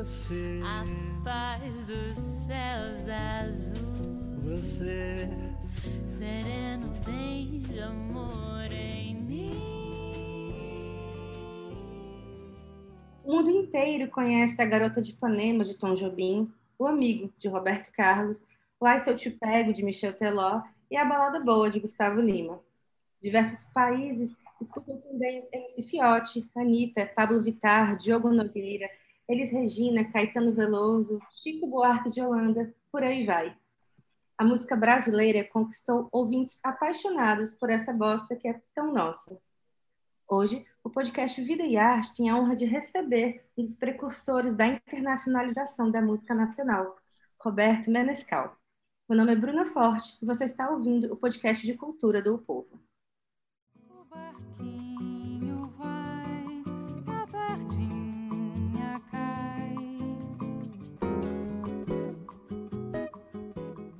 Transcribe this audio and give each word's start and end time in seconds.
Você, 0.00 0.62
a 0.64 0.82
paz 1.22 1.86
dos 1.86 2.16
céus 2.16 3.06
azuis. 3.06 3.82
Você, 4.44 5.28
sereno 6.08 6.90
bem 7.04 7.60
de 7.60 7.78
amor 7.80 8.72
em 8.72 9.14
mim. 9.14 9.52
O 13.22 13.34
mundo 13.34 13.50
inteiro 13.50 14.08
conhece 14.08 14.62
a 14.62 14.64
Garota 14.64 15.02
de 15.02 15.10
Ipanema 15.10 15.64
de 15.64 15.74
Tom 15.74 15.94
Jobim, 15.94 16.50
O 16.78 16.86
Amigo 16.86 17.30
de 17.38 17.48
Roberto 17.48 17.92
Carlos, 17.92 18.42
O 18.80 18.86
Ai 18.86 19.00
Se 19.00 19.10
Eu 19.10 19.16
Te 19.16 19.28
Pego 19.28 19.70
de 19.70 19.84
Michel 19.84 20.14
Teló 20.14 20.62
e 20.90 20.96
A 20.96 21.04
Balada 21.04 21.40
Boa 21.40 21.68
de 21.68 21.78
Gustavo 21.78 22.22
Lima. 22.22 22.58
Diversos 23.20 23.64
países 23.64 24.34
escutam 24.62 24.96
também 24.96 25.46
MC 25.52 25.82
Fiote, 25.82 26.48
Anitta, 26.56 27.04
Pablo 27.04 27.38
Vittar, 27.42 27.98
Diogo 27.98 28.30
Nogueira, 28.30 28.88
Elis 29.30 29.52
Regina, 29.52 30.02
Caetano 30.10 30.52
Veloso, 30.52 31.20
Chico 31.30 31.64
Buarque 31.64 32.10
de 32.10 32.20
Holanda, 32.20 32.74
por 32.90 33.00
aí 33.04 33.24
vai. 33.24 33.56
A 34.36 34.44
música 34.44 34.74
brasileira 34.74 35.44
conquistou 35.44 36.08
ouvintes 36.10 36.58
apaixonados 36.64 37.54
por 37.54 37.70
essa 37.70 37.92
bosta 37.92 38.34
que 38.34 38.48
é 38.48 38.60
tão 38.74 38.92
nossa. 38.92 39.40
Hoje, 40.28 40.66
o 40.82 40.90
podcast 40.90 41.40
Vida 41.42 41.62
e 41.62 41.76
Arte 41.76 42.16
tem 42.16 42.28
a 42.28 42.36
honra 42.36 42.56
de 42.56 42.64
receber 42.64 43.46
um 43.56 43.62
dos 43.62 43.76
precursores 43.76 44.52
da 44.52 44.66
internacionalização 44.66 45.92
da 45.92 46.02
música 46.02 46.34
nacional, 46.34 46.96
Roberto 47.38 47.88
Menescal. 47.88 48.56
Meu 49.08 49.16
nome 49.16 49.30
é 49.32 49.36
Bruna 49.36 49.64
Forte 49.64 50.18
e 50.20 50.26
você 50.26 50.44
está 50.44 50.68
ouvindo 50.70 51.12
o 51.12 51.16
podcast 51.16 51.64
de 51.64 51.74
cultura 51.74 52.20
do 52.20 52.34
o 52.34 52.38
Povo. 52.38 52.80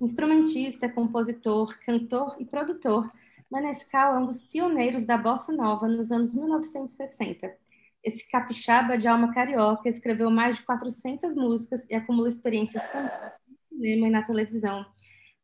Instrumentista, 0.00 0.88
compositor, 0.88 1.78
cantor 1.80 2.34
e 2.38 2.46
produtor, 2.46 3.12
Manescal 3.50 4.14
é 4.14 4.18
um 4.18 4.26
dos 4.26 4.40
pioneiros 4.40 5.04
da 5.04 5.18
bossa 5.18 5.52
nova 5.52 5.86
nos 5.86 6.10
anos 6.10 6.32
1960. 6.32 7.54
Esse 8.02 8.26
capixaba 8.30 8.96
de 8.96 9.06
alma 9.06 9.34
carioca 9.34 9.90
escreveu 9.90 10.30
mais 10.30 10.56
de 10.56 10.62
400 10.62 11.34
músicas 11.34 11.84
e 11.90 11.94
acumula 11.94 12.30
experiências 12.30 12.82
no 12.94 13.76
cinema 13.76 14.06
e 14.06 14.10
na 14.10 14.22
televisão. 14.22 14.86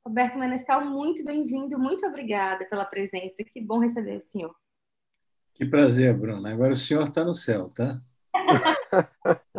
Roberto 0.07 0.39
Manescal, 0.39 0.87
muito 0.87 1.23
bem-vindo, 1.23 1.79
muito 1.79 2.07
obrigada 2.07 2.65
pela 2.65 2.87
presença. 2.87 3.45
Que 3.45 3.61
bom 3.61 3.81
receber 3.81 4.17
o 4.17 4.23
senhor. 4.23 4.55
Que 5.53 5.67
prazer, 5.67 6.17
Bruna. 6.17 6.51
Agora 6.51 6.73
o 6.73 6.77
senhor 6.77 7.03
está 7.03 7.23
no 7.23 7.35
céu, 7.35 7.69
tá? 7.71 8.01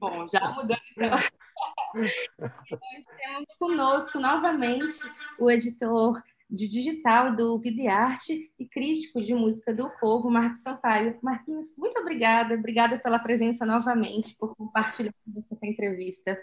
bom, 0.00 0.26
já 0.28 0.50
mudando 0.52 0.80
então. 0.96 1.18
Temos 1.92 3.46
conosco 3.58 4.18
novamente 4.18 4.98
o 5.38 5.50
editor 5.50 6.22
de 6.50 6.66
digital 6.66 7.36
do 7.36 7.58
Videarte 7.58 8.50
e 8.58 8.66
crítico 8.66 9.20
de 9.20 9.34
música 9.34 9.74
do 9.74 9.90
povo, 10.00 10.30
Marcos 10.30 10.62
Sampaio. 10.62 11.18
Marquinhos, 11.22 11.76
muito 11.76 11.98
obrigada, 12.00 12.54
obrigada 12.54 12.98
pela 12.98 13.18
presença 13.18 13.66
novamente, 13.66 14.34
por 14.36 14.56
compartilhar 14.56 15.12
essa 15.50 15.66
entrevista. 15.66 16.38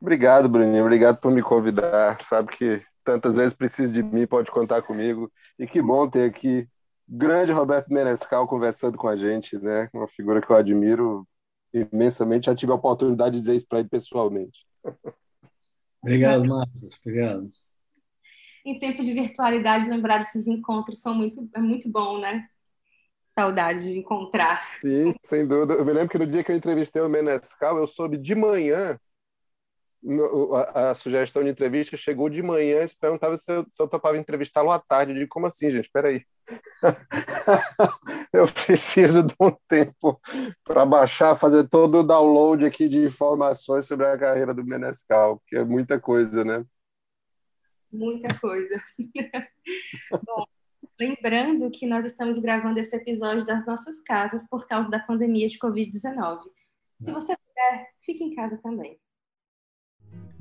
Obrigado, 0.00 0.48
Bruninho, 0.48 0.82
obrigado 0.82 1.18
por 1.18 1.32
me 1.32 1.42
convidar. 1.42 2.20
Sabe 2.22 2.50
que 2.50 2.82
tantas 3.02 3.34
vezes 3.36 3.54
precisa 3.54 3.92
de 3.92 4.02
mim, 4.02 4.26
pode 4.26 4.50
contar 4.50 4.82
comigo. 4.82 5.32
E 5.58 5.66
que 5.66 5.80
bom 5.80 6.08
ter 6.08 6.28
aqui 6.28 6.68
grande 7.08 7.52
Roberto 7.52 7.92
Menescal 7.92 8.46
conversando 8.46 8.98
com 8.98 9.08
a 9.08 9.16
gente, 9.16 9.58
né? 9.58 9.88
Uma 9.92 10.08
figura 10.08 10.42
que 10.42 10.50
eu 10.50 10.56
admiro 10.56 11.26
imensamente. 11.72 12.46
Já 12.46 12.54
tive 12.54 12.72
a 12.72 12.76
oportunidade 12.76 13.32
de 13.32 13.38
dizer 13.38 13.54
isso 13.54 13.66
para 13.66 13.80
ele 13.80 13.88
pessoalmente. 13.88 14.66
Obrigado, 16.02 16.44
Marcos. 16.44 16.98
Obrigado. 17.04 17.50
Em 18.64 18.78
tempo 18.78 19.02
de 19.02 19.12
virtualidade, 19.12 19.88
lembrar 19.88 20.18
desses 20.18 20.46
encontros 20.46 21.00
são 21.00 21.14
muito, 21.14 21.48
é 21.54 21.58
muito 21.58 21.88
bom, 21.88 22.18
né? 22.18 22.48
Saudade 23.38 23.82
de 23.82 23.98
encontrar. 23.98 24.62
Sim, 24.80 25.14
sem 25.24 25.46
dúvida. 25.46 25.74
Eu 25.74 25.84
me 25.84 25.92
lembro 25.92 26.10
que 26.10 26.18
no 26.18 26.26
dia 26.26 26.44
que 26.44 26.52
eu 26.52 26.56
entrevistei 26.56 27.00
o 27.00 27.08
Menescal, 27.08 27.78
eu 27.78 27.86
soube 27.86 28.18
de 28.18 28.34
manhã 28.34 28.98
a, 30.74 30.90
a, 30.90 30.94
sugestão 30.94 31.44
de 31.44 31.50
entrevista 31.50 31.96
chegou 31.96 32.28
de 32.28 32.42
manhã 32.42 32.84
e 32.84 32.96
perguntava 32.96 33.36
se 33.36 33.52
eu, 33.52 33.66
se 33.70 33.80
eu 33.80 33.86
topava 33.86 34.18
entrevistá-lo 34.18 34.70
à 34.70 34.78
tarde. 34.78 35.12
Eu 35.12 35.18
digo, 35.18 35.28
como 35.28 35.46
assim, 35.46 35.70
gente? 35.70 35.86
Espera 35.86 36.08
aí. 36.08 36.24
eu 38.32 38.46
preciso 38.52 39.22
de 39.22 39.34
um 39.40 39.52
tempo 39.68 40.20
para 40.64 40.84
baixar, 40.84 41.36
fazer 41.36 41.68
todo 41.68 42.00
o 42.00 42.02
download 42.02 42.64
aqui 42.66 42.88
de 42.88 43.04
informações 43.04 43.86
sobre 43.86 44.06
a 44.06 44.18
carreira 44.18 44.52
do 44.52 44.64
Menescal, 44.64 45.40
que 45.46 45.56
é 45.56 45.64
muita 45.64 46.00
coisa, 46.00 46.44
né? 46.44 46.64
Muita 47.92 48.38
coisa. 48.40 48.82
Bom, 50.26 50.44
lembrando 50.98 51.70
que 51.70 51.86
nós 51.86 52.04
estamos 52.04 52.38
gravando 52.38 52.80
esse 52.80 52.96
episódio 52.96 53.44
das 53.44 53.64
nossas 53.66 54.00
casas 54.00 54.48
por 54.48 54.66
causa 54.66 54.90
da 54.90 54.98
pandemia 54.98 55.46
de 55.46 55.58
Covid-19. 55.58 56.40
Se 57.00 57.10
você 57.10 57.36
puder, 57.36 57.90
fique 58.04 58.22
em 58.22 58.34
casa 58.34 58.58
também. 58.62 59.01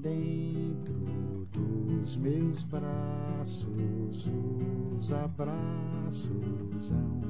Dentro 0.02 1.48
dos 1.52 2.18
meus 2.18 2.64
braços, 2.64 4.32
os 4.98 5.14
abraços 5.14 6.92
hão 6.92 7.22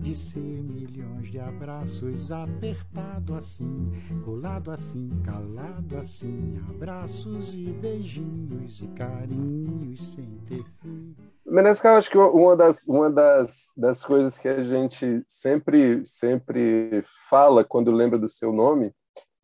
de 0.00 0.14
ser 0.14 0.38
milhões 0.38 1.28
de 1.28 1.40
abraços, 1.40 2.30
apertado 2.30 3.34
assim, 3.34 3.90
colado 4.24 4.70
assim, 4.70 5.10
calado 5.24 5.98
assim, 5.98 6.56
abraços 6.68 7.52
e 7.52 7.64
beijinhos 7.72 8.80
e 8.80 8.86
carinhos 8.88 10.14
sem 10.14 10.38
ter 10.46 10.64
fim. 10.80 11.16
Menescal, 11.44 11.96
acho 11.96 12.08
que 12.08 12.16
uma 12.16 12.54
das, 12.54 12.86
uma 12.86 13.10
das, 13.10 13.72
das 13.76 14.04
coisas 14.04 14.38
que 14.38 14.46
a 14.46 14.62
gente 14.62 15.24
sempre, 15.26 16.06
sempre 16.06 17.02
fala 17.28 17.64
quando 17.64 17.90
lembra 17.90 18.20
do 18.20 18.28
seu 18.28 18.52
nome 18.52 18.94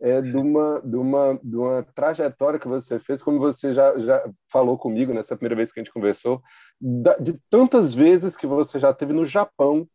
é 0.01 0.21
de 0.21 0.37
uma, 0.37 0.81
de, 0.83 0.97
uma, 0.97 1.41
de 1.43 1.57
uma 1.57 1.83
trajetória 1.83 2.59
que 2.59 2.69
você 2.69 2.99
fez, 2.99 3.23
como 3.23 3.39
você 3.39 3.73
já, 3.73 3.99
já 3.99 4.31
falou 4.49 4.77
comigo 4.77 5.13
nessa 5.15 5.37
primeira 5.37 5.57
vez 5.57 5.73
que 5.73 5.81
a 5.81 5.83
gente 5.83 5.93
conversou, 5.93 6.43
de 6.81 7.41
tantas 7.49 7.95
vezes 7.95 8.37
que 8.37 8.47
você 8.47 8.79
já 8.79 8.93
teve 8.93 9.13
no 9.13 9.25
Japão 9.25 9.89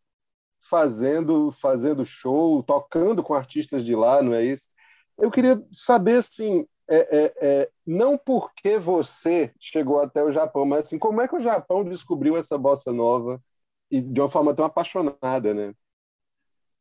fazendo, 0.60 1.52
fazendo 1.52 2.06
show, 2.06 2.64
tocando 2.64 3.22
com 3.24 3.34
artistas 3.34 3.84
de 3.84 3.96
lá, 3.96 4.22
não 4.22 4.34
é 4.34 4.44
isso? 4.44 4.70
Eu 5.18 5.30
queria 5.30 5.62
saber, 5.72 6.18
assim, 6.18 6.66
é, 6.88 6.98
é, 6.98 7.34
é, 7.42 7.70
não 7.86 8.18
porque 8.18 8.78
você 8.78 9.54
chegou 9.60 10.02
até 10.02 10.24
o 10.24 10.32
Japão, 10.32 10.66
mas 10.66 10.86
assim, 10.86 10.98
como 10.98 11.22
é 11.22 11.28
que 11.28 11.36
o 11.36 11.42
Japão 11.42 11.84
descobriu 11.84 12.36
essa 12.36 12.58
bossa 12.58 12.92
nova 12.92 13.42
e 13.90 14.02
de 14.02 14.20
uma 14.20 14.30
forma 14.30 14.54
tão 14.54 14.66
apaixonada, 14.66 15.54
né? 15.54 15.74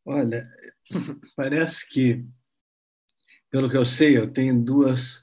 Olha, 0.04 0.48
parece 1.36 1.88
que 1.88 2.24
pelo 3.50 3.68
que 3.68 3.76
eu 3.76 3.84
sei, 3.84 4.16
eu 4.16 4.30
tenho 4.30 4.62
duas, 4.62 5.22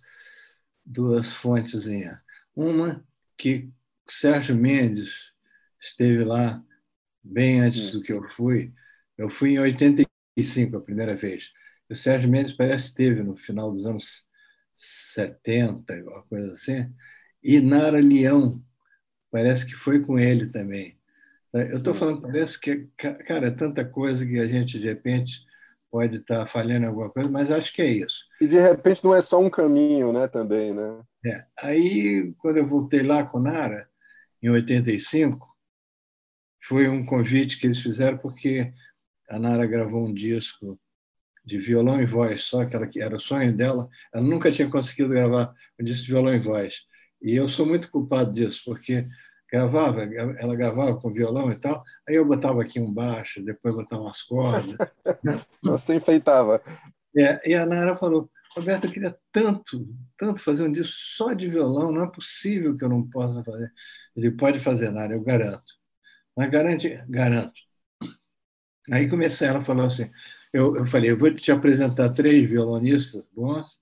duas 0.86 1.28
fontes. 1.32 1.88
Uma 2.56 3.04
que 3.38 3.70
Sérgio 4.08 4.56
Mendes 4.56 5.34
esteve 5.80 6.24
lá 6.24 6.64
bem 7.24 7.62
antes 7.62 7.88
hum. 7.88 7.92
do 7.92 8.02
que 8.02 8.12
eu 8.12 8.28
fui. 8.28 8.74
Eu 9.18 9.30
fui 9.30 9.52
em 9.52 9.60
85 9.60 10.78
a 10.78 10.82
primeira 10.82 11.16
vez. 11.16 11.52
O 11.90 11.96
Sérgio 11.96 12.30
Mendes 12.30 12.54
parece 12.54 12.86
que 12.86 12.90
esteve 13.04 13.24
no 13.24 13.36
final 13.36 13.72
dos 13.72 13.86
anos 13.86 14.28
70, 14.76 15.96
alguma 15.96 16.24
coisa 16.24 16.54
assim. 16.54 16.94
E 17.42 17.62
Nara 17.62 18.00
Leão, 18.00 18.64
parece 19.32 19.66
que 19.66 19.74
foi 19.74 20.02
com 20.04 20.20
ele 20.20 20.48
também. 20.48 20.98
Eu 21.54 21.78
estou 21.78 21.94
hum. 21.94 21.98
falando, 21.98 22.22
parece 22.22 22.60
que, 22.60 22.88
cara, 22.98 23.48
é 23.48 23.52
tanta 23.52 23.86
coisa 23.86 24.26
que 24.26 24.38
a 24.38 24.48
gente, 24.48 24.80
de 24.80 24.86
repente, 24.86 25.46
pode 25.92 26.18
estar 26.18 26.46
falhando 26.46 26.88
alguma 26.88 27.10
coisa, 27.10 27.30
mas 27.30 27.52
acho 27.52 27.74
que 27.74 27.82
é 27.82 27.88
isso. 27.88 28.18
E 28.42 28.48
de 28.48 28.60
repente 28.60 29.04
não 29.04 29.16
é 29.16 29.22
só 29.22 29.40
um 29.40 29.50
caminho, 29.50 30.12
né, 30.12 30.28
também, 30.28 30.74
né? 30.74 31.02
É. 31.26 31.46
Aí, 31.62 32.34
quando 32.38 32.58
eu 32.58 32.68
voltei 32.68 33.04
lá 33.04 33.26
com 33.26 33.40
Nara, 33.40 33.88
em 34.42 34.50
85, 34.50 35.48
foi 36.64 36.88
um 36.88 37.06
convite 37.06 37.60
que 37.60 37.68
eles 37.68 37.80
fizeram 37.80 38.18
porque 38.18 38.74
a 39.30 39.40
Nara 39.40 39.66
gravou 39.66 40.06
um 40.06 40.14
disco 40.14 40.80
de 41.46 41.58
violão 41.58 42.02
e 42.02 42.06
voz, 42.06 42.42
só 42.44 42.66
que 42.66 42.76
ela, 42.76 42.90
era 42.98 43.16
o 43.16 43.20
sonho 43.20 43.56
dela, 43.56 43.90
ela 44.14 44.24
nunca 44.24 44.52
tinha 44.52 44.70
conseguido 44.70 45.10
gravar 45.10 45.54
um 45.80 45.84
disco 45.84 46.06
de 46.06 46.12
violão 46.12 46.36
e 46.36 46.40
voz. 46.40 46.82
E 47.22 47.36
eu 47.36 47.48
sou 47.48 47.66
muito 47.66 47.90
culpado 47.90 48.32
disso, 48.32 48.62
porque 48.66 49.08
gravava, 49.52 50.04
ela 50.04 50.56
gravava 50.56 51.00
com 51.00 51.14
violão 51.14 51.52
e 51.52 51.56
tal, 51.56 51.84
aí 52.08 52.16
eu 52.16 52.26
botava 52.26 52.62
aqui 52.62 52.80
um 52.80 52.94
baixo, 52.94 53.44
depois 53.44 53.76
botava 53.76 54.02
umas 54.02 54.22
cordas. 54.24 54.76
Você 55.64 55.96
enfeitava. 55.96 56.62
É, 57.16 57.50
e 57.50 57.56
a 57.56 57.66
Nara 57.66 57.96
falou, 57.96 58.30
Roberto, 58.56 58.86
eu 58.86 58.92
queria 58.92 59.18
tanto, 59.32 59.88
tanto 60.18 60.42
fazer 60.42 60.64
um 60.64 60.72
disco 60.72 60.96
só 60.96 61.34
de 61.34 61.48
violão, 61.48 61.92
não 61.92 62.04
é 62.04 62.12
possível 62.12 62.76
que 62.76 62.84
eu 62.84 62.90
não 62.90 63.08
possa 63.08 63.44
fazer. 63.44 63.72
Ele 64.16 64.32
pode 64.32 64.60
fazer, 64.60 64.92
Nara, 64.92 65.14
eu 65.14 65.22
garanto. 65.22 65.74
Mas 66.36 66.50
garante, 66.50 67.04
garanto. 67.08 67.54
Aí 68.92 69.10
comecei, 69.10 69.48
ela 69.48 69.62
falou 69.62 69.86
assim, 69.86 70.10
eu, 70.54 70.76
eu 70.78 70.86
falei, 70.86 71.12
eu 71.12 71.18
vou 71.18 71.34
te 71.34 71.52
apresentar 71.52 72.10
três 72.10 72.50
violonistas 72.50 73.24
bons 73.34 73.80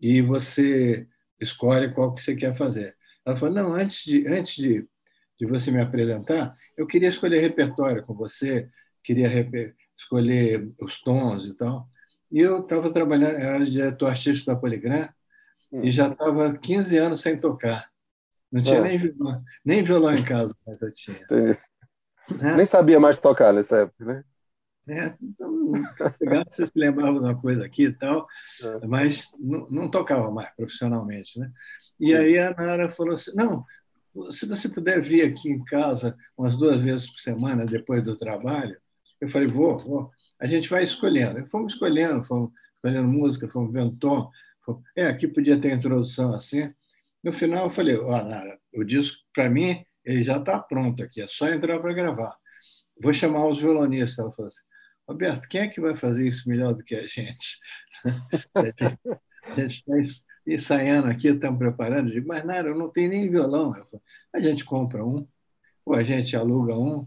e 0.00 0.20
você 0.20 1.06
escolhe 1.40 1.92
qual 1.92 2.14
que 2.14 2.22
você 2.22 2.34
quer 2.34 2.54
fazer. 2.56 2.96
Ela 3.24 3.36
falou, 3.36 3.54
não, 3.54 3.74
antes 3.74 4.04
de, 4.04 4.26
antes 4.26 4.56
de, 4.56 4.88
de 5.42 5.46
você 5.48 5.72
me 5.72 5.80
apresentar, 5.80 6.56
eu 6.76 6.86
queria 6.86 7.08
escolher 7.08 7.40
repertório 7.40 8.04
com 8.04 8.14
você, 8.14 8.68
queria 9.02 9.28
escolher 9.98 10.70
os 10.80 11.02
tons 11.02 11.46
e 11.46 11.56
tal. 11.56 11.88
E 12.30 12.38
eu 12.38 12.60
estava 12.60 12.92
trabalhando, 12.92 13.40
eu 13.40 13.50
era 13.50 13.64
diretor 13.64 14.06
artístico 14.06 14.52
da 14.52 14.56
Poligram, 14.56 15.08
hum. 15.72 15.82
e 15.82 15.90
já 15.90 16.06
estava 16.06 16.56
15 16.56 16.96
anos 16.96 17.20
sem 17.22 17.36
tocar. 17.36 17.90
Não 18.52 18.62
tinha 18.62 18.82
nem, 18.82 18.96
violão, 18.96 19.42
nem 19.64 19.82
violão 19.82 20.14
em 20.14 20.24
casa, 20.24 20.54
mas 20.64 20.80
eu 20.80 20.92
tinha. 20.92 21.26
É. 21.32 22.54
Nem 22.56 22.64
sabia 22.64 23.00
mais 23.00 23.18
tocar 23.18 23.52
nessa 23.52 23.78
época, 23.78 24.04
né? 24.04 24.24
É, 24.88 25.14
então, 25.20 25.72
você 26.46 26.66
se 26.66 26.72
lembrava 26.76 27.18
de 27.18 27.24
uma 27.24 27.40
coisa 27.40 27.64
aqui 27.64 27.86
e 27.86 27.92
tal, 27.92 28.28
é. 28.62 28.86
mas 28.86 29.34
não, 29.40 29.66
não, 29.68 29.90
tocava 29.90 30.30
mais 30.30 30.54
profissionalmente. 30.54 31.38
Né? 31.38 31.50
E 31.98 32.14
aí 32.14 32.38
a 32.38 32.54
Nara 32.54 32.90
falou 32.90 33.14
assim: 33.14 33.32
não, 33.34 33.64
se 34.30 34.46
você 34.46 34.68
puder 34.68 35.00
vir 35.00 35.24
aqui 35.24 35.50
em 35.50 35.64
casa 35.64 36.16
umas 36.36 36.56
duas 36.56 36.82
vezes 36.82 37.10
por 37.10 37.18
semana 37.18 37.64
depois 37.64 38.04
do 38.04 38.16
trabalho, 38.16 38.76
eu 39.20 39.28
falei: 39.28 39.48
vou, 39.48 39.78
vou. 39.78 40.10
A 40.40 40.46
gente 40.46 40.68
vai 40.68 40.82
escolhendo. 40.82 41.46
Fomos 41.48 41.74
escolhendo, 41.74 42.24
fomos 42.24 42.50
escolhendo 42.74 43.08
música, 43.08 43.48
fomos 43.48 43.72
vendo 43.72 43.96
tom. 43.96 44.30
Fomos... 44.64 44.82
É, 44.96 45.06
aqui 45.06 45.28
podia 45.28 45.60
ter 45.60 45.72
introdução 45.72 46.34
assim. 46.34 46.72
No 47.22 47.32
final, 47.32 47.64
eu 47.64 47.70
falei: 47.70 47.96
oh, 47.96 48.10
Nara, 48.10 48.58
o 48.74 48.84
disco, 48.84 49.16
para 49.32 49.48
mim, 49.48 49.84
ele 50.04 50.22
já 50.24 50.38
está 50.38 50.60
pronto 50.60 51.02
aqui, 51.02 51.22
é 51.22 51.26
só 51.28 51.48
entrar 51.48 51.78
para 51.80 51.94
gravar. 51.94 52.36
Vou 53.00 53.12
chamar 53.12 53.46
os 53.48 53.60
violonistas. 53.60 54.18
Ela 54.18 54.32
falou 54.32 54.48
assim: 54.48 54.62
Roberto, 55.08 55.48
quem 55.48 55.62
é 55.62 55.68
que 55.68 55.80
vai 55.80 55.94
fazer 55.94 56.26
isso 56.26 56.48
melhor 56.48 56.74
do 56.74 56.84
que 56.84 56.94
a 56.94 57.06
gente? 57.06 57.58
a 59.44 59.60
gente 59.60 59.84
está 59.88 59.96
ensaiando 60.46 61.08
aqui, 61.08 61.28
estamos 61.28 61.58
preparando. 61.58 62.08
Eu 62.08 62.14
digo, 62.14 62.28
mas 62.28 62.44
nada, 62.44 62.68
eu 62.68 62.76
não 62.76 62.88
tenho 62.88 63.10
nem 63.10 63.30
violão. 63.30 63.72
Falo, 63.74 64.02
a 64.32 64.40
gente 64.40 64.64
compra 64.64 65.04
um, 65.04 65.26
ou 65.84 65.94
a 65.94 66.02
gente 66.02 66.36
aluga 66.36 66.76
um, 66.76 67.04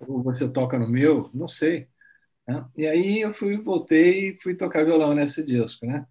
ou 0.00 0.22
você 0.22 0.48
toca 0.48 0.78
no 0.78 0.88
meu, 0.88 1.30
não 1.34 1.48
sei. 1.48 1.88
Né? 2.46 2.66
E 2.76 2.86
aí 2.86 3.20
eu 3.20 3.32
fui, 3.32 3.56
voltei 3.58 4.30
e 4.30 4.36
fui 4.36 4.54
tocar 4.54 4.84
violão 4.84 5.14
nesse 5.14 5.44
disco, 5.44 5.86
né? 5.86 6.06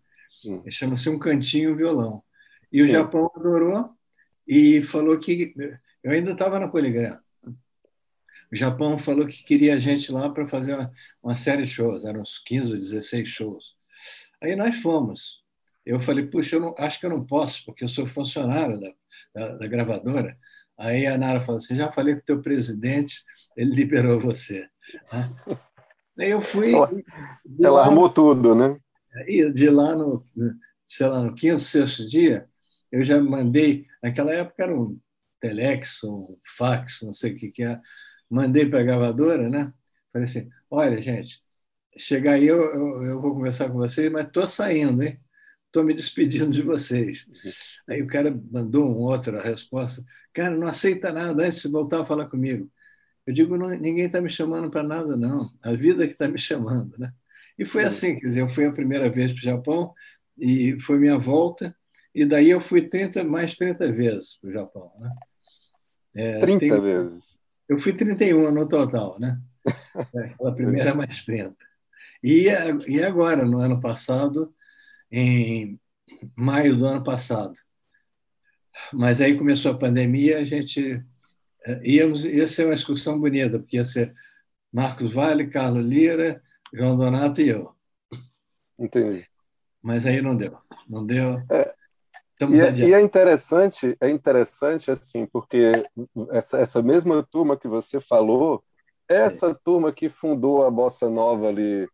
Hum. 0.45 0.59
Chama-se 0.69 1.09
Um 1.09 1.19
Cantinho 1.19 1.75
Violão. 1.75 2.23
E 2.71 2.81
Sim. 2.81 2.87
o 2.87 2.91
Japão 2.91 3.31
adorou 3.35 3.89
e 4.47 4.83
falou 4.83 5.17
que 5.19 5.53
eu 6.03 6.11
ainda 6.11 6.31
estava 6.31 6.59
na 6.59 6.67
Poligram. 6.67 7.19
O 8.51 8.55
Japão 8.55 8.97
falou 8.97 9.27
que 9.27 9.43
queria 9.43 9.75
a 9.75 9.79
gente 9.79 10.11
lá 10.11 10.29
para 10.29 10.47
fazer 10.47 10.73
uma, 10.73 10.91
uma, 11.21 11.35
série 11.35 11.63
de 11.63 11.69
shows, 11.69 12.03
eram 12.03 12.21
uns 12.21 12.39
15 12.39 12.71
ou 12.71 12.79
16 12.79 13.27
shows. 13.27 13.75
Aí 14.41 14.55
nós 14.55 14.77
fomos. 14.77 15.38
Eu 15.89 15.99
falei, 15.99 16.27
puxa, 16.27 16.55
eu 16.55 16.59
não, 16.59 16.75
acho 16.77 16.99
que 16.99 17.05
eu 17.05 17.09
não 17.09 17.25
posso, 17.25 17.65
porque 17.65 17.83
eu 17.83 17.89
sou 17.89 18.05
funcionário 18.05 18.79
da, 18.79 18.93
da, 19.33 19.57
da 19.57 19.67
gravadora. 19.67 20.37
Aí 20.77 21.07
a 21.07 21.17
Nara 21.17 21.41
falou 21.41 21.57
assim: 21.57 21.75
já 21.75 21.91
falei 21.91 22.13
com 22.13 22.21
o 22.21 22.25
teu 22.25 22.41
presidente, 22.41 23.23
ele 23.57 23.71
liberou 23.71 24.19
você. 24.19 24.67
Aí 26.17 26.29
eu 26.29 26.41
fui. 26.41 26.73
Ela, 26.73 26.91
ela 27.59 27.85
armou 27.85 28.09
tudo, 28.09 28.53
né? 28.53 28.79
E 29.27 29.51
de 29.51 29.69
lá 29.69 29.95
no, 29.95 30.23
sei 30.87 31.07
lá, 31.07 31.23
no 31.23 31.33
quinto, 31.33 31.59
sexto 31.59 32.07
dia, 32.07 32.47
eu 32.91 33.03
já 33.03 33.19
mandei. 33.19 33.85
Naquela 34.03 34.31
época 34.31 34.63
era 34.63 34.79
um 34.79 34.99
telex, 35.41 36.03
um 36.03 36.37
fax, 36.57 37.01
não 37.01 37.13
sei 37.13 37.33
o 37.33 37.37
que, 37.37 37.49
que 37.49 37.63
é 37.63 37.81
mandei 38.29 38.69
para 38.69 38.81
a 38.81 38.83
gravadora, 38.83 39.49
né? 39.49 39.73
Falei 40.13 40.27
assim: 40.27 40.49
olha, 40.69 41.01
gente, 41.01 41.41
chegar 41.97 42.33
aí 42.33 42.45
eu, 42.45 42.61
eu, 42.73 43.03
eu 43.05 43.21
vou 43.21 43.33
conversar 43.33 43.69
com 43.69 43.77
vocês, 43.77 44.11
mas 44.11 44.27
estou 44.27 44.45
saindo, 44.45 45.01
hein? 45.01 45.19
Estou 45.69 45.83
me 45.83 45.93
despedindo 45.93 46.51
de 46.51 46.63
vocês. 46.63 47.27
Aí 47.87 48.01
o 48.01 48.07
cara 48.07 48.35
mandou 48.51 48.85
um 48.85 49.03
outra 49.03 49.39
resposta: 49.39 50.03
cara, 50.33 50.55
não 50.55 50.65
aceita 50.65 51.11
nada 51.11 51.45
antes 51.45 51.61
de 51.61 51.69
voltar 51.69 52.01
a 52.01 52.05
falar 52.05 52.25
comigo. 52.25 52.67
Eu 53.25 53.33
digo: 53.33 53.55
ninguém 53.55 54.05
está 54.05 54.19
me 54.19 54.31
chamando 54.31 54.71
para 54.71 54.81
nada, 54.81 55.15
não. 55.15 55.47
A 55.61 55.73
vida 55.73 56.07
que 56.07 56.13
está 56.13 56.27
me 56.27 56.39
chamando, 56.39 56.97
né? 56.97 57.13
E 57.57 57.65
foi 57.65 57.83
assim, 57.83 58.17
quer 58.17 58.27
dizer, 58.27 58.41
eu 58.41 58.47
fui 58.47 58.65
a 58.65 58.71
primeira 58.71 59.11
vez 59.11 59.31
para 59.31 59.39
o 59.39 59.43
Japão 59.43 59.93
e 60.37 60.79
foi 60.79 60.97
minha 60.97 61.17
volta, 61.19 61.75
e 62.15 62.25
daí 62.25 62.49
eu 62.49 62.61
fui 62.61 62.87
30, 62.87 63.23
mais 63.23 63.55
30 63.55 63.91
vezes 63.91 64.37
para 64.39 64.49
o 64.49 64.53
Japão. 64.53 64.91
Né? 64.99 65.11
É, 66.15 66.39
30 66.39 66.59
tem, 66.59 66.81
vezes? 66.81 67.37
Eu 67.67 67.77
fui 67.77 67.93
31 67.93 68.51
no 68.51 68.67
total, 68.67 69.19
né? 69.19 69.39
A 70.43 70.51
primeira 70.51 70.95
mais 70.95 71.23
30. 71.23 71.55
E, 72.23 72.47
e 72.87 73.03
agora, 73.03 73.45
no 73.45 73.59
ano 73.59 73.79
passado, 73.79 74.51
em 75.11 75.79
maio 76.35 76.75
do 76.75 76.85
ano 76.85 77.03
passado. 77.03 77.53
Mas 78.93 79.19
aí 79.21 79.37
começou 79.37 79.71
a 79.71 79.77
pandemia, 79.77 80.39
a 80.39 80.45
gente 80.45 81.03
eh, 81.65 81.81
íamos, 81.83 82.25
ia 82.25 82.47
ser 82.47 82.65
uma 82.65 82.73
excursão 82.73 83.19
bonita, 83.19 83.59
porque 83.59 83.77
ia 83.77 83.85
ser 83.85 84.13
Marcos 84.71 85.13
Vale, 85.13 85.49
Carlos 85.49 85.85
Lira, 85.85 86.41
João 86.73 86.95
Donato 86.95 87.41
e 87.41 87.49
eu. 87.49 87.73
Entendi. 88.77 89.27
Mas 89.81 90.05
aí 90.05 90.21
não 90.21 90.35
deu, 90.35 90.57
não 90.87 91.05
deu. 91.05 91.41
É, 91.51 91.75
e, 92.41 92.61
é, 92.61 92.87
e, 92.89 92.93
é, 92.93 93.01
interessante, 93.01 93.97
é 93.99 94.09
interessante 94.09 94.89
assim, 94.89 95.25
porque 95.25 95.71
essa, 96.31 96.57
essa 96.59 96.81
mesma 96.81 97.21
turma 97.23 97.57
que 97.57 97.67
você 97.67 97.99
falou, 97.99 98.63
essa 99.07 99.53
turma 99.53 99.91
que 99.91 100.09
fundou 100.09 100.65
a 100.65 100.71
bossa 100.71 101.09
nova 101.09 101.47
ali 101.47 101.87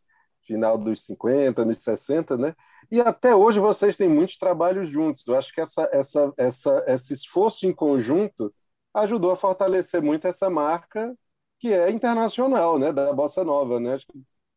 final 0.46 0.78
dos 0.78 1.06
50, 1.06 1.66
nos 1.66 1.80
60, 1.80 2.38
né? 2.38 2.56
E 2.92 3.02
até 3.02 3.36
hoje 3.36 3.60
vocês 3.60 3.98
têm 3.98 4.08
muitos 4.08 4.38
trabalhos 4.38 4.90
juntos. 4.90 5.24
Eu 5.26 5.38
acho 5.38 5.54
que 5.54 5.62
essa, 5.62 5.90
essa, 5.92 6.34
essa, 6.38 6.84
esse 6.88 7.14
esforço 7.14 7.66
em 7.66 7.74
conjunto 7.74 8.54
ajudou 8.94 9.32
a 9.32 9.38
fortalecer 9.38 10.02
muito 10.02 10.28
essa 10.28 10.50
marca 10.50 11.16
que 11.60 11.74
é 11.74 11.90
internacional, 11.90 12.78
né, 12.78 12.92
da 12.94 13.12
bossa 13.14 13.44
nova, 13.44 13.80
né? 13.80 13.98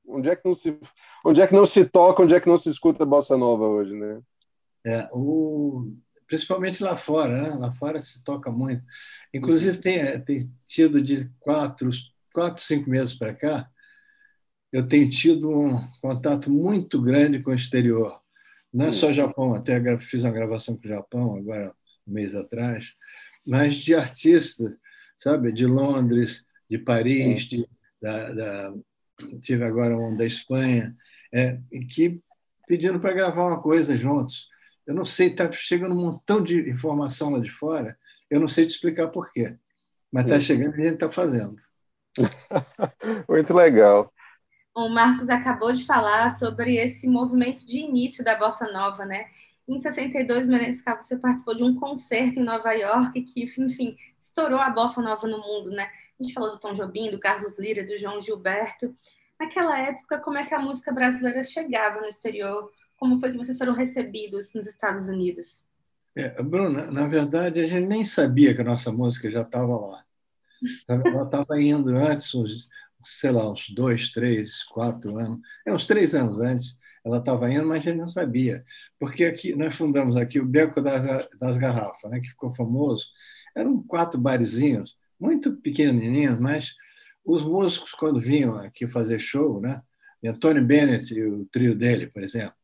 Onde 0.06 0.28
é 0.28 0.36
que 0.36 0.46
não 0.46 0.54
se 0.54 0.78
onde 1.24 1.40
é 1.40 1.46
que 1.46 1.54
não 1.54 1.66
se 1.66 1.84
toca, 1.84 2.22
onde 2.22 2.34
é 2.34 2.40
que 2.40 2.48
não 2.48 2.58
se 2.58 2.68
escuta 2.68 3.04
bossa 3.04 3.36
nova 3.36 3.64
hoje, 3.66 3.94
né? 3.94 4.20
É, 4.86 5.08
o, 5.12 5.92
principalmente 6.28 6.82
lá 6.82 6.96
fora, 6.96 7.42
né? 7.42 7.54
lá 7.58 7.72
fora 7.72 8.00
se 8.02 8.22
toca 8.22 8.50
muito. 8.50 8.82
Inclusive, 9.34 9.78
tem, 9.78 9.98
é, 9.98 10.18
tem 10.18 10.50
tido 10.64 11.02
de 11.02 11.28
quatro, 11.40 11.90
quatro, 12.32 12.62
cinco 12.62 12.88
meses 12.88 13.14
para 13.14 13.34
cá, 13.34 13.68
eu 14.72 14.86
tenho 14.86 15.08
tido 15.10 15.50
um 15.50 15.80
contato 16.00 16.50
muito 16.50 17.00
grande 17.00 17.42
com 17.42 17.50
o 17.50 17.54
exterior. 17.54 18.20
Não 18.72 18.86
é 18.86 18.92
só 18.92 19.06
uhum. 19.06 19.12
Japão, 19.12 19.54
até 19.54 19.96
fiz 19.98 20.22
uma 20.24 20.32
gravação 20.32 20.76
com 20.76 20.84
o 20.84 20.88
Japão 20.88 21.36
agora, 21.36 21.72
um 22.06 22.12
mês 22.12 22.34
atrás, 22.34 22.94
mas 23.46 23.76
de 23.76 23.94
artistas, 23.94 24.72
sabe, 25.16 25.50
de 25.52 25.66
Londres, 25.66 26.44
de 26.68 26.78
Paris, 26.78 27.42
de, 27.42 27.66
da, 28.00 28.32
da, 28.32 28.74
tive 29.40 29.64
agora 29.64 29.96
um 29.96 30.14
da 30.14 30.26
Espanha, 30.26 30.94
é, 31.32 31.58
que 31.90 32.20
pedindo 32.66 33.00
para 33.00 33.14
gravar 33.14 33.46
uma 33.46 33.62
coisa 33.62 33.96
juntos. 33.96 34.46
Eu 34.86 34.94
não 34.94 35.06
sei, 35.06 35.28
está 35.28 35.50
chegando 35.50 35.94
um 35.94 36.00
montão 36.00 36.42
de 36.42 36.70
informação 36.70 37.30
lá 37.30 37.38
de 37.38 37.50
fora, 37.50 37.96
eu 38.30 38.38
não 38.38 38.48
sei 38.48 38.66
te 38.66 38.70
explicar 38.70 39.08
por 39.08 39.32
quê, 39.32 39.56
mas 40.12 40.26
está 40.26 40.38
chegando 40.38 40.76
e 40.76 40.82
a 40.82 40.84
gente 40.84 40.94
está 40.94 41.08
fazendo. 41.08 41.56
Muito 43.28 43.54
legal. 43.54 44.12
O 44.78 44.88
Marcos 44.88 45.28
acabou 45.28 45.72
de 45.72 45.84
falar 45.84 46.30
sobre 46.38 46.76
esse 46.76 47.08
movimento 47.08 47.66
de 47.66 47.80
início 47.80 48.22
da 48.22 48.36
Bossa 48.36 48.70
Nova, 48.70 49.04
né? 49.04 49.26
Em 49.66 49.76
62, 49.76 50.46
Menezes 50.46 50.84
você 50.84 51.16
participou 51.16 51.56
de 51.56 51.64
um 51.64 51.74
concerto 51.74 52.38
em 52.38 52.44
Nova 52.44 52.72
York 52.72 53.20
que, 53.22 53.42
enfim, 53.42 53.96
estourou 54.16 54.60
a 54.60 54.70
Bossa 54.70 55.02
Nova 55.02 55.26
no 55.26 55.38
mundo, 55.38 55.72
né? 55.72 55.90
A 56.20 56.22
gente 56.22 56.32
falou 56.32 56.52
do 56.52 56.60
Tom 56.60 56.74
Jobim, 56.74 57.10
do 57.10 57.18
Carlos 57.18 57.58
Lira, 57.58 57.84
do 57.84 57.98
João 57.98 58.22
Gilberto. 58.22 58.94
Naquela 59.40 59.76
época, 59.80 60.20
como 60.20 60.38
é 60.38 60.46
que 60.46 60.54
a 60.54 60.60
música 60.60 60.92
brasileira 60.92 61.42
chegava 61.42 62.00
no 62.00 62.06
exterior? 62.06 62.70
Como 63.00 63.18
foi 63.18 63.32
que 63.32 63.36
vocês 63.36 63.58
foram 63.58 63.72
recebidos 63.72 64.54
nos 64.54 64.68
Estados 64.68 65.08
Unidos? 65.08 65.64
É, 66.14 66.40
Bruna, 66.40 66.88
na 66.88 67.08
verdade, 67.08 67.58
a 67.58 67.66
gente 67.66 67.84
nem 67.88 68.04
sabia 68.04 68.54
que 68.54 68.60
a 68.60 68.64
nossa 68.64 68.92
música 68.92 69.28
já 69.28 69.42
estava 69.42 69.76
lá. 69.76 70.04
Ela 70.88 71.24
estava 71.24 71.60
indo 71.60 71.96
antes, 71.96 72.68
sei 73.08 73.30
lá, 73.30 73.50
uns 73.50 73.70
dois, 73.70 74.10
três, 74.10 74.62
quatro 74.64 75.18
anos, 75.18 75.40
é, 75.66 75.72
uns 75.72 75.86
três 75.86 76.14
anos 76.14 76.40
antes, 76.40 76.78
ela 77.04 77.18
estava 77.18 77.50
indo, 77.50 77.66
mas 77.66 77.84
gente 77.84 77.96
não 77.96 78.08
sabia. 78.08 78.64
Porque 78.98 79.24
aqui 79.24 79.54
nós 79.54 79.74
fundamos 79.74 80.16
aqui 80.16 80.40
o 80.40 80.46
Beco 80.46 80.80
das, 80.80 81.04
das 81.40 81.56
Garrafas, 81.56 82.10
né, 82.10 82.20
que 82.20 82.28
ficou 82.28 82.50
famoso. 82.50 83.06
Eram 83.56 83.82
quatro 83.82 84.18
barizinhos, 84.20 84.96
muito 85.18 85.56
pequenininhos, 85.56 86.38
mas 86.38 86.74
os 87.24 87.42
músicos, 87.42 87.92
quando 87.92 88.20
vinham 88.20 88.56
aqui 88.56 88.86
fazer 88.86 89.18
show, 89.18 89.60
né, 89.60 89.82
Antônio 90.24 90.64
Bennett 90.64 91.14
e 91.14 91.22
o 91.24 91.46
trio 91.46 91.74
dele, 91.74 92.08
por 92.08 92.22
exemplo, 92.22 92.58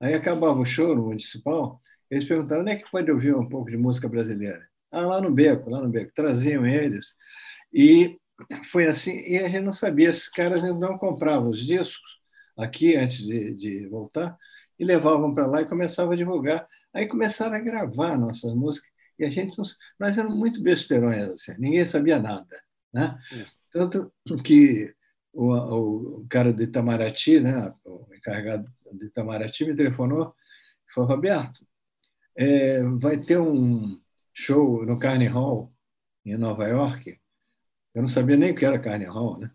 Aí 0.00 0.14
acabava 0.14 0.58
o 0.58 0.66
show 0.66 0.94
no 0.94 1.06
municipal, 1.06 1.80
eles 2.10 2.24
perguntavam 2.24 2.62
onde 2.62 2.72
é 2.72 2.76
que 2.76 2.90
pode 2.90 3.10
ouvir 3.10 3.34
um 3.34 3.48
pouco 3.48 3.70
de 3.70 3.76
música 3.76 4.08
brasileira. 4.08 4.66
Ah, 4.90 5.02
lá 5.02 5.20
no 5.20 5.30
Beco, 5.30 5.68
lá 5.68 5.80
no 5.80 5.88
Beco. 5.88 6.12
Traziam 6.14 6.64
eles. 6.64 7.16
E 7.72 8.18
foi 8.70 8.86
assim, 8.86 9.18
e 9.26 9.38
a 9.38 9.48
gente 9.48 9.64
não 9.64 9.72
sabia, 9.72 10.10
esses 10.10 10.28
caras 10.28 10.62
não 10.62 10.96
compravam 10.96 11.50
os 11.50 11.64
discos 11.64 12.18
aqui 12.56 12.96
antes 12.96 13.18
de, 13.18 13.54
de 13.54 13.86
voltar 13.88 14.36
e 14.78 14.84
levavam 14.84 15.34
para 15.34 15.46
lá 15.46 15.62
e 15.62 15.68
começavam 15.68 16.12
a 16.12 16.16
divulgar. 16.16 16.66
Aí 16.92 17.06
começaram 17.06 17.56
a 17.56 17.60
gravar 17.60 18.16
nossas 18.16 18.54
músicas 18.54 18.90
e 19.18 19.24
a 19.24 19.30
gente 19.30 19.56
nós 19.98 20.16
éramos 20.16 20.36
muito 20.36 20.62
besterões, 20.62 21.30
assim, 21.30 21.54
ninguém 21.58 21.84
sabia 21.84 22.20
nada, 22.20 22.62
né? 22.92 23.18
É. 23.32 23.46
Tanto 23.72 24.12
que 24.44 24.94
o, 25.32 25.52
o, 26.20 26.26
cara 26.28 26.52
do 26.52 26.62
Itamaraty, 26.62 27.40
né, 27.40 27.72
o 27.84 28.06
encarregado 28.14 28.70
do 28.92 29.04
Itamaraty 29.04 29.64
me 29.64 29.76
telefonou 29.76 30.34
e 30.88 30.92
falou, 30.92 31.10
Roberto, 31.10 31.66
é, 32.36 32.82
vai 33.00 33.18
ter 33.18 33.38
um 33.38 34.00
show 34.32 34.86
no 34.86 34.98
Carnegie 34.98 35.32
Hall 35.32 35.72
em 36.24 36.36
Nova 36.36 36.66
York. 36.68 37.20
Eu 37.98 38.02
não 38.02 38.08
sabia 38.08 38.36
nem 38.36 38.52
o 38.52 38.54
que 38.54 38.64
era 38.64 38.78
Carnegie 38.78 39.10
Hall, 39.10 39.40
né? 39.40 39.50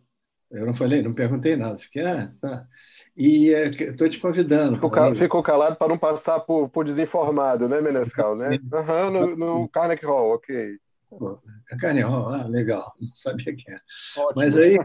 Eu 0.52 0.66
não 0.66 0.74
falei, 0.74 1.02
não 1.02 1.14
perguntei 1.14 1.56
nada. 1.56 1.78
Fiquei, 1.78 2.06
ah, 2.06 2.30
tá. 2.42 2.68
E 3.16 3.48
estou 3.48 4.06
é, 4.06 4.10
te 4.10 4.20
convidando. 4.20 4.76
Ficou, 4.76 4.92
cal, 4.92 5.16
ficou, 5.16 5.42
calado 5.42 5.78
para 5.78 5.88
não 5.88 5.98
passar 5.98 6.42
por, 6.42 6.68
por 6.68 6.84
desinformado, 6.84 7.70
né, 7.70 7.80
Menescal? 7.80 8.36
Né? 8.36 8.60
Uhum, 8.60 9.12
no, 9.12 9.36
no 9.38 9.70
Carnegie 9.70 10.06
Hall, 10.06 10.34
ok. 10.34 10.78
Pô, 11.10 11.40
Carnegie 11.80 12.06
Hall, 12.06 12.34
ah, 12.34 12.46
legal. 12.46 12.94
Não 13.00 13.16
sabia 13.16 13.56
que 13.56 13.72
era. 13.72 13.82
Ótimo. 14.18 14.34
Mas 14.36 14.58
aí, 14.58 14.78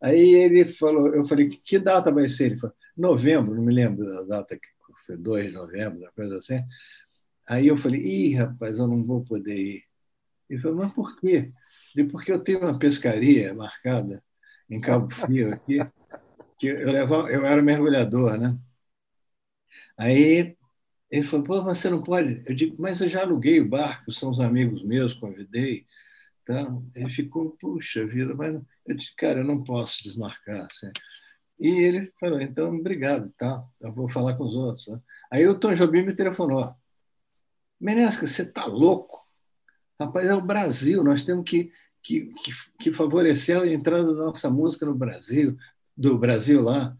aí 0.00 0.34
ele 0.34 0.64
falou, 0.64 1.14
eu 1.14 1.26
falei, 1.26 1.48
que 1.48 1.78
data 1.78 2.10
vai 2.10 2.26
ser? 2.26 2.46
Ele 2.46 2.58
falou, 2.58 2.74
novembro, 2.96 3.54
não 3.54 3.62
me 3.62 3.74
lembro 3.74 4.06
da 4.06 4.22
data, 4.22 4.56
que 4.56 4.68
foi 5.04 5.18
2 5.18 5.48
de 5.48 5.52
novembro, 5.52 5.98
uma 5.98 6.12
coisa 6.12 6.36
assim. 6.36 6.62
Aí 7.46 7.66
eu 7.66 7.76
falei, 7.76 8.00
ih, 8.00 8.34
rapaz, 8.36 8.78
eu 8.78 8.86
não 8.86 9.04
vou 9.04 9.22
poder 9.22 9.58
ir. 9.58 9.84
Ele 10.48 10.58
falou, 10.58 10.78
mas 10.78 10.92
por 10.94 11.14
quê? 11.20 11.52
Porque 12.10 12.32
eu 12.32 12.38
tenho 12.42 12.60
uma 12.60 12.78
pescaria 12.78 13.54
marcada 13.54 14.22
em 14.70 14.80
Cabo 14.80 15.14
Frio 15.14 15.52
aqui, 15.52 15.78
que 16.58 16.68
eu, 16.68 16.90
levava, 16.90 17.30
eu 17.30 17.44
era 17.44 17.60
mergulhador, 17.62 18.38
né? 18.38 18.58
Aí 19.96 20.56
ele 21.10 21.22
falou, 21.26 21.44
pô, 21.44 21.62
mas 21.62 21.78
você 21.78 21.90
não 21.90 22.02
pode. 22.02 22.42
Eu 22.46 22.54
digo, 22.54 22.76
mas 22.80 23.00
eu 23.00 23.08
já 23.08 23.22
aluguei 23.22 23.60
o 23.60 23.68
barco, 23.68 24.10
são 24.10 24.30
os 24.30 24.40
amigos 24.40 24.82
meus, 24.82 25.12
convidei. 25.14 25.86
Então, 26.42 26.88
ele 26.94 27.10
ficou, 27.10 27.56
puxa 27.58 28.06
vida, 28.06 28.34
mas 28.34 28.60
eu 28.86 28.96
disse, 28.96 29.14
cara, 29.16 29.40
eu 29.40 29.44
não 29.44 29.62
posso 29.62 30.02
desmarcar. 30.02 30.66
Assim. 30.66 30.90
E 31.60 31.68
ele 31.68 32.12
falou, 32.18 32.40
então, 32.40 32.74
obrigado, 32.74 33.32
tá? 33.38 33.62
Eu 33.80 33.92
vou 33.92 34.08
falar 34.08 34.34
com 34.36 34.44
os 34.44 34.54
outros. 34.54 34.86
Né? 34.88 35.00
Aí 35.30 35.46
o 35.46 35.58
Tom 35.58 35.74
Jobim 35.74 36.02
me 36.02 36.14
telefonou. 36.16 36.74
Menesca, 37.80 38.26
você 38.26 38.42
está 38.42 38.64
louco? 38.64 39.21
Rapaz, 40.06 40.28
é 40.28 40.34
o 40.34 40.40
Brasil, 40.40 41.02
nós 41.04 41.22
temos 41.22 41.44
que 41.44 41.70
que, 42.02 42.32
que, 42.42 42.52
que 42.78 42.92
favorecer 42.92 43.60
a 43.60 43.66
entrada 43.66 44.04
da 44.04 44.24
nossa 44.24 44.50
música 44.50 44.84
no 44.84 44.94
Brasil, 44.94 45.56
do 45.96 46.18
Brasil 46.18 46.60
lá. 46.60 46.96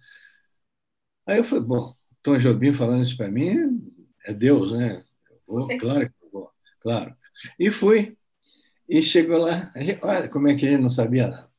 Aí 1.27 1.39
eu 1.39 1.45
falei, 1.45 1.65
bom, 1.65 1.95
Tom 2.23 2.39
Jobim 2.39 2.73
falando 2.73 3.03
isso 3.03 3.17
para 3.17 3.29
mim, 3.31 3.83
é 4.25 4.33
Deus, 4.33 4.73
né? 4.73 5.05
vou, 5.47 5.67
claro 5.79 6.09
que 6.09 6.25
eu 6.25 6.31
vou, 6.31 6.51
claro. 6.81 7.17
E 7.59 7.71
fui. 7.71 8.17
E 8.89 9.03
chegou 9.03 9.39
lá, 9.39 9.73
gente, 9.77 9.99
olha 10.03 10.29
como 10.29 10.49
é 10.49 10.55
que 10.55 10.67
a 10.67 10.71
gente 10.71 10.83
não 10.83 10.91
sabia 10.91 11.29
nada. 11.29 11.51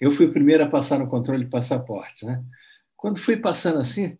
Eu 0.00 0.10
fui 0.10 0.26
o 0.26 0.32
primeiro 0.32 0.64
a 0.64 0.68
passar 0.68 0.98
no 0.98 1.08
controle 1.08 1.44
de 1.44 1.50
passaporte. 1.50 2.24
Né? 2.24 2.42
Quando 2.96 3.18
fui 3.18 3.36
passando 3.36 3.78
assim, 3.78 4.16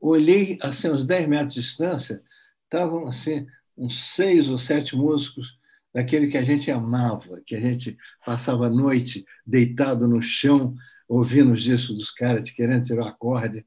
olhei 0.00 0.58
assim, 0.62 0.88
uns 0.88 1.04
10 1.04 1.28
metros 1.28 1.54
de 1.54 1.60
distância, 1.60 2.22
estavam 2.64 3.06
assim, 3.06 3.46
uns 3.76 4.14
seis 4.14 4.48
ou 4.48 4.58
sete 4.58 4.96
músicos 4.96 5.58
daquele 5.92 6.28
que 6.28 6.36
a 6.36 6.42
gente 6.42 6.70
amava, 6.70 7.40
que 7.46 7.54
a 7.54 7.60
gente 7.60 7.96
passava 8.24 8.66
a 8.66 8.70
noite 8.70 9.24
deitado 9.46 10.06
no 10.06 10.20
chão, 10.20 10.74
ouvindo 11.08 11.52
os 11.52 11.62
discos 11.62 11.96
dos 11.96 12.10
caras, 12.10 12.50
querendo 12.50 12.84
tirar 12.84 13.04
o 13.04 13.08
acorde. 13.08 13.66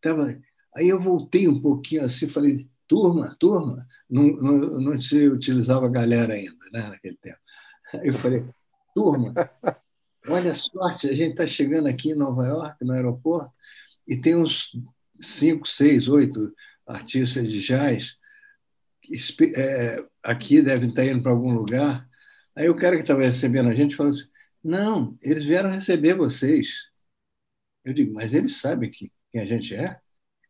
Tava... 0.00 0.38
Aí 0.74 0.88
eu 0.88 1.00
voltei 1.00 1.48
um 1.48 1.60
pouquinho 1.60 2.04
assim, 2.04 2.28
falei, 2.28 2.68
turma, 2.86 3.36
turma, 3.38 3.86
não, 4.08 4.24
não, 4.36 4.80
não 4.80 5.00
se 5.00 5.28
utilizava 5.28 5.88
galera 5.88 6.34
ainda, 6.34 6.56
né, 6.72 6.88
naquele 6.88 7.16
tempo. 7.16 7.38
Aí 7.94 8.08
eu 8.08 8.14
falei, 8.14 8.42
turma, 8.94 9.34
olha 10.28 10.52
a 10.52 10.54
sorte, 10.54 11.08
a 11.08 11.14
gente 11.14 11.32
está 11.32 11.46
chegando 11.46 11.88
aqui 11.88 12.10
em 12.10 12.14
Nova 12.14 12.46
York, 12.46 12.84
no 12.84 12.92
aeroporto, 12.92 13.50
e 14.06 14.16
tem 14.16 14.36
uns 14.36 14.70
cinco, 15.20 15.66
seis, 15.66 16.08
oito 16.08 16.54
artistas 16.86 17.50
de 17.50 17.60
jazz 17.60 18.16
é, 19.56 20.04
aqui 20.22 20.62
devem 20.62 20.88
estar 20.88 21.04
indo 21.04 21.22
para 21.22 21.32
algum 21.32 21.52
lugar. 21.52 22.08
Aí 22.54 22.68
o 22.68 22.76
cara 22.76 22.96
que 22.96 23.02
estava 23.02 23.22
recebendo 23.22 23.68
a 23.68 23.74
gente 23.74 23.96
falou 23.96 24.10
assim: 24.10 24.28
não, 24.62 25.16
eles 25.22 25.44
vieram 25.44 25.70
receber 25.70 26.14
vocês. 26.14 26.88
Eu 27.84 27.92
digo, 27.92 28.12
mas 28.14 28.34
eles 28.34 28.56
sabem 28.56 28.90
que, 28.90 29.12
quem 29.30 29.40
a 29.40 29.44
gente 29.46 29.74
é? 29.74 29.98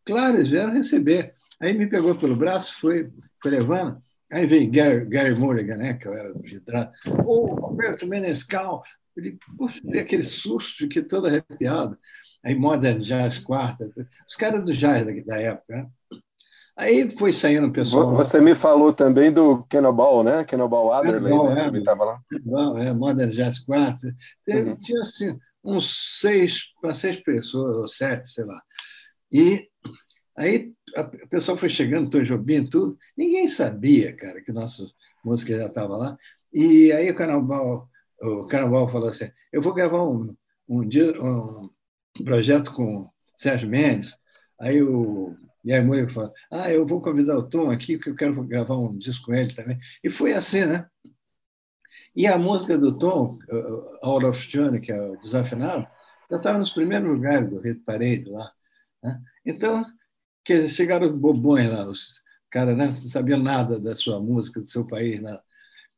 Claro, 0.05 0.39
eles 0.39 0.49
vieram 0.49 0.73
receber. 0.73 1.35
Aí 1.61 1.75
me 1.75 1.87
pegou 1.87 2.19
pelo 2.19 2.37
braço, 2.37 2.79
foi, 2.81 3.11
foi 3.43 3.51
levando. 3.51 4.01
Aí 4.31 4.47
veio 4.47 4.71
Gary, 4.71 5.05
Gary 5.07 5.35
Mulligan, 5.35 5.77
né, 5.77 5.95
que 5.95 6.09
eu 6.09 6.15
era 6.15 6.33
vidrado. 6.35 6.93
Ô, 7.25 7.51
oh, 7.51 7.55
Roberto 7.55 8.07
Menescal. 8.07 8.83
Ele, 9.17 9.39
poxa, 9.57 9.81
aquele 9.99 10.23
susto, 10.23 10.89
que 10.89 11.03
todo 11.03 11.27
arrepiado. 11.27 11.99
Aí 12.45 12.55
Modern 12.55 13.01
Jazz 13.01 13.39
Quarta, 13.39 13.91
os 14.29 14.37
caras 14.37 14.65
do 14.65 14.73
jazz 14.73 15.05
da, 15.05 15.13
da 15.25 15.41
época. 15.41 15.77
Né? 15.77 15.91
Aí 16.76 17.11
foi 17.16 17.33
saindo 17.33 17.68
o 17.68 17.73
pessoal. 17.73 18.14
Você 18.14 18.38
me 18.38 18.54
falou 18.54 18.92
também 18.92 19.33
do 19.33 19.64
Cannonball, 19.64 20.23
né? 20.23 20.45
Cannonball 20.45 20.92
Adderley, 20.92 21.30
Cannonball, 21.30 21.54
né? 21.54 21.64
Também 21.64 21.80
estava 21.80 22.04
lá. 22.04 22.21
Cannonball, 22.28 22.78
é, 22.78 22.92
Modern 22.92 23.30
Jazz 23.30 23.61
Quartet. 23.61 24.14
Uhum. 24.47 24.76
Tinha 24.76 25.02
assim, 25.02 25.38
uns 25.64 26.21
seis, 26.21 26.64
para 26.80 26.92
seis 26.92 27.16
pessoas, 27.16 27.76
ou 27.76 27.88
sete, 27.88 28.28
sei 28.28 28.45
lá. 28.45 28.61
E 29.33 29.66
aí 30.37 30.75
o 31.25 31.28
pessoal 31.28 31.56
foi 31.56 31.71
chegando, 31.71 32.11
Tom 32.11 32.21
Jobim, 32.21 32.66
tudo. 32.66 32.99
Ninguém 33.16 33.49
sabia, 33.49 34.14
cara, 34.14 34.42
que 34.42 34.52
nossa 34.52 34.87
música 35.25 35.56
já 35.56 35.66
estava 35.66 35.97
lá. 35.97 36.16
E 36.52 36.92
aí 36.92 37.11
o 37.11 37.16
Cannonball, 37.16 37.88
o 38.21 38.47
Cannonball 38.49 38.87
falou 38.87 39.09
assim: 39.09 39.30
eu 39.50 39.62
vou 39.62 39.73
gravar 39.73 40.04
um, 40.04 40.37
um, 40.68 40.83
um 40.83 42.25
projeto 42.25 42.71
com 42.75 43.09
Sérgio 43.35 43.66
Mendes. 43.66 44.14
Aí 44.61 44.83
o 44.83 45.35
e 45.66 45.73
aí 45.73 45.80
a 45.80 45.85
mulher 45.85 46.08
falou, 46.08 46.32
ah, 46.49 46.70
eu 46.70 46.87
vou 46.87 47.00
convidar 47.00 47.37
o 47.37 47.42
Tom 47.42 47.73
aqui, 47.73 47.96
porque 47.96 48.11
eu 48.11 48.14
quero 48.14 48.44
gravar 48.44 48.76
um 48.76 48.96
disco 48.96 49.26
com 49.26 49.35
ele 49.35 49.52
também. 49.52 49.76
E 50.02 50.08
foi 50.08 50.32
assim, 50.32 50.64
né? 50.64 50.88
E 52.14 52.25
a 52.25 52.38
música 52.38 52.78
do 52.78 52.96
Tom, 52.96 53.40
Out 54.00 54.26
of 54.26 54.49
Tune, 54.49 54.80
que 54.80 54.92
é 54.92 55.00
o 55.11 55.16
Desafinado, 55.16 55.85
já 56.30 56.37
estava 56.37 56.58
nos 56.58 56.70
primeiros 56.70 57.08
lugares 57.08 57.50
do 57.50 57.58
Hit 57.58 57.80
Parade 57.80 58.26
lá. 58.26 58.52
Né? 59.02 59.20
Então, 59.44 59.85
quer 60.44 60.58
dizer, 60.58 60.68
chegaram 60.68 61.18
bobões 61.18 61.68
lá, 61.68 61.85
os 61.85 62.23
caras 62.49 62.76
né? 62.76 63.00
não 63.02 63.08
sabiam 63.08 63.42
nada 63.42 63.80
da 63.80 63.96
sua 63.96 64.20
música, 64.20 64.61
do 64.61 64.68
seu 64.68 64.87
país, 64.87 65.20
nada. 65.20 65.42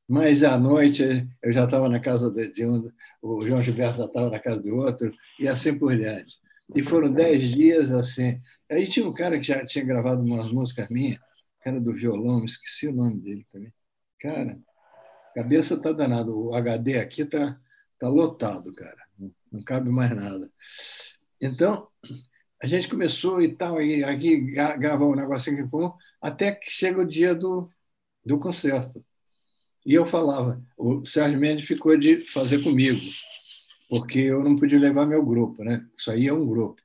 Mas 0.09 0.43
à 0.43 0.57
noite 0.57 1.29
eu 1.43 1.53
já 1.53 1.65
estava 1.65 1.91
na 1.91 2.01
casa 2.01 2.31
de 2.31 2.65
um, 2.67 2.91
o 3.21 3.47
João 3.47 3.61
Gilberto 3.61 3.99
já 3.99 4.07
estava 4.07 4.31
na 4.31 4.39
casa 4.39 4.63
do 4.63 4.77
outro, 4.77 5.13
e 5.39 5.47
assim 5.47 5.79
por 5.79 5.95
diante. 5.95 6.39
E 6.75 6.83
foram 6.83 7.13
dez 7.13 7.51
dias 7.51 7.93
assim. 7.93 8.41
Aí 8.71 8.89
tinha 8.89 9.07
um 9.09 9.13
cara 9.13 9.39
que 9.39 9.47
já 9.47 9.65
tinha 9.65 9.85
gravado 9.85 10.23
umas 10.23 10.53
músicas 10.53 10.89
minhas, 10.89 11.19
cara 11.63 11.81
do 11.81 11.95
violão, 11.95 12.45
esqueci 12.45 12.89
o 12.89 12.93
nome 12.93 13.21
dele 13.21 13.47
também. 13.51 13.73
Cara, 14.21 14.59
cabeça 15.35 15.81
tá 15.81 15.93
danada. 15.93 16.31
O 16.31 16.55
HD 16.55 16.99
aqui 16.99 17.25
tá, 17.25 17.59
tá 17.99 18.09
lotado, 18.09 18.73
cara. 18.75 18.99
Não, 19.51 19.63
cabe 19.63 19.89
mais 19.89 20.15
nada. 20.15 20.51
Então, 21.41 21.89
a 22.63 22.67
gente 22.67 22.89
começou 22.89 23.41
e 23.41 23.55
tal, 23.55 23.81
e 23.81 24.05
aqui 24.05 24.37
gravar 24.39 25.07
um 25.07 25.15
negocinho 25.15 25.65
aqui, 25.65 25.97
até 26.21 26.53
que 26.53 26.71
chega 26.71 27.01
o 27.01 27.07
dia 27.07 27.35
do, 27.35 27.71
do 28.25 28.39
concerto. 28.39 29.05
E 29.87 29.95
eu 29.95 30.05
falava, 30.05 30.63
o 30.77 31.05
Sérgio 31.07 31.39
Mendes 31.39 31.67
ficou 31.67 31.97
de 31.97 32.21
fazer 32.21 32.63
comigo 32.63 33.01
porque 33.89 34.19
eu 34.19 34.43
não 34.45 34.57
podia 34.57 34.79
levar 34.79 35.07
meu 35.07 35.25
grupo, 35.25 35.65
né? 35.65 35.87
Isso 35.97 36.11
aí 36.11 36.27
é 36.29 36.33
um 36.33 36.47
grupo. 36.47 36.83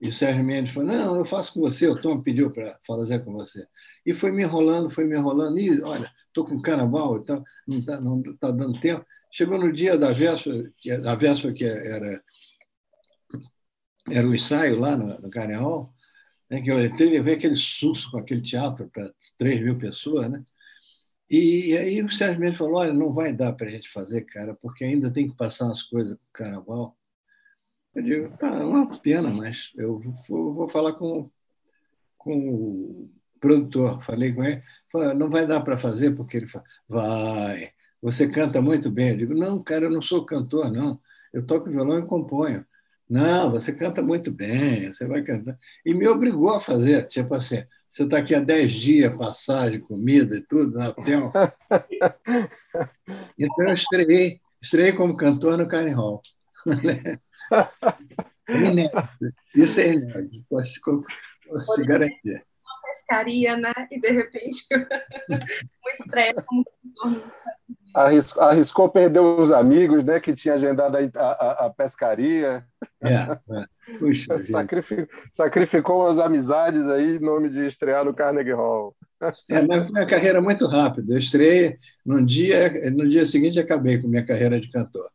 E 0.00 0.08
o 0.08 0.12
Sérgio 0.12 0.44
Mendes 0.44 0.72
falou: 0.74 0.88
Não, 0.92 1.16
eu 1.16 1.24
faço 1.24 1.54
com 1.54 1.60
você. 1.60 1.88
O 1.88 2.00
Tom 2.00 2.20
pediu 2.20 2.50
para 2.50 2.78
fazer 2.86 3.24
com 3.24 3.32
você. 3.32 3.66
E 4.04 4.14
foi 4.14 4.32
me 4.32 4.42
enrolando, 4.42 4.90
foi 4.90 5.04
me 5.04 5.16
enrolando. 5.16 5.58
E 5.58 5.80
olha, 5.82 6.10
estou 6.26 6.44
com 6.44 6.60
carnaval 6.60 7.16
e 7.16 7.24
não 7.66 7.78
está 7.78 8.00
não 8.00 8.22
tá 8.36 8.50
dando 8.50 8.78
tempo. 8.80 9.06
Chegou 9.32 9.58
no 9.58 9.72
dia 9.72 9.96
da 9.96 10.12
véspera, 10.12 10.70
que, 10.78 10.90
a 10.90 11.14
véspera 11.14 11.54
que 11.54 11.64
era, 11.64 12.22
era 14.10 14.28
o 14.28 14.34
ensaio 14.34 14.78
lá 14.78 14.96
no, 14.96 15.06
no 15.06 15.30
né, 16.50 16.60
que 16.60 16.70
eu 16.70 16.84
entrei 16.84 17.08
e 17.08 17.12
levei 17.12 17.34
aquele 17.34 17.56
susto 17.56 18.10
com 18.10 18.18
aquele 18.18 18.42
teatro 18.42 18.88
para 18.90 19.12
3 19.38 19.62
mil 19.62 19.78
pessoas, 19.78 20.30
né? 20.30 20.44
E 21.30 21.76
aí 21.76 22.02
o 22.02 22.10
Sérgio 22.10 22.40
Mendes 22.40 22.58
falou: 22.58 22.74
olha, 22.76 22.92
não 22.92 23.12
vai 23.12 23.32
dar 23.32 23.52
para 23.54 23.66
a 23.68 23.70
gente 23.70 23.88
fazer, 23.90 24.22
cara, 24.22 24.54
porque 24.54 24.84
ainda 24.84 25.12
tem 25.12 25.28
que 25.28 25.36
passar 25.36 25.66
umas 25.66 25.82
coisas 25.82 26.16
com 26.16 26.24
o 26.24 26.32
carnaval. 26.32 26.96
Eu 27.94 28.02
digo: 28.02 28.36
tá, 28.36 28.48
é 28.48 28.64
uma 28.64 28.98
pena, 29.00 29.30
mas 29.30 29.70
eu 29.76 30.00
vou, 30.28 30.54
vou 30.54 30.68
falar 30.68 30.94
com, 30.94 31.30
com 32.18 32.50
o 32.50 33.10
produtor. 33.40 34.02
Falei 34.04 34.32
com 34.32 34.44
ele: 34.44 34.62
falei, 34.90 35.14
não 35.14 35.30
vai 35.30 35.46
dar 35.46 35.60
para 35.60 35.76
fazer, 35.76 36.14
porque 36.14 36.36
ele 36.36 36.48
falou: 36.48 36.66
vai, 36.88 37.70
você 38.02 38.28
canta 38.28 38.60
muito 38.60 38.90
bem. 38.90 39.10
Eu 39.10 39.16
digo: 39.18 39.34
não, 39.34 39.62
cara, 39.62 39.84
eu 39.84 39.90
não 39.90 40.02
sou 40.02 40.26
cantor, 40.26 40.70
não. 40.70 41.00
Eu 41.32 41.44
toco 41.46 41.70
violão 41.70 41.98
e 41.98 42.06
componho. 42.06 42.66
Não, 43.08 43.50
você 43.50 43.72
canta 43.72 44.02
muito 44.02 44.30
bem, 44.32 44.92
você 44.92 45.06
vai 45.06 45.22
cantar. 45.22 45.58
E 45.84 45.92
me 45.92 46.08
obrigou 46.08 46.54
a 46.54 46.60
fazer, 46.60 47.06
tipo 47.06 47.34
assim, 47.34 47.62
você 47.88 48.04
está 48.04 48.18
aqui 48.18 48.34
há 48.34 48.40
10 48.40 48.72
dias, 48.72 49.16
passagem, 49.16 49.80
comida 49.80 50.36
e 50.36 50.40
tudo, 50.40 50.78
no 50.78 50.88
hotel. 50.88 51.32
então 53.38 53.66
eu 53.66 53.74
estreiei, 53.74 54.40
estreiei 54.60 54.92
como 54.92 55.16
cantor 55.16 55.58
no 55.58 55.68
Carne 55.68 55.92
Hall. 55.92 56.22
inédito. 58.48 59.08
Isso 59.54 59.80
é 59.80 59.92
inédito, 59.92 60.44
posso, 60.48 60.80
posso 61.46 61.84
garantir. 61.86 62.42
Uma 62.64 62.82
pescaria, 62.86 63.56
né? 63.56 63.72
E 63.90 64.00
de 64.00 64.10
repente, 64.10 64.64
uma 65.28 65.92
estreia 66.00 66.34
como 66.34 66.64
cantor 66.64 67.33
Arriscou, 67.94 68.42
arriscou 68.42 68.88
perder 68.88 69.20
os 69.20 69.52
amigos, 69.52 70.04
né? 70.04 70.18
Que 70.18 70.34
tinha 70.34 70.54
agendado 70.54 70.96
a, 70.96 71.20
a, 71.20 71.66
a 71.66 71.70
pescaria. 71.70 72.66
É, 73.00 73.14
é. 73.14 73.98
Puxa, 73.98 74.40
sacrificou, 74.42 75.06
sacrificou 75.30 76.00
umas 76.00 76.18
amizades 76.18 76.88
aí 76.88 77.16
em 77.16 77.20
nome 77.20 77.48
de 77.48 77.66
estrear 77.66 78.04
no 78.04 78.12
Carnegie 78.12 78.52
Hall. 78.52 78.96
É, 79.48 79.62
mas 79.62 79.88
foi 79.88 80.00
uma 80.00 80.08
carreira 80.08 80.40
muito 80.40 80.66
rápida. 80.66 81.14
Eu 81.14 81.18
estreiei 81.18 81.78
num 82.04 82.26
dia, 82.26 82.90
no 82.90 83.08
dia 83.08 83.24
seguinte 83.26 83.60
acabei 83.60 84.02
com 84.02 84.08
minha 84.08 84.26
carreira 84.26 84.60
de 84.60 84.68
cantor. 84.70 85.08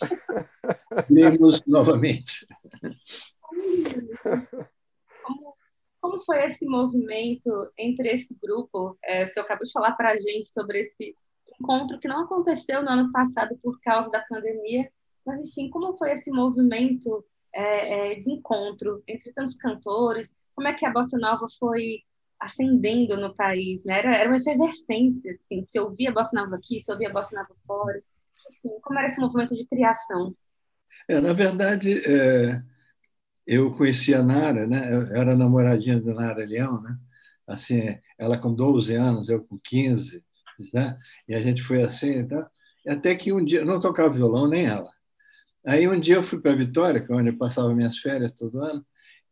Vimos 1.08 1.62
novamente. 1.66 2.46
Como, 5.22 5.56
como 6.00 6.20
foi 6.22 6.44
esse 6.44 6.66
movimento 6.66 7.48
entre 7.78 8.08
esse 8.08 8.36
grupo? 8.42 8.98
É, 9.04 9.22
o 9.22 9.28
senhor 9.28 9.44
acabou 9.44 9.64
de 9.64 9.72
falar 9.72 9.92
para 9.92 10.10
a 10.10 10.18
gente 10.18 10.48
sobre 10.48 10.80
esse 10.80 11.16
encontro 11.60 11.98
que 11.98 12.08
não 12.08 12.24
aconteceu 12.24 12.82
no 12.82 12.90
ano 12.90 13.12
passado 13.12 13.58
por 13.62 13.78
causa 13.80 14.10
da 14.10 14.24
pandemia, 14.28 14.90
mas 15.24 15.40
enfim, 15.40 15.70
como 15.70 15.96
foi 15.96 16.12
esse 16.12 16.30
movimento 16.30 17.24
é, 17.52 18.12
é, 18.12 18.14
de 18.16 18.30
encontro 18.30 19.02
entre 19.06 19.32
tantos 19.32 19.56
cantores? 19.56 20.34
Como 20.54 20.68
é 20.68 20.74
que 20.74 20.84
a 20.84 20.92
bossa 20.92 21.18
nova 21.18 21.46
foi 21.58 22.02
ascendendo 22.38 23.16
no 23.16 23.34
país? 23.34 23.84
Né? 23.84 23.98
Era, 23.98 24.16
era 24.16 24.28
uma 24.28 24.38
efervescência, 24.38 25.38
assim, 25.40 25.64
se 25.64 25.78
ouvia 25.78 26.12
bossa 26.12 26.38
nova 26.38 26.56
aqui, 26.56 26.82
se 26.82 26.92
ouvia 26.92 27.12
bossa 27.12 27.34
nova 27.36 27.54
fora. 27.66 28.02
Enfim, 28.50 28.78
como 28.82 28.98
era 28.98 29.06
esse 29.06 29.20
movimento 29.20 29.54
de 29.54 29.66
criação? 29.66 30.34
É, 31.08 31.20
na 31.20 31.32
verdade, 31.32 32.02
é, 32.06 32.62
eu 33.46 33.72
conheci 33.72 34.14
a 34.14 34.22
Nara, 34.22 34.66
né? 34.66 34.92
Eu 34.92 35.16
era 35.16 35.34
namoradinha 35.34 36.00
da 36.00 36.14
Nara 36.14 36.44
Leão, 36.44 36.80
né? 36.82 36.96
Assim, 37.46 37.98
ela 38.18 38.38
com 38.38 38.54
12 38.54 38.94
anos, 38.94 39.28
eu 39.28 39.44
com 39.44 39.58
15 39.58 40.23
né? 40.72 40.96
E 41.28 41.34
a 41.34 41.40
gente 41.40 41.62
foi 41.62 41.82
assim, 41.82 42.26
tá? 42.26 42.48
até 42.86 43.14
que 43.14 43.32
um 43.32 43.44
dia, 43.44 43.64
não 43.64 43.80
tocava 43.80 44.12
violão 44.12 44.48
nem 44.48 44.66
ela. 44.66 44.90
Aí 45.66 45.88
um 45.88 45.98
dia 45.98 46.16
eu 46.16 46.22
fui 46.22 46.40
para 46.40 46.54
Vitória, 46.54 47.00
que 47.04 47.10
é 47.12 47.16
onde 47.16 47.30
eu 47.30 47.38
passava 47.38 47.74
minhas 47.74 47.98
férias 47.98 48.32
todo 48.32 48.60
ano, 48.60 48.84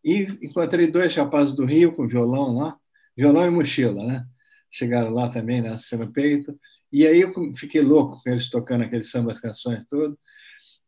e 0.04 0.22
encontrei 0.42 0.90
dois 0.90 1.14
rapazes 1.14 1.54
do 1.54 1.64
Rio 1.66 1.92
com 1.92 2.08
violão 2.08 2.56
lá, 2.56 2.76
violão 3.16 3.46
e 3.46 3.50
mochila, 3.50 4.04
né? 4.04 4.24
Chegaram 4.70 5.10
lá 5.10 5.28
também, 5.28 5.60
nascendo 5.60 6.06
no 6.06 6.12
peito, 6.12 6.58
e 6.90 7.06
aí 7.06 7.20
eu 7.20 7.32
fiquei 7.54 7.82
louco 7.82 8.20
com 8.22 8.30
eles 8.30 8.48
tocando 8.50 8.84
aqueles 8.84 9.10
sambas 9.10 9.40
canções 9.40 9.84
todas, 9.88 10.16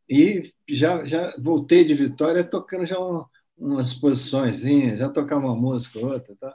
e 0.08 0.52
já, 0.68 1.04
já 1.04 1.34
voltei 1.38 1.84
de 1.84 1.94
Vitória 1.94 2.44
tocando 2.44 2.86
já 2.86 2.98
uma, 2.98 3.28
umas 3.56 3.94
posições, 3.94 4.60
já 4.62 5.08
tocava 5.10 5.46
uma 5.46 5.56
música 5.56 5.98
outra, 5.98 6.34
tá? 6.40 6.54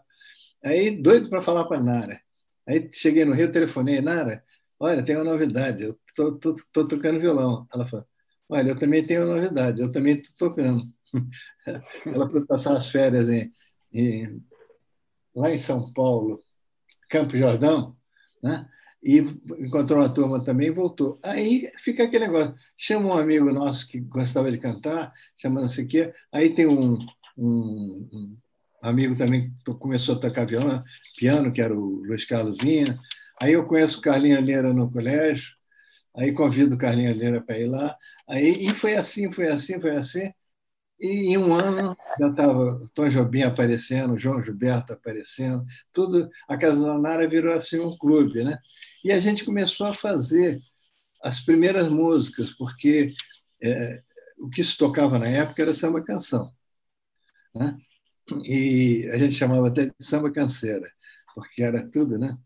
Aí 0.64 0.92
doido 1.02 1.30
para 1.30 1.42
falar 1.42 1.66
para 1.66 1.82
Nara. 1.82 2.22
Aí 2.70 2.88
cheguei 2.94 3.26
no 3.26 3.34
Rio, 3.34 3.52
telefonei, 3.52 4.00
Nara, 4.00 4.44
olha, 4.80 5.04
tem 5.04 5.16
uma 5.16 5.26
novidade, 5.26 5.84
eu 5.84 6.00
estou 6.08 6.88
tocando 6.88 7.20
violão. 7.20 7.68
Ela 7.74 7.88
falou, 7.88 8.06
olha, 8.48 8.70
eu 8.70 8.78
também 8.78 9.04
tenho 9.06 9.26
uma 9.26 9.36
novidade, 9.36 9.82
eu 9.82 9.92
também 9.92 10.20
estou 10.20 10.50
tocando. 10.50 10.88
Ela 12.06 12.30
foi 12.30 12.46
passar 12.46 12.78
as 12.78 12.90
férias 12.92 13.28
em, 13.30 13.52
em, 13.92 14.44
lá 15.36 15.52
em 15.52 15.58
São 15.58 15.92
Paulo, 15.92 16.44
Campo 17.10 17.36
Jordão, 17.36 17.98
né? 18.44 18.70
e 19.02 19.18
encontrou 19.18 20.00
uma 20.00 20.14
turma 20.14 20.44
também 20.44 20.68
e 20.68 20.72
voltou. 20.72 21.20
Aí 21.24 21.72
fica 21.80 22.04
aquele 22.04 22.28
negócio, 22.28 22.54
chama 22.78 23.08
um 23.08 23.18
amigo 23.18 23.52
nosso 23.52 23.88
que 23.88 24.00
gostava 24.00 24.52
de 24.52 24.60
cantar, 24.60 25.12
chama 25.36 25.62
não 25.62 25.68
sei 25.68 25.86
o 25.86 25.88
quê, 25.88 26.14
aí 26.32 26.54
tem 26.54 26.68
um, 26.68 27.00
um, 27.36 28.38
amigo 28.82 29.16
também 29.16 29.54
que 29.66 29.74
começou 29.76 30.16
a 30.16 30.20
tocar 30.20 30.46
violão, 30.46 30.84
piano, 31.18 31.52
que 31.52 31.62
era 31.62 31.74
o 31.74 32.04
Luiz 32.06 32.26
Carlos 32.26 32.58
Vinha. 32.58 33.00
Aí 33.42 33.54
eu 33.54 33.66
conheço 33.66 34.00
o 34.00 34.02
Carlinhos 34.02 34.46
Leira 34.46 34.74
no 34.74 34.92
colégio, 34.92 35.56
aí 36.16 36.32
convido 36.34 36.76
o 36.76 36.78
Carlinhos 36.78 37.18
Leira 37.18 37.42
para 37.42 37.60
ir 37.60 37.68
lá. 37.68 37.98
Aí, 38.28 38.68
e 38.68 38.74
foi 38.74 38.96
assim, 38.96 39.32
foi 39.32 39.48
assim, 39.48 39.80
foi 39.80 39.96
assim. 39.96 40.32
E 41.00 41.32
em 41.34 41.38
um 41.38 41.54
ano 41.54 41.96
já 42.20 42.28
estava 42.30 42.82
Tom 42.94 43.08
Jobim 43.08 43.44
aparecendo, 43.44 44.18
João 44.18 44.42
Gilberto 44.44 44.94
aparecendo, 44.94 45.64
tudo. 45.94 46.30
A 46.48 46.58
Casa 46.58 46.82
da 46.84 47.00
Nara 47.00 47.28
virou 47.28 47.54
assim 47.54 47.80
um 47.80 47.98
clube, 47.98 48.44
né? 48.44 48.60
E 49.04 49.12
a 49.12 49.20
gente 49.20 49.46
começou 49.46 49.88
a 49.88 49.94
fazer 49.94 50.60
as 51.24 51.40
primeiras 51.40 51.90
músicas, 51.90 52.52
porque 52.52 53.08
é, 53.62 54.02
o 54.38 54.50
que 54.50 54.64
se 54.64 54.78
tocava 54.78 55.18
na 55.20 55.28
época 55.28 55.62
era 55.62 55.74
samba 55.74 56.04
canção. 56.04 56.52
Né? 57.56 57.78
E 58.46 59.10
a 59.12 59.18
gente 59.18 59.36
chamava 59.36 59.68
até 59.68 59.86
de 59.86 59.94
samba 60.02 60.32
canseira, 60.32 60.90
porque 61.36 61.64
era 61.64 61.86
tudo, 61.90 62.18
né? 62.18 62.38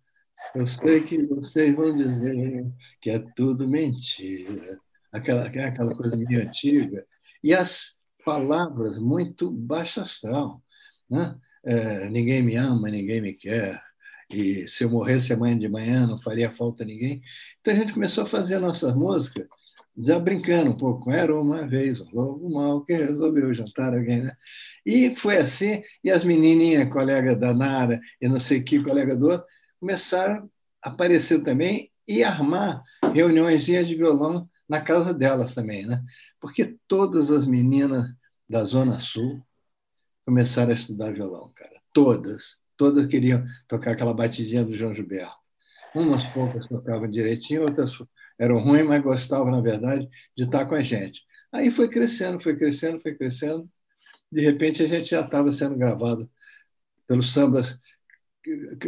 Eu 0.56 0.67
sei 0.67 1.04
que 1.04 1.26
vocês 1.26 1.76
vão 1.76 1.96
dizer 1.96 2.65
que 3.02 3.10
é 3.10 3.19
tudo 3.36 3.67
mentira, 3.67 4.80
aquela, 5.12 5.46
aquela 5.46 5.96
coisa 5.96 6.17
meio 6.17 6.41
antiga, 6.41 7.06
e 7.43 7.54
as 7.54 7.98
palavras 8.26 8.98
muito 8.98 9.50
baixa 9.52 10.02
astral, 10.02 10.62
né? 11.10 11.36
É, 11.65 12.10
ninguém 12.10 12.43
me 12.43 12.56
ama, 12.56 12.89
ninguém 12.89 13.22
me 13.22 13.34
quer, 13.34 13.82
e 14.30 14.67
se 14.67 14.84
eu 14.84 14.89
morresse 14.89 15.32
amanhã 15.32 15.58
de 15.58 15.69
manhã 15.69 16.08
não 16.08 16.19
faria 16.19 16.52
falta 16.52 16.84
a 16.84 16.86
ninguém. 16.86 17.22
Então 17.62 17.74
a 17.74 17.78
gente 17.78 17.93
começou 17.93 18.24
a 18.24 18.28
fazer 18.28 18.56
a 18.56 18.60
nossa 18.60 18.93
música 18.93 19.48
já 19.98 20.18
brincando 20.20 20.72
um 20.72 20.78
pouco, 20.78 21.12
era 21.12 21.36
uma 21.40 21.68
vez 21.68 22.00
um 22.00 22.10
lobo 22.12 22.50
mal 22.50 22.84
que 22.84 22.94
resolveu 22.94 23.54
jantar 23.54 23.94
alguém, 23.94 24.24
né? 24.24 24.36
E 24.86 25.16
foi 25.16 25.38
assim, 25.38 25.84
e 26.04 26.10
as 26.10 26.24
menininhas, 26.24 26.92
colega 26.92 27.36
da 27.36 27.54
Nara 27.54 28.02
e 28.20 28.28
não 28.28 28.40
sei 28.40 28.62
que, 28.62 28.84
colega 28.84 29.16
do 29.16 29.30
outro, 29.30 29.46
começaram 29.80 30.50
a 30.82 30.90
aparecer 30.90 31.44
também 31.44 31.92
e 32.08 32.24
armar 32.24 32.82
reuniões 33.14 33.66
de 33.66 33.96
violão 33.96 34.50
na 34.68 34.82
casa 34.82 35.14
delas 35.14 35.54
também, 35.54 35.86
né? 35.86 36.02
Porque 36.40 36.76
todas 36.88 37.30
as 37.30 37.46
meninas 37.46 38.10
da 38.50 38.64
Zona 38.64 39.00
Sul 39.00 39.42
começaram 40.26 40.72
a 40.72 40.76
estudar 40.76 41.14
violão, 41.14 41.52
cara. 41.56 41.82
Todas. 41.94 42.58
Todas 42.76 43.06
queriam 43.06 43.44
tocar 43.68 43.92
aquela 43.92 44.14
batidinha 44.14 44.64
do 44.64 44.76
João 44.76 44.94
Gilberto. 44.94 45.36
Umas 45.94 46.24
poucas 46.34 46.68
tocavam 46.68 47.10
direitinho, 47.10 47.62
outras 47.62 47.92
eram 48.39 48.60
ruins, 48.60 48.86
mas 48.86 49.04
gostavam, 49.04 49.52
na 49.52 49.62
verdade, 49.62 50.10
de 50.36 50.43
estar 50.43 50.65
com 50.65 50.76
a 50.76 50.82
gente. 50.82 51.22
Aí 51.52 51.72
foi 51.72 51.88
crescendo, 51.88 52.41
foi 52.41 52.56
crescendo, 52.56 53.00
foi 53.02 53.13
crescendo. 53.15 53.69
De 54.32 54.41
repente, 54.41 54.84
a 54.84 54.88
gente 54.88 55.10
já 55.10 55.22
estava 55.22 55.52
sendo 55.52 55.76
gravado 55.76 56.30
pelos 57.08 57.32
sambas, 57.32 57.80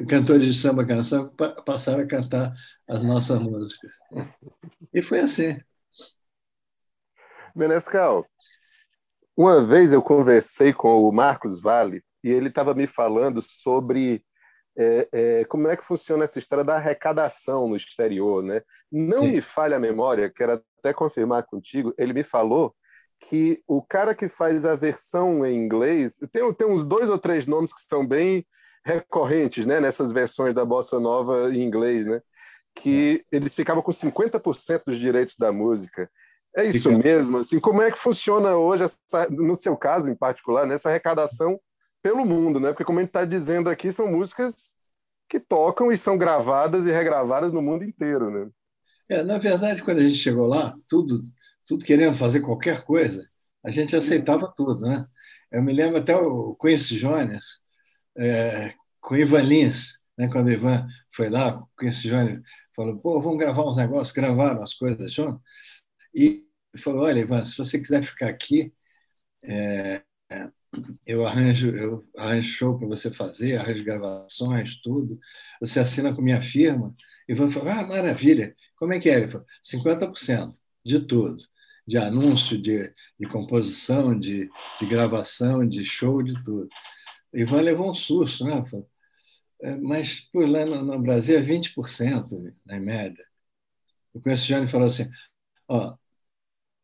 cantores 0.09 0.47
de 0.47 0.59
samba 0.59 0.85
canção, 0.85 1.29
passaram 1.65 2.03
a 2.03 2.07
cantar 2.07 2.53
as 2.87 3.03
nossas 3.03 3.39
músicas. 3.39 3.93
E 4.93 5.01
foi 5.01 5.19
assim. 5.19 5.59
Menescal, 7.55 8.27
uma 9.37 9.65
vez 9.65 9.93
eu 9.93 10.01
conversei 10.01 10.73
com 10.73 11.03
o 11.03 11.11
Marcos 11.11 11.59
Vale 11.59 12.03
e 12.23 12.29
ele 12.29 12.47
estava 12.47 12.73
me 12.73 12.87
falando 12.87 13.41
sobre 13.41 14.23
é, 14.77 15.07
é, 15.11 15.45
como 15.45 15.67
é 15.67 15.77
que 15.77 15.85
funciona 15.85 16.23
essa 16.23 16.39
história 16.39 16.63
da 16.63 16.75
arrecadação 16.75 17.67
no 17.67 17.75
exterior, 17.75 18.43
né? 18.43 18.61
Não 18.91 19.21
Sim. 19.21 19.31
me 19.31 19.41
falha 19.41 19.77
a 19.77 19.79
memória, 19.79 20.29
quero 20.29 20.61
até 20.79 20.93
confirmar 20.93 21.43
contigo, 21.43 21.93
ele 21.97 22.13
me 22.13 22.23
falou 22.23 22.75
que 23.19 23.61
o 23.67 23.81
cara 23.81 24.13
que 24.13 24.27
faz 24.27 24.65
a 24.65 24.75
versão 24.75 25.45
em 25.45 25.55
inglês, 25.55 26.15
tem, 26.31 26.53
tem 26.53 26.67
uns 26.67 26.83
dois 26.83 27.09
ou 27.09 27.17
três 27.17 27.47
nomes 27.47 27.73
que 27.73 27.81
são 27.81 28.05
bem 28.05 28.45
recorrentes, 28.85 29.65
né, 29.65 29.79
nessas 29.79 30.11
versões 30.11 30.53
da 30.53 30.63
bossa 30.63 30.99
nova 30.99 31.49
em 31.51 31.63
inglês, 31.63 32.05
né? 32.05 32.21
Que 32.75 33.25
é. 33.31 33.37
eles 33.37 33.55
ficavam 33.55 33.81
com 33.81 33.91
50% 33.91 34.83
dos 34.85 34.99
direitos 34.99 35.37
da 35.37 35.51
música. 35.51 36.09
É 36.55 36.63
isso 36.65 36.89
Fica. 36.89 37.03
mesmo? 37.03 37.39
Assim, 37.39 37.59
como 37.59 37.81
é 37.81 37.91
que 37.91 37.97
funciona 37.97 38.55
hoje, 38.55 38.83
essa, 38.83 39.29
no 39.29 39.55
seu 39.55 39.75
caso 39.75 40.09
em 40.09 40.15
particular, 40.15 40.67
nessa 40.67 40.89
arrecadação 40.89 41.59
pelo 42.05 42.23
mundo, 42.23 42.59
né? 42.59 42.69
Porque 42.69 42.83
como 42.85 42.99
a 42.99 43.01
gente 43.01 43.09
está 43.09 43.25
dizendo 43.25 43.67
aqui, 43.67 43.91
são 43.91 44.11
músicas 44.11 44.75
que 45.27 45.39
tocam 45.39 45.91
e 45.91 45.97
são 45.97 46.15
gravadas 46.15 46.85
e 46.85 46.91
regravadas 46.91 47.51
no 47.51 47.63
mundo 47.63 47.83
inteiro, 47.83 48.29
né? 48.29 48.51
É, 49.09 49.23
na 49.23 49.39
verdade, 49.39 49.81
quando 49.81 49.97
a 49.97 50.03
gente 50.03 50.17
chegou 50.17 50.45
lá, 50.45 50.77
tudo, 50.87 51.23
tudo 51.65 51.83
querendo 51.83 52.15
fazer 52.15 52.41
qualquer 52.41 52.85
coisa, 52.85 53.27
a 53.63 53.71
gente 53.71 53.95
aceitava 53.95 54.53
tudo, 54.55 54.81
né? 54.81 55.03
Eu 55.51 55.63
me 55.63 55.73
lembro 55.73 55.97
até 55.97 56.15
o 56.15 56.55
Quincy 56.61 56.99
Jones, 56.99 57.59
é, 58.15 58.75
com 59.01 59.15
Ivan 59.15 59.41
Lins, 59.41 59.97
né? 60.15 60.29
Quando 60.31 60.45
o 60.45 60.51
Ivan 60.51 60.87
foi 61.11 61.27
lá, 61.27 61.57
o 61.57 61.67
Quincy 61.75 62.07
Jones 62.07 62.39
falou, 62.75 62.99
pô, 62.99 63.19
vamos 63.19 63.39
gravar 63.39 63.63
uns 63.63 63.77
negócios, 63.77 64.11
gravaram 64.11 64.61
as 64.61 64.75
coisas 64.75 65.11
junto, 65.11 65.41
e 66.13 66.45
falou, 66.77 67.05
olha, 67.05 67.21
Ivan, 67.21 67.43
se 67.43 67.57
você 67.57 67.79
quiser 67.79 68.03
ficar 68.03 68.29
aqui, 68.29 68.71
é, 69.43 70.03
eu 71.05 71.25
arranjo 71.25 71.75
eu 71.75 72.05
arranjo 72.17 72.47
show 72.47 72.77
para 72.77 72.87
você 72.87 73.11
fazer, 73.11 73.57
arranjo 73.57 73.83
gravações, 73.83 74.75
tudo. 74.81 75.19
Você 75.61 75.79
assina 75.79 76.13
com 76.13 76.21
minha 76.21 76.41
firma 76.41 76.95
e 77.27 77.33
vão 77.33 77.49
falar, 77.49 77.79
ah, 77.81 77.87
maravilha, 77.87 78.55
como 78.77 78.93
é 78.93 78.99
que 78.99 79.09
é? 79.09 79.15
Ele 79.15 79.27
falou, 79.27 79.47
50% 79.63 80.53
de 80.85 80.99
tudo, 81.01 81.43
de 81.87 81.97
anúncio, 81.97 82.61
de, 82.61 82.93
de 83.19 83.27
composição, 83.27 84.17
de, 84.17 84.49
de 84.79 84.85
gravação, 84.87 85.67
de 85.67 85.83
show, 85.83 86.21
de 86.23 86.33
tudo. 86.43 86.69
Ivan 87.33 87.61
levou 87.61 87.91
um 87.91 87.95
susto, 87.95 88.45
né? 88.45 88.65
Falou, 88.69 88.89
é, 89.61 89.75
mas 89.77 90.19
por 90.31 90.47
lá 90.49 90.65
no, 90.65 90.83
no, 90.83 90.99
Brasil 90.99 91.37
é 91.37 91.41
20%, 91.41 92.53
na 92.65 92.79
média. 92.79 93.25
Eu 94.13 94.21
conheço 94.21 94.45
o 94.45 94.47
Johnny 94.47 94.65
e 94.65 94.69
falou 94.69 94.87
assim, 94.87 95.09
ó, 95.67 95.97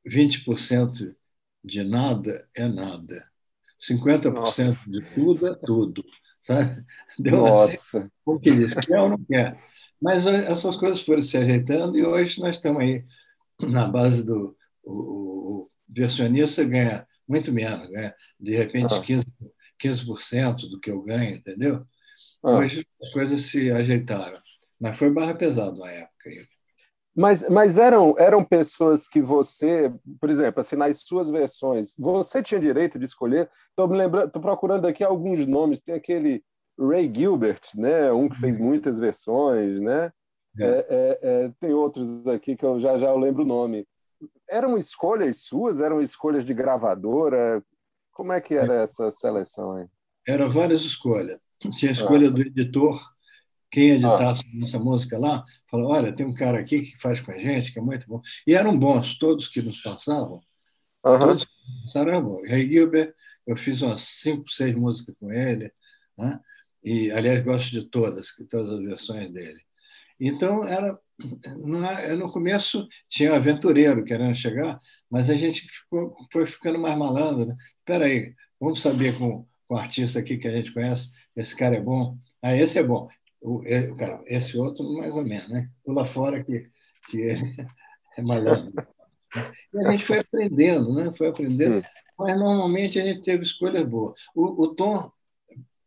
20% 0.06 1.16
de 1.64 1.84
nada 1.84 2.50
é 2.56 2.68
nada. 2.68 3.31
50% 3.82 4.34
Nossa. 4.34 4.90
de 4.90 5.02
tudo 5.14 5.48
é 5.48 5.56
tudo. 5.56 6.04
Sabe? 6.44 6.84
Deu 7.20 7.46
assim, 7.46 7.72
Nossa. 7.72 7.98
assim, 7.98 8.10
o 8.26 8.40
que 8.40 8.52
diz, 8.52 8.74
quer 8.74 9.00
ou 9.00 9.10
não 9.10 9.24
quer. 9.26 9.60
Mas 10.02 10.26
essas 10.26 10.76
coisas 10.76 11.02
foram 11.02 11.22
se 11.22 11.38
ajeitando 11.38 11.98
e 11.98 12.06
hoje 12.06 12.40
nós 12.40 12.56
estamos 12.56 12.82
aí 12.82 13.06
na 13.62 13.88
base 13.88 14.26
do. 14.26 14.56
O, 14.84 14.94
o 15.64 15.72
versionista 15.88 16.64
ganha 16.64 17.06
muito 17.28 17.52
menos, 17.52 17.90
ganha 17.90 18.14
de 18.40 18.56
repente 18.56 18.94
ah. 18.94 19.02
15%, 19.02 19.26
15 19.78 20.70
do 20.70 20.80
que 20.80 20.90
eu 20.90 21.02
ganho, 21.04 21.36
entendeu? 21.36 21.86
Ah. 22.44 22.58
Hoje 22.58 22.86
as 23.02 23.12
coisas 23.12 23.42
se 23.44 23.72
ajeitaram. 23.72 24.42
Mas 24.80 24.98
foi 24.98 25.12
barra 25.12 25.36
pesada 25.36 25.78
na 25.78 25.92
época. 25.92 26.30
Mas, 27.16 27.48
mas 27.50 27.78
eram, 27.78 28.16
eram 28.18 28.44
pessoas 28.44 29.08
que 29.08 29.22
você, 29.22 29.94
por 30.20 30.30
exemplo, 30.30 30.62
assim, 30.62 30.78
nas 30.78 31.02
suas 31.02 31.30
versões, 31.30 31.94
você 31.98 32.42
tinha 32.42 32.60
direito 32.60 32.98
de 32.98 33.06
escolher. 33.06 33.50
Estou 33.70 33.88
me 33.88 33.98
lembrando, 33.98 34.28
estou 34.28 34.42
procurando 34.42 34.86
aqui 34.86 35.04
alguns 35.04 35.46
nomes. 35.46 35.82
Tem 35.82 35.94
aquele 35.94 36.42
Ray 36.80 37.12
Gilbert, 37.14 37.62
né? 37.76 38.12
Um 38.14 38.30
que 38.30 38.38
fez 38.40 38.58
uhum. 38.58 38.64
muitas 38.64 38.98
versões, 38.98 39.82
né? 39.82 40.12
É. 40.58 40.64
É, 40.64 40.88
é, 40.90 41.20
é, 41.22 41.52
tem 41.60 41.74
outros 41.74 42.26
aqui 42.28 42.56
que 42.56 42.66
eu 42.66 42.80
já 42.80 42.98
já 42.98 43.08
eu 43.08 43.18
lembro 43.18 43.44
o 43.44 43.48
nome. 43.48 43.86
Eram 44.50 44.78
escolhas 44.78 45.38
suas? 45.38 45.82
Eram 45.82 46.02
escolhas 46.02 46.46
de 46.46 46.54
gravadora? 46.54 47.64
Como 48.14 48.32
é 48.32 48.40
que 48.40 48.54
era 48.54 48.76
é. 48.76 48.84
essa 48.84 49.12
seleção 49.12 49.74
aí? 49.74 49.88
Eram 50.28 50.50
várias 50.50 50.82
escolhas. 50.82 51.40
Tinha 51.78 51.92
a 51.92 51.94
escolha 51.94 52.28
ah. 52.28 52.32
do 52.32 52.42
editor 52.42 53.02
quem 53.72 53.92
editasse 53.92 54.44
ah. 54.46 54.64
essa 54.64 54.78
música 54.78 55.18
lá, 55.18 55.44
falou: 55.70 55.92
olha, 55.92 56.12
tem 56.12 56.26
um 56.26 56.34
cara 56.34 56.60
aqui 56.60 56.82
que 56.82 57.02
faz 57.02 57.22
com 57.22 57.32
a 57.32 57.38
gente, 57.38 57.72
que 57.72 57.80
é 57.80 57.82
muito 57.82 58.06
bom. 58.08 58.22
E 58.46 58.54
eram 58.54 58.78
bons, 58.78 59.18
todos 59.18 59.48
que 59.48 59.62
nos 59.62 59.82
passavam. 59.82 60.42
Uhum. 61.04 61.20
Todos 61.20 61.46
que 61.46 61.52
passaram 61.84 62.22
bons. 62.22 62.48
Ray 62.48 62.68
Gilbert, 62.68 63.14
eu 63.48 63.56
fiz 63.56 63.82
umas 63.82 64.02
cinco, 64.02 64.50
seis 64.52 64.76
músicas 64.76 65.16
com 65.20 65.32
ele. 65.32 65.72
Né? 66.18 66.40
E, 66.84 67.12
aliás, 67.12 67.44
gosto 67.44 67.72
de 67.72 67.84
todas, 67.86 68.36
todas 68.50 68.70
as 68.70 68.82
versões 68.82 69.32
dele. 69.32 69.62
Então, 70.20 70.68
era, 70.68 71.00
no 72.16 72.32
começo 72.32 72.88
tinha 73.08 73.36
aventureiro 73.36 74.04
querendo 74.04 74.36
chegar, 74.36 74.80
mas 75.10 75.30
a 75.30 75.36
gente 75.36 75.68
ficou, 75.68 76.16
foi 76.32 76.46
ficando 76.46 76.78
mais 76.78 76.98
malandro. 76.98 77.48
Né? 77.48 77.54
Espera 77.80 78.06
aí, 78.06 78.36
vamos 78.60 78.82
saber 78.82 79.18
com, 79.18 79.48
com 79.68 79.76
o 79.76 79.78
artista 79.78 80.20
aqui 80.20 80.38
que 80.38 80.48
a 80.48 80.52
gente 80.52 80.74
conhece, 80.74 81.10
esse 81.36 81.56
cara 81.56 81.76
é 81.76 81.82
bom. 81.82 82.18
Ah, 82.42 82.56
esse 82.56 82.78
é 82.78 82.84
bom. 82.84 83.08
O, 83.42 83.64
é, 83.66 83.88
cara, 83.96 84.22
esse 84.28 84.58
outro, 84.58 84.84
mais 84.94 85.16
ou 85.16 85.24
menos, 85.24 85.50
né? 85.50 85.70
Pula 85.84 86.06
fora 86.06 86.44
que, 86.44 86.64
que 87.10 87.18
ele 87.18 87.68
é 88.18 88.22
malandro. 88.22 88.72
E 89.74 89.86
a 89.86 89.92
gente 89.92 90.06
foi 90.06 90.20
aprendendo, 90.20 90.94
né? 90.94 91.12
Foi 91.18 91.28
aprendendo, 91.28 91.80
hum. 91.80 91.84
mas 92.20 92.38
normalmente 92.38 93.00
a 93.00 93.02
gente 93.02 93.24
teve 93.24 93.44
escolhas 93.44 93.84
boas. 93.88 94.22
O, 94.36 94.64
o 94.64 94.76
Tom, 94.76 95.12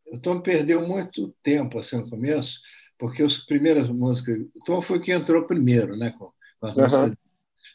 o 0.06 0.18
Tom 0.18 0.40
perdeu 0.40 0.86
muito 0.86 1.34
tempo 1.42 1.78
assim 1.78 1.98
no 1.98 2.10
começo, 2.10 2.58
porque 2.98 3.22
as 3.22 3.38
primeiras 3.38 3.88
músicas, 3.88 4.48
o 4.54 4.60
Tom 4.64 4.82
foi 4.82 5.00
quem 5.00 5.14
entrou 5.14 5.46
primeiro, 5.46 5.96
né? 5.96 6.12
Com, 6.18 6.32
com 6.60 6.66
as 6.66 6.76
uhum. 6.76 7.00
músicas. 7.00 7.24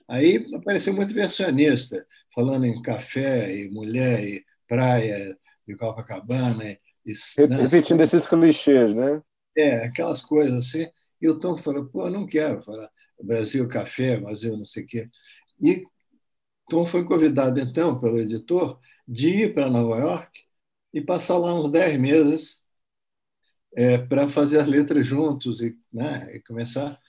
Aí 0.08 0.48
apareceu 0.54 0.94
muito 0.94 1.14
versionista, 1.14 2.06
falando 2.34 2.66
em 2.66 2.82
café 2.82 3.56
e 3.56 3.70
mulher 3.70 4.24
e 4.24 4.44
praia 4.68 5.38
de 5.68 5.76
Copacabana. 5.76 6.64
E, 7.06 7.14
né? 7.48 7.62
Repetindo 7.62 8.02
esses 8.02 8.28
clichês, 8.28 8.94
né? 8.94 9.22
É, 9.58 9.86
aquelas 9.86 10.22
coisas 10.22 10.68
assim. 10.68 10.88
E 11.22 11.28
o 11.30 11.40
Tom 11.40 11.58
falou, 11.58 11.86
pô, 11.86 12.10
não 12.10 12.26
quero 12.26 12.62
falar 12.64 12.90
Brasil 13.22 13.68
Café, 13.68 14.18
Brasil 14.18 14.56
não 14.58 14.66
sei 14.66 14.84
o 14.84 14.88
quê. 14.88 15.10
E 15.62 15.86
Tom 16.70 16.86
foi 16.88 17.06
convidado, 17.06 17.60
então, 17.60 18.00
pelo 18.00 18.20
editor, 18.20 18.80
de 19.08 19.30
ir 19.30 19.54
para 19.54 19.70
Nova 19.70 19.98
York 19.98 20.42
e 20.94 21.02
passar 21.02 21.38
lá 21.38 21.54
uns 21.56 21.72
10 21.72 22.00
meses 22.00 22.62
é, 23.76 23.98
para 23.98 24.28
fazer 24.30 24.60
as 24.60 24.68
letras 24.68 25.06
juntos 25.06 25.62
e, 25.62 25.78
né, 25.92 26.36
e 26.36 26.40
começar. 26.42 27.00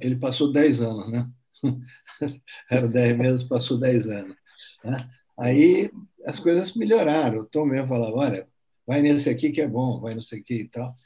Ele 0.00 0.16
passou 0.16 0.52
10 0.52 0.82
anos, 0.82 1.10
né? 1.10 1.30
Era 2.70 2.86
10 2.88 3.16
meses, 3.16 3.42
passou 3.42 3.78
10 3.78 4.08
anos. 4.08 4.36
Né? 4.84 5.10
Aí 5.38 5.90
as 6.26 6.38
coisas 6.38 6.74
melhoraram. 6.74 7.40
O 7.40 7.44
Tom 7.46 7.66
mesmo 7.66 7.88
falava: 7.88 8.14
olha, 8.16 8.48
vai 8.86 9.02
nesse 9.02 9.28
aqui 9.30 9.50
que 9.50 9.60
é 9.60 9.68
bom, 9.68 10.00
vai 10.00 10.14
não 10.14 10.22
sei 10.22 10.40
o 10.40 10.44
que 10.44 10.54
e 10.54 10.68
tal. 10.68 10.96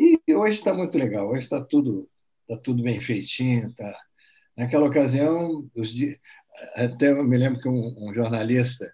E 0.00 0.34
hoje 0.34 0.58
está 0.58 0.72
muito 0.72 0.96
legal, 0.96 1.28
hoje 1.28 1.40
está 1.40 1.62
tudo, 1.62 2.08
tá 2.48 2.56
tudo 2.56 2.82
bem 2.82 3.02
feitinho. 3.02 3.70
Tá... 3.74 3.94
Naquela 4.56 4.86
ocasião, 4.86 5.70
os 5.74 5.92
dias... 5.92 6.18
até 6.74 7.10
eu 7.10 7.22
me 7.22 7.36
lembro 7.36 7.60
que 7.60 7.68
um, 7.68 8.08
um 8.08 8.14
jornalista, 8.14 8.90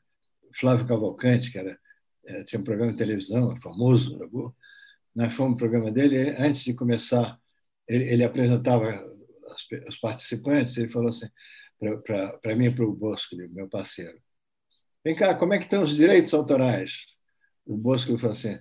Flávio 0.58 0.84
Cavalcante, 0.84 1.52
que 1.52 1.58
era, 1.58 1.78
é, 2.24 2.42
tinha 2.42 2.60
um 2.60 2.64
programa 2.64 2.90
de 2.90 2.98
televisão 2.98 3.56
famoso, 3.60 4.18
nós 5.14 5.32
fomos 5.32 5.52
no 5.52 5.56
programa 5.58 5.92
dele, 5.92 6.34
antes 6.40 6.64
de 6.64 6.74
começar, 6.74 7.38
ele, 7.86 8.04
ele 8.12 8.24
apresentava 8.24 9.08
os 9.88 9.96
participantes, 9.98 10.76
ele 10.76 10.88
falou 10.88 11.10
assim, 11.10 11.28
para 12.42 12.56
mim 12.56 12.66
e 12.66 12.74
para 12.74 12.84
o 12.84 12.92
Bosco, 12.92 13.36
meu 13.36 13.68
parceiro, 13.68 14.18
vem 15.04 15.14
cá, 15.14 15.36
como 15.36 15.54
é 15.54 15.58
que 15.58 15.64
estão 15.66 15.84
os 15.84 15.94
direitos 15.94 16.34
autorais? 16.34 17.06
O 17.64 17.76
Bosco 17.76 18.18
falou 18.18 18.32
assim, 18.32 18.58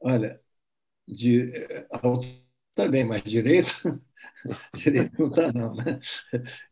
olha, 0.00 0.38
de 1.06 1.52
está 2.76 2.88
bem, 2.88 3.04
mas 3.04 3.22
direito, 3.22 3.72
direito 4.74 5.12
não 5.18 5.28
está 5.28 5.52
não, 5.52 5.74
né? 5.74 5.98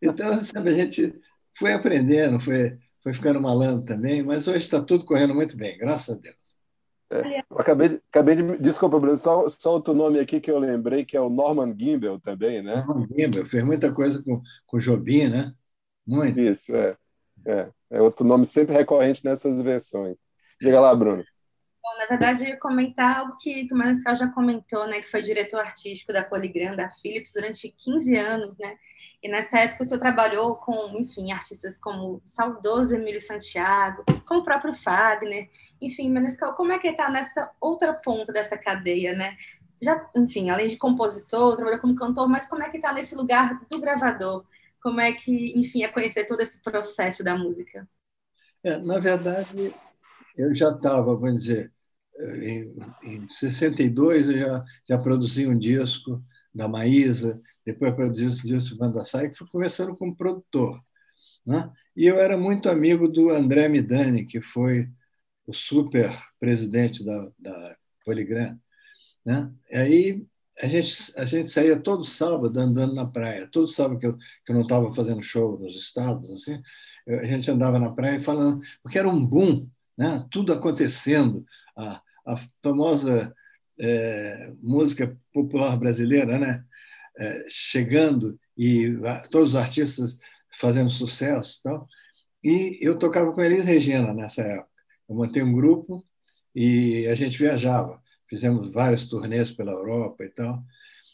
Então, 0.02 0.44
sabe, 0.44 0.70
a 0.70 0.74
gente 0.74 1.14
foi 1.56 1.72
aprendendo, 1.72 2.38
foi, 2.38 2.78
foi 3.02 3.14
ficando 3.14 3.40
malandro 3.40 3.84
também, 3.86 4.22
mas 4.22 4.46
hoje 4.46 4.58
está 4.58 4.82
tudo 4.82 5.04
correndo 5.06 5.34
muito 5.34 5.56
bem, 5.56 5.78
graças 5.78 6.14
a 6.16 6.20
Deus. 6.20 6.36
É, 7.10 7.44
acabei, 7.50 7.88
de, 7.90 8.02
acabei 8.08 8.34
de. 8.34 8.58
Desculpa, 8.58 8.98
Bruno, 8.98 9.16
só, 9.16 9.48
só 9.48 9.72
outro 9.72 9.94
nome 9.94 10.18
aqui 10.18 10.40
que 10.40 10.50
eu 10.50 10.58
lembrei, 10.58 11.04
que 11.04 11.16
é 11.16 11.20
o 11.20 11.30
Norman 11.30 11.74
Gimbel 11.78 12.18
também, 12.20 12.62
né? 12.62 12.84
Norman 12.86 13.06
Gimbel, 13.06 13.46
fez 13.46 13.64
muita 13.64 13.92
coisa 13.92 14.22
com, 14.22 14.42
com 14.66 14.78
Jobim, 14.78 15.28
né? 15.28 15.54
Muito. 16.06 16.40
Isso, 16.40 16.74
é, 16.74 16.96
é. 17.46 17.70
É 17.90 18.02
outro 18.02 18.26
nome 18.26 18.44
sempre 18.46 18.74
recorrente 18.74 19.24
nessas 19.24 19.60
versões. 19.62 20.18
Diga 20.60 20.80
lá, 20.80 20.94
Bruno. 20.96 21.24
Bom, 21.84 21.98
na 21.98 22.06
verdade, 22.06 22.44
eu 22.44 22.48
ia 22.48 22.56
comentar 22.56 23.18
algo 23.18 23.36
que, 23.36 23.66
que 23.66 23.74
o 23.74 23.76
Manescal 23.76 24.16
já 24.16 24.26
comentou, 24.28 24.86
né? 24.86 25.02
Que 25.02 25.10
foi 25.10 25.20
diretor 25.20 25.60
artístico 25.60 26.14
da 26.14 26.24
Poligram, 26.24 26.74
da 26.74 26.90
Philips, 26.90 27.34
durante 27.34 27.68
15 27.68 28.16
anos, 28.16 28.56
né? 28.56 28.78
E 29.22 29.28
nessa 29.28 29.58
época 29.58 29.82
o 29.82 29.86
senhor 29.86 30.00
trabalhou 30.00 30.56
com, 30.56 30.98
enfim, 30.98 31.30
artistas 31.30 31.76
como 31.78 32.14
o 32.14 32.22
saudoso 32.24 32.94
Emílio 32.94 33.20
Santiago, 33.20 34.02
como 34.26 34.40
o 34.40 34.42
próprio 34.42 34.72
Fagner. 34.72 35.50
Enfim, 35.78 36.10
Manescal, 36.10 36.54
como 36.54 36.72
é 36.72 36.78
que 36.78 36.88
está 36.88 37.10
nessa 37.10 37.50
outra 37.60 37.92
ponta 37.92 38.32
dessa 38.32 38.56
cadeia, 38.56 39.14
né? 39.14 39.36
Já, 39.82 40.10
enfim, 40.16 40.48
além 40.48 40.68
de 40.68 40.78
compositor, 40.78 41.54
trabalhou 41.54 41.80
como 41.80 41.94
cantor, 41.94 42.26
mas 42.26 42.48
como 42.48 42.62
é 42.62 42.70
que 42.70 42.78
está 42.78 42.94
nesse 42.94 43.14
lugar 43.14 43.60
do 43.68 43.78
gravador? 43.78 44.46
Como 44.82 45.02
é 45.02 45.12
que, 45.12 45.52
enfim, 45.54 45.82
é 45.82 45.88
conhecer 45.88 46.24
todo 46.24 46.40
esse 46.40 46.62
processo 46.62 47.22
da 47.22 47.36
música? 47.36 47.86
É, 48.62 48.78
na 48.78 48.98
verdade, 48.98 49.74
eu 50.34 50.54
já 50.54 50.70
estava, 50.70 51.14
vamos 51.14 51.44
dizer, 51.44 51.73
em, 52.20 52.74
em 53.02 53.28
62 53.28 54.28
eu 54.28 54.38
já, 54.38 54.64
já 54.88 54.98
produzi 54.98 55.46
um 55.46 55.58
disco 55.58 56.22
da 56.54 56.68
Maísa, 56.68 57.40
depois 57.64 57.94
produzi 57.94 58.26
um 58.26 58.30
disco 58.30 58.76
do 58.76 58.82
Wanda 58.82 59.04
Sai, 59.04 59.28
que 59.30 59.36
foi 59.36 59.48
começando 59.48 59.96
como 59.96 60.16
produtor. 60.16 60.80
Né? 61.44 61.70
E 61.96 62.06
eu 62.06 62.18
era 62.18 62.36
muito 62.36 62.70
amigo 62.70 63.08
do 63.08 63.30
André 63.30 63.68
Midani, 63.68 64.24
que 64.24 64.40
foi 64.40 64.88
o 65.46 65.52
super 65.52 66.10
presidente 66.38 67.04
da, 67.04 67.28
da 67.38 67.76
Poligram. 68.04 68.58
Né? 69.24 69.52
E 69.70 69.76
aí 69.76 70.26
a 70.60 70.66
gente, 70.66 71.12
a 71.16 71.24
gente 71.24 71.50
saía 71.50 71.78
todo 71.78 72.04
sábado 72.04 72.58
andando 72.58 72.94
na 72.94 73.06
praia. 73.06 73.48
Todo 73.50 73.66
sábado 73.66 73.98
que 73.98 74.06
eu, 74.06 74.16
que 74.16 74.52
eu 74.52 74.54
não 74.54 74.62
estava 74.62 74.92
fazendo 74.94 75.22
show 75.22 75.58
nos 75.58 75.76
estados, 75.76 76.30
assim, 76.30 76.60
a 77.06 77.24
gente 77.24 77.50
andava 77.50 77.78
na 77.78 77.90
praia 77.90 78.22
falando, 78.22 78.60
porque 78.82 78.98
era 78.98 79.08
um 79.08 79.24
boom, 79.24 79.68
né? 79.96 80.26
tudo 80.30 80.52
acontecendo. 80.52 81.44
A, 81.76 82.00
a 82.24 82.36
famosa 82.62 83.34
é, 83.78 84.52
música 84.62 85.16
popular 85.32 85.76
brasileira, 85.76 86.38
né? 86.38 86.64
É, 87.16 87.46
chegando 87.48 88.38
e 88.56 88.92
todos 89.30 89.50
os 89.50 89.56
artistas 89.56 90.18
fazendo 90.58 90.90
sucesso, 90.90 91.60
tal. 91.62 91.86
E 92.42 92.78
eu 92.80 92.98
tocava 92.98 93.32
com 93.32 93.40
Elis 93.40 93.64
Regina 93.64 94.12
nessa 94.12 94.42
época. 94.42 94.70
Eu 95.08 95.14
montei 95.14 95.42
um 95.42 95.52
grupo 95.52 96.04
e 96.54 97.06
a 97.06 97.14
gente 97.14 97.38
viajava. 97.38 98.02
Fizemos 98.28 98.70
várias 98.70 99.04
turnês 99.04 99.50
pela 99.50 99.72
Europa 99.72 100.24
e 100.24 100.30
tal. 100.30 100.62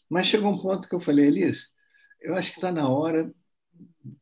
Mas 0.09 0.27
chegou 0.27 0.53
um 0.53 0.59
ponto 0.59 0.89
que 0.89 0.95
eu 0.95 1.01
falei, 1.01 1.27
Elis, 1.27 1.73
eu 2.21 2.35
acho 2.35 2.51
que 2.51 2.59
está 2.59 2.73
na 2.73 2.89
hora 2.89 3.33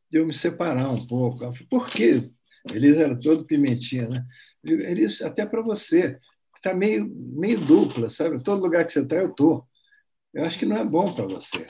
de 0.09 0.19
eu 0.19 0.25
me 0.25 0.33
separar 0.33 0.89
um 0.89 1.07
pouco. 1.07 1.51
Por 1.69 1.87
quê? 1.87 2.29
Elis 2.73 2.97
era 2.97 3.19
todo 3.19 3.45
pimentinha, 3.45 4.07
né? 4.07 4.25
Elis, 4.63 5.21
até 5.21 5.45
para 5.45 5.61
você, 5.61 6.19
está 6.59 6.73
meio, 6.73 7.09
meio 7.09 7.65
dupla, 7.65 8.09
sabe? 8.09 8.41
Todo 8.43 8.61
lugar 8.61 8.85
que 8.85 8.91
você 8.91 9.01
está, 9.01 9.15
eu 9.15 9.29
estou. 9.29 9.67
Eu 10.33 10.45
acho 10.45 10.59
que 10.59 10.65
não 10.65 10.77
é 10.77 10.85
bom 10.85 11.13
para 11.13 11.25
você. 11.25 11.67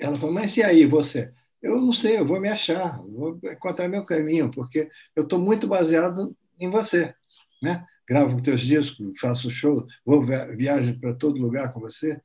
Ela 0.00 0.16
falou, 0.16 0.32
mas 0.32 0.56
e 0.56 0.62
aí 0.62 0.86
você? 0.86 1.32
Eu 1.60 1.80
não 1.80 1.92
sei, 1.92 2.18
eu 2.18 2.26
vou 2.26 2.40
me 2.40 2.48
achar, 2.48 3.02
vou 3.02 3.38
encontrar 3.42 3.88
meu 3.88 4.04
caminho, 4.04 4.50
porque 4.50 4.88
eu 5.16 5.24
estou 5.24 5.38
muito 5.38 5.66
baseado 5.66 6.36
em 6.58 6.70
você. 6.70 7.14
Né? 7.60 7.84
Gravo 8.08 8.40
teus 8.40 8.60
discos, 8.60 9.18
faço 9.18 9.50
show, 9.50 9.84
vou 10.04 10.24
viajar 10.24 10.96
para 11.00 11.14
todo 11.14 11.40
lugar 11.40 11.72
com 11.72 11.80
você. 11.80 12.20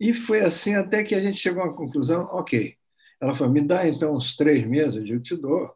E 0.00 0.12
foi 0.12 0.40
assim 0.40 0.74
até 0.74 1.04
que 1.04 1.14
a 1.14 1.20
gente 1.20 1.38
chegou 1.38 1.62
à 1.62 1.74
conclusão, 1.74 2.24
ok. 2.24 2.76
Ela 3.20 3.34
falou, 3.34 3.52
me 3.52 3.60
dá 3.60 3.86
então 3.86 4.16
uns 4.16 4.36
três 4.36 4.66
meses, 4.66 5.08
eu 5.08 5.20
te 5.22 5.36
dou 5.36 5.72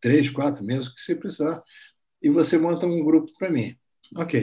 três, 0.00 0.30
quatro 0.30 0.64
meses 0.64 0.88
que 0.88 1.00
você 1.00 1.14
precisar, 1.14 1.62
e 2.22 2.30
você 2.30 2.56
monta 2.58 2.86
um 2.86 3.04
grupo 3.04 3.30
para 3.38 3.50
mim. 3.50 3.76
Ok. 4.16 4.34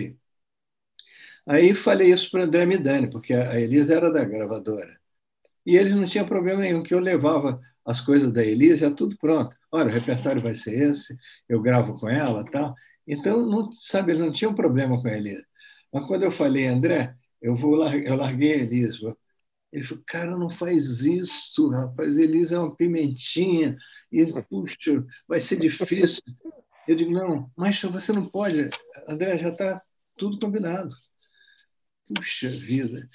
Aí 1.45 1.73
falei 1.73 2.11
isso 2.11 2.29
para 2.31 2.43
André 2.43 2.65
Midani, 2.65 3.09
porque 3.09 3.33
a 3.33 3.59
Elisa 3.59 3.93
era 3.95 4.11
da 4.11 4.23
gravadora. 4.23 4.97
E 5.65 5.77
eles 5.77 5.95
não 5.95 6.05
tinham 6.05 6.27
problema 6.27 6.61
nenhum, 6.61 6.83
que 6.83 6.93
eu 6.93 6.99
levava 6.99 7.61
as 7.85 8.01
coisas 8.01 8.31
da 8.33 8.43
Elisa, 8.45 8.87
é 8.87 8.91
tudo 8.91 9.17
pronto. 9.17 9.55
Olha, 9.71 9.87
o 9.89 9.93
repertório 9.93 10.41
vai 10.41 10.55
ser 10.55 10.75
esse, 10.89 11.17
eu 11.49 11.61
gravo 11.61 11.99
com 11.99 12.09
ela 12.09 12.45
tal. 12.51 12.75
Então, 13.07 13.45
não, 13.47 13.71
sabe, 13.73 14.13
eles 14.13 14.23
não 14.23 14.31
tinham 14.33 14.55
problema 14.55 15.01
com 15.01 15.07
a 15.07 15.13
Elisa. 15.13 15.45
Mas 15.93 16.07
quando 16.07 16.23
eu 16.23 16.31
falei, 16.31 16.67
André, 16.67 17.15
eu, 17.41 17.55
vou, 17.55 17.77
eu 17.93 18.15
larguei 18.15 18.53
a 18.53 18.57
Elisa. 18.57 19.17
Ele 19.71 19.85
falou, 19.85 20.03
cara, 20.07 20.37
não 20.37 20.49
faz 20.49 21.01
isso, 21.01 21.69
rapaz. 21.69 22.17
Elisa 22.17 22.55
é 22.55 22.59
uma 22.59 22.75
pimentinha. 22.75 23.77
E, 24.11 24.25
puxa, 24.49 25.05
vai 25.27 25.39
ser 25.41 25.57
difícil. 25.57 26.21
Eu 26.87 26.95
digo, 26.95 27.11
não, 27.11 27.51
mas 27.55 27.81
você 27.81 28.11
não 28.11 28.27
pode. 28.27 28.69
André, 29.07 29.37
já 29.37 29.49
está 29.49 29.81
tudo 30.17 30.39
combinado. 30.39 30.95
Puxa 32.07 32.49
vida. 32.49 33.07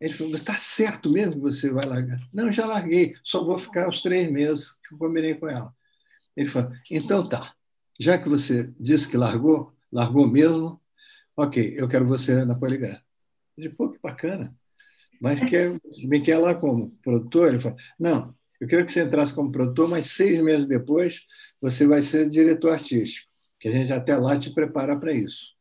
Ele 0.00 0.12
falou, 0.12 0.32
mas 0.32 0.40
está 0.40 0.54
certo 0.54 1.10
mesmo 1.10 1.34
que 1.34 1.40
você 1.40 1.70
vai 1.70 1.84
largar? 1.84 2.20
Não, 2.32 2.52
já 2.52 2.66
larguei, 2.66 3.14
só 3.24 3.42
vou 3.42 3.56
ficar 3.56 3.88
os 3.88 4.02
três 4.02 4.30
meses 4.30 4.72
que 4.86 4.94
eu 4.94 4.98
combinei 4.98 5.34
com 5.34 5.48
ela. 5.48 5.74
Ele 6.36 6.48
falou, 6.48 6.72
então 6.90 7.26
tá, 7.26 7.54
já 7.98 8.18
que 8.18 8.28
você 8.28 8.72
disse 8.78 9.08
que 9.08 9.16
largou, 9.16 9.72
largou 9.90 10.26
mesmo, 10.26 10.80
ok, 11.36 11.74
eu 11.76 11.88
quero 11.88 12.06
você 12.06 12.44
na 12.44 12.54
Poligram. 12.54 13.00
Eu 13.56 13.64
disse, 13.64 13.76
pô, 13.76 13.90
que 13.90 13.98
bacana. 14.02 14.54
Mas 15.20 15.40
quer, 15.48 15.80
me 16.02 16.20
quer 16.20 16.38
lá 16.38 16.54
como 16.54 16.90
produtor? 17.02 17.48
Ele 17.48 17.60
falou, 17.60 17.78
não, 17.98 18.34
eu 18.64 18.68
quero 18.68 18.84
que 18.86 18.92
você 18.92 19.02
entrasse 19.02 19.34
como 19.34 19.52
produtor, 19.52 19.88
mas 19.88 20.06
seis 20.06 20.42
meses 20.42 20.66
depois 20.66 21.22
você 21.60 21.86
vai 21.86 22.02
ser 22.02 22.28
diretor 22.28 22.72
artístico, 22.72 23.28
que 23.60 23.68
a 23.68 23.72
gente 23.72 23.92
até 23.92 24.16
lá 24.16 24.38
te 24.38 24.52
prepara 24.54 24.98
para 24.98 25.12
isso. 25.12 25.54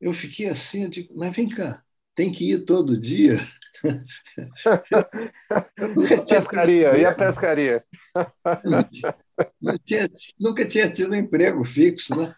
Eu 0.00 0.12
fiquei 0.14 0.48
assim, 0.48 0.84
eu 0.84 0.90
digo, 0.90 1.14
mas 1.16 1.34
vem 1.34 1.48
cá, 1.48 1.84
tem 2.16 2.32
que 2.32 2.52
ir 2.52 2.64
todo 2.64 2.98
dia. 2.98 3.38
pescaria, 6.26 6.96
e 6.96 7.04
a 7.04 7.14
pescaria? 7.14 7.84
Não 9.60 9.76
tinha, 9.84 10.08
nunca 10.40 10.66
tinha 10.66 10.90
tido 10.90 11.14
emprego 11.14 11.62
fixo, 11.62 12.16
né? 12.16 12.34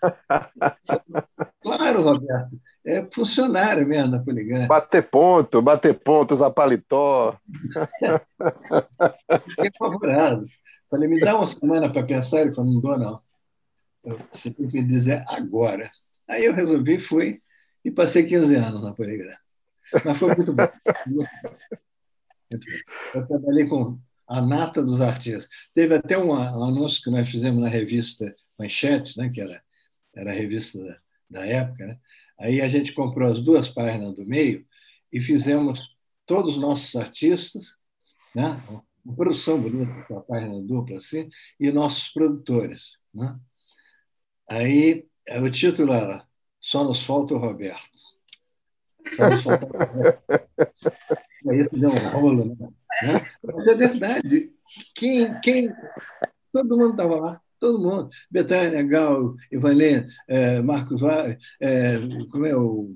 Claro, 1.62 2.02
Roberto, 2.02 2.60
é 2.84 3.06
funcionário 3.14 3.86
mesmo 3.86 4.10
da 4.10 4.18
Poligram. 4.18 4.66
Bater 4.66 5.08
ponto, 5.08 5.62
bater 5.62 5.94
ponto, 5.94 6.34
usar 6.34 6.50
paletó. 6.50 7.38
Fiquei 9.48 9.68
apavorado. 9.68 10.44
Falei, 10.90 11.08
me 11.08 11.20
dá 11.20 11.36
uma 11.36 11.46
semana 11.46 11.92
para 11.92 12.02
pensar. 12.02 12.40
Ele 12.40 12.52
falou, 12.52 12.72
não 12.72 12.80
dou, 12.80 12.98
não. 12.98 13.20
Você 14.32 14.50
tem 14.50 14.68
que 14.68 14.80
me 14.80 14.88
dizer 14.88 15.24
agora. 15.28 15.88
Aí 16.28 16.44
eu 16.44 16.52
resolvi, 16.52 16.98
fui 16.98 17.40
e 17.84 17.92
passei 17.92 18.24
15 18.24 18.56
anos 18.56 18.82
na 18.82 18.92
Poligram. 18.92 19.36
Mas 20.05 20.18
foi 20.18 20.35
muito 20.35 20.53
bom. 20.53 20.62
Muito 21.07 21.31
bom. 21.42 21.57
Eu 23.14 23.27
trabalhei 23.27 23.66
com 23.66 23.98
a 24.27 24.40
nata 24.40 24.83
dos 24.83 25.01
artistas. 25.01 25.48
Teve 25.74 25.94
até 25.94 26.18
um, 26.18 26.35
anúncio 26.35 27.03
que 27.03 27.11
nós 27.11 27.29
fizemos 27.29 27.61
na 27.61 27.68
revista 27.68 28.35
Manchetes, 28.59 29.16
né, 29.16 29.31
que 29.31 29.40
era, 29.40 29.62
era 30.14 30.31
a 30.31 30.35
revista 30.35 30.79
da, 30.79 30.98
da 31.31 31.46
época. 31.46 31.87
Né? 31.87 31.98
Aí 32.38 32.61
a 32.61 32.68
gente 32.68 32.92
comprou 32.92 33.33
as 33.33 33.40
duas 33.40 33.68
páginas 33.68 34.14
do 34.14 34.27
meio 34.27 34.66
e 35.12 35.20
fizemos 35.20 35.81
todos 36.27 36.57
os 36.57 36.61
nossos 36.61 36.94
artistas, 36.94 37.74
né? 38.35 38.62
uma 39.05 39.16
produção 39.16 39.61
bonita, 39.61 40.03
com 40.03 40.18
a 40.18 40.22
página 40.22 40.61
dupla 40.61 40.98
assim, 40.98 41.29
e 41.59 41.72
nossos 41.72 42.11
produtores. 42.11 42.98
Né? 43.14 43.38
Aí 44.48 45.07
o 45.42 45.51
título 45.51 45.92
era 45.92 46.27
Só 46.61 46.85
nos 46.85 47.03
falta 47.03 47.35
o 47.35 47.38
Roberto. 47.38 48.17
Aí 51.49 51.61
isso 51.61 51.79
deu 51.79 51.90
um 51.90 51.99
rolo, 52.11 52.44
né? 52.44 52.71
Mas 53.42 53.66
é 53.66 53.75
verdade. 53.75 54.53
Quem, 54.94 55.40
quem, 55.40 55.73
todo 56.53 56.77
mundo 56.77 56.90
estava 56.92 57.16
lá, 57.16 57.40
todo 57.59 57.79
mundo. 57.79 58.11
Betânia, 58.31 58.83
Gal, 58.83 59.35
Ivanê, 59.51 60.07
é, 60.27 60.61
Marcos 60.61 61.01
Vale, 61.01 61.38
é, 61.61 61.99
como 62.31 62.47
é 62.47 62.57
o 62.57 62.94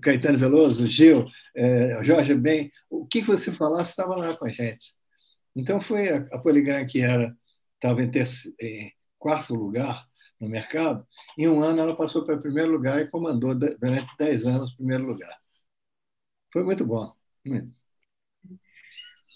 Caetano 0.00 0.38
Veloso, 0.38 0.86
Gil, 0.86 1.26
é, 1.56 2.02
Jorge 2.02 2.34
Ben, 2.34 2.70
o 2.88 3.06
que 3.06 3.22
você 3.22 3.50
falasse 3.50 3.90
estava 3.90 4.16
lá 4.16 4.36
com 4.36 4.46
a 4.46 4.50
gente. 4.50 4.94
Então 5.54 5.80
foi 5.80 6.08
a, 6.08 6.26
a 6.32 6.84
que 6.86 7.00
era 7.00 7.34
estava 7.74 8.00
em, 8.02 8.10
em 8.60 8.92
quarto 9.18 9.54
lugar 9.54 10.06
no 10.42 10.48
mercado. 10.48 11.06
Em 11.38 11.48
um 11.48 11.62
ano 11.62 11.80
ela 11.80 11.96
passou 11.96 12.24
para 12.24 12.36
primeiro 12.36 12.72
lugar 12.72 13.00
e 13.00 13.08
comandou 13.08 13.54
durante 13.54 14.16
dez 14.18 14.44
anos 14.44 14.72
o 14.72 14.76
primeiro 14.76 15.04
lugar. 15.04 15.38
Foi 16.52 16.64
muito 16.64 16.84
bom. 16.84 17.14
Muito. 17.46 17.72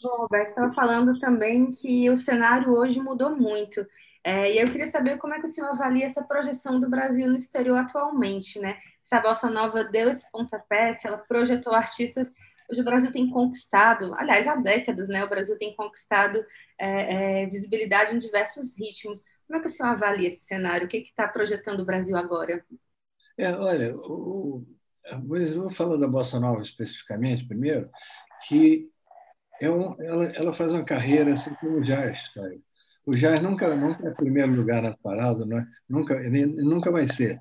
Bom, 0.02 0.16
Roberto, 0.18 0.48
estava 0.48 0.70
falando 0.70 1.18
também 1.18 1.70
que 1.70 2.10
o 2.10 2.16
cenário 2.16 2.72
hoje 2.72 3.00
mudou 3.00 3.34
muito. 3.34 3.86
É, 4.22 4.52
e 4.52 4.58
eu 4.58 4.70
queria 4.70 4.90
saber 4.90 5.16
como 5.18 5.34
é 5.34 5.40
que 5.40 5.46
o 5.46 5.48
senhor 5.48 5.70
avalia 5.70 6.04
essa 6.04 6.22
projeção 6.22 6.78
do 6.80 6.90
Brasil 6.90 7.28
no 7.28 7.36
exterior 7.36 7.78
atualmente, 7.78 8.58
né? 8.58 8.78
Se 9.02 9.14
a 9.14 9.20
Bossa 9.20 9.48
Nova 9.48 9.84
deu 9.84 10.10
esse 10.10 10.30
pontapé, 10.30 10.92
se 10.92 11.06
ela 11.06 11.18
projetou 11.18 11.72
artistas 11.72 12.30
Hoje 12.68 12.80
o 12.80 12.84
Brasil 12.84 13.12
tem 13.12 13.30
conquistado, 13.30 14.12
aliás, 14.14 14.46
há 14.46 14.56
décadas, 14.56 15.08
né? 15.08 15.24
O 15.24 15.28
Brasil 15.28 15.56
tem 15.56 15.74
conquistado 15.76 16.44
é, 16.78 17.42
é, 17.42 17.46
visibilidade 17.46 18.14
em 18.14 18.18
diversos 18.18 18.76
ritmos. 18.76 19.22
Como 19.46 19.58
é 19.58 19.62
que 19.62 19.68
o 19.68 19.70
senhor 19.70 19.90
avalia 19.90 20.28
esse 20.28 20.44
cenário? 20.44 20.86
O 20.86 20.90
que 20.90 20.98
está 20.98 21.28
projetando 21.28 21.80
o 21.80 21.86
Brasil 21.86 22.16
agora? 22.16 22.64
É, 23.38 23.52
olha, 23.52 23.94
o, 23.94 24.66
eu 25.12 25.62
vou 25.62 25.70
falar 25.70 25.96
da 25.96 26.08
Bossa 26.08 26.40
Nova 26.40 26.62
especificamente 26.62 27.46
primeiro, 27.46 27.88
que 28.48 28.90
é 29.60 29.70
um, 29.70 29.94
ela, 30.02 30.24
ela 30.26 30.52
faz 30.52 30.72
uma 30.72 30.84
carreira 30.84 31.32
assim 31.32 31.54
como 31.54 31.78
o 31.78 31.82
jazz. 31.82 32.24
O 33.04 33.14
jazz 33.14 33.40
nunca, 33.40 33.74
nunca 33.76 34.08
é 34.08 34.10
primeiro 34.10 34.52
lugar 34.52 34.82
na 34.82 34.96
parada, 34.96 35.46
não 35.46 35.58
é? 35.58 35.66
nunca, 35.88 36.18
nunca 36.28 36.90
vai 36.90 37.06
ser. 37.06 37.40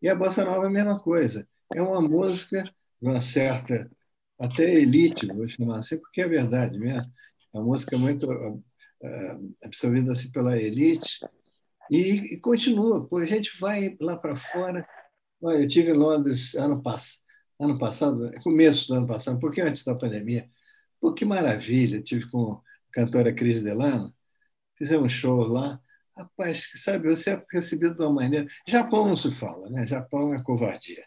E 0.00 0.08
a 0.08 0.14
Bossa 0.14 0.44
Nova 0.44 0.64
é 0.64 0.68
a 0.68 0.70
mesma 0.70 0.98
coisa. 0.98 1.46
É 1.74 1.82
uma 1.82 2.00
música 2.00 2.62
de 3.00 3.08
uma 3.08 3.20
certa, 3.20 3.90
até 4.38 4.74
elite, 4.74 5.26
vou 5.26 5.48
chamar 5.48 5.78
assim, 5.78 5.98
porque 5.98 6.22
é 6.22 6.28
verdade 6.28 6.78
mesmo. 6.78 7.10
É 7.54 7.58
uma 7.58 7.64
música 7.64 7.98
muito 7.98 8.26
uh, 9.02 9.54
absorvida 9.62 10.12
assim 10.12 10.30
pela 10.30 10.58
elite 10.58 11.20
e, 11.90 12.34
e 12.34 12.40
continua. 12.40 13.06
Pô, 13.06 13.18
a 13.18 13.26
gente 13.26 13.58
vai 13.60 13.96
lá 14.00 14.16
para 14.16 14.36
fora. 14.36 14.86
Eu 15.42 15.66
tive 15.66 15.90
em 15.90 15.96
Londres 15.96 16.54
ano, 16.54 16.82
pass 16.82 17.22
ano 17.58 17.78
passado, 17.78 18.32
começo 18.42 18.88
do 18.88 18.94
ano 18.94 19.06
passado, 19.06 19.36
um 19.36 19.40
pouquinho 19.40 19.68
antes 19.68 19.84
da 19.84 19.94
pandemia. 19.94 20.48
Pô, 21.00 21.12
que 21.12 21.24
maravilha! 21.24 22.02
Tive 22.02 22.28
com 22.30 22.52
a 22.54 22.60
cantora 22.92 23.32
Cris 23.32 23.62
Delano, 23.62 24.12
fizemos 24.76 25.06
um 25.06 25.08
show 25.08 25.40
lá. 25.40 25.80
Rapaz, 26.16 26.70
sabe, 26.76 27.08
você 27.08 27.30
é 27.30 27.44
recebido 27.52 27.94
de 27.96 28.02
uma 28.02 28.12
maneira. 28.12 28.46
Japão 28.66 29.08
não 29.08 29.16
se 29.16 29.30
fala, 29.32 29.70
né? 29.70 29.86
Japão 29.86 30.34
é 30.34 30.42
covardia. 30.42 31.04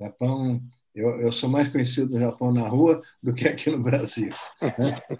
Japão, 0.00 0.62
eu, 0.94 1.20
eu 1.20 1.32
sou 1.32 1.48
mais 1.48 1.68
conhecido 1.68 2.14
no 2.14 2.20
Japão 2.20 2.52
na 2.52 2.66
rua 2.68 3.02
do 3.22 3.34
que 3.34 3.46
aqui 3.46 3.70
no 3.70 3.82
Brasil. 3.82 4.32
Né? 4.62 5.18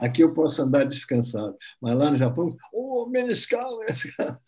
Aqui 0.00 0.22
eu 0.22 0.32
posso 0.32 0.62
andar 0.62 0.84
descansado, 0.84 1.56
mas 1.80 1.96
lá 1.96 2.10
no 2.10 2.16
Japão, 2.16 2.56
oh, 2.72 3.06
meniscal! 3.06 3.78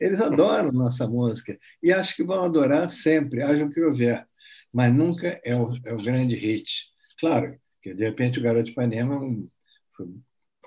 Eles 0.00 0.20
adoram 0.20 0.72
nossa 0.72 1.06
música 1.06 1.58
e 1.82 1.92
acho 1.92 2.16
que 2.16 2.24
vão 2.24 2.44
adorar 2.44 2.90
sempre, 2.90 3.42
haja 3.42 3.64
o 3.64 3.70
que 3.70 3.80
houver, 3.80 4.26
mas 4.72 4.92
nunca 4.92 5.40
é 5.44 5.54
o, 5.56 5.74
é 5.84 5.92
o 5.92 5.96
grande 5.96 6.34
hit. 6.34 6.88
Claro, 7.18 7.56
que 7.82 7.94
de 7.94 8.04
repente 8.04 8.38
o 8.38 8.42
Garoto 8.42 8.64
de 8.64 8.72
Ipanema 8.72 9.20
foi 9.96 10.06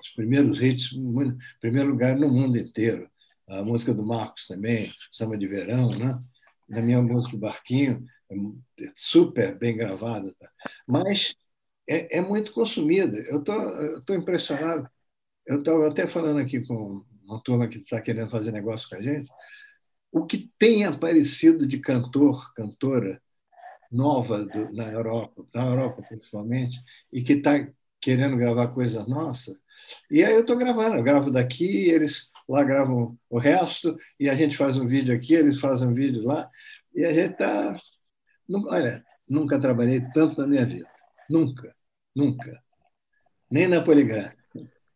os 0.00 0.10
primeiros 0.10 0.60
hits, 0.60 0.92
em 0.92 1.38
primeiro 1.60 1.90
lugar 1.90 2.16
no 2.16 2.28
mundo 2.28 2.58
inteiro. 2.58 3.08
a 3.48 3.62
música 3.62 3.92
do 3.92 4.06
Marcos 4.06 4.46
também, 4.46 4.90
Samba 5.10 5.36
de 5.36 5.46
Verão, 5.46 5.90
né? 5.90 6.18
Na 6.68 6.80
minha 6.80 7.02
música 7.02 7.36
Barquinho, 7.36 8.06
é 8.30 8.86
super 8.94 9.58
bem 9.58 9.76
gravada. 9.76 10.34
Tá? 10.38 10.50
Mas 10.86 11.34
é, 11.88 12.18
é, 12.18 12.20
muito 12.20 12.52
consumida. 12.52 13.18
Eu 13.18 13.38
estou 13.38 14.16
impressionado. 14.16 14.88
Eu 15.46 15.58
estava 15.58 15.88
até 15.88 16.06
falando 16.06 16.38
aqui 16.40 16.60
com 16.60 17.04
uma 17.24 17.42
turma 17.42 17.68
que 17.68 17.78
está 17.78 18.00
querendo 18.00 18.30
fazer 18.30 18.52
negócio 18.52 18.88
com 18.88 18.96
a 18.96 19.00
gente. 19.00 19.28
O 20.10 20.26
que 20.26 20.50
tem 20.58 20.84
aparecido 20.84 21.66
de 21.66 21.78
cantor, 21.78 22.52
cantora 22.54 23.20
nova 23.90 24.44
do, 24.44 24.72
na 24.72 24.84
Europa, 24.84 25.44
na 25.54 25.66
Europa 25.66 26.02
principalmente, 26.08 26.80
e 27.12 27.22
que 27.22 27.34
está 27.34 27.66
querendo 28.00 28.36
gravar 28.36 28.68
coisas 28.68 29.06
nossas. 29.06 29.56
E 30.10 30.24
aí 30.24 30.34
eu 30.34 30.40
estou 30.40 30.56
gravando, 30.56 30.96
eu 30.96 31.02
gravo 31.02 31.30
daqui, 31.30 31.88
eles 31.90 32.30
lá 32.48 32.62
gravam 32.62 33.18
o 33.30 33.38
resto, 33.38 33.96
e 34.18 34.28
a 34.28 34.34
gente 34.36 34.56
faz 34.56 34.76
um 34.76 34.86
vídeo 34.86 35.14
aqui, 35.14 35.34
eles 35.34 35.60
fazem 35.60 35.88
um 35.88 35.94
vídeo 35.94 36.22
lá, 36.22 36.48
e 36.94 37.04
a 37.04 37.12
gente 37.12 37.32
está. 37.32 37.76
Olha, 38.68 39.04
nunca 39.28 39.58
trabalhei 39.58 40.00
tanto 40.12 40.40
na 40.40 40.46
minha 40.46 40.66
vida. 40.66 40.93
Nunca, 41.28 41.74
nunca. 42.14 42.60
Nem 43.50 43.68
na 43.68 43.80
Poligram. 43.80 44.32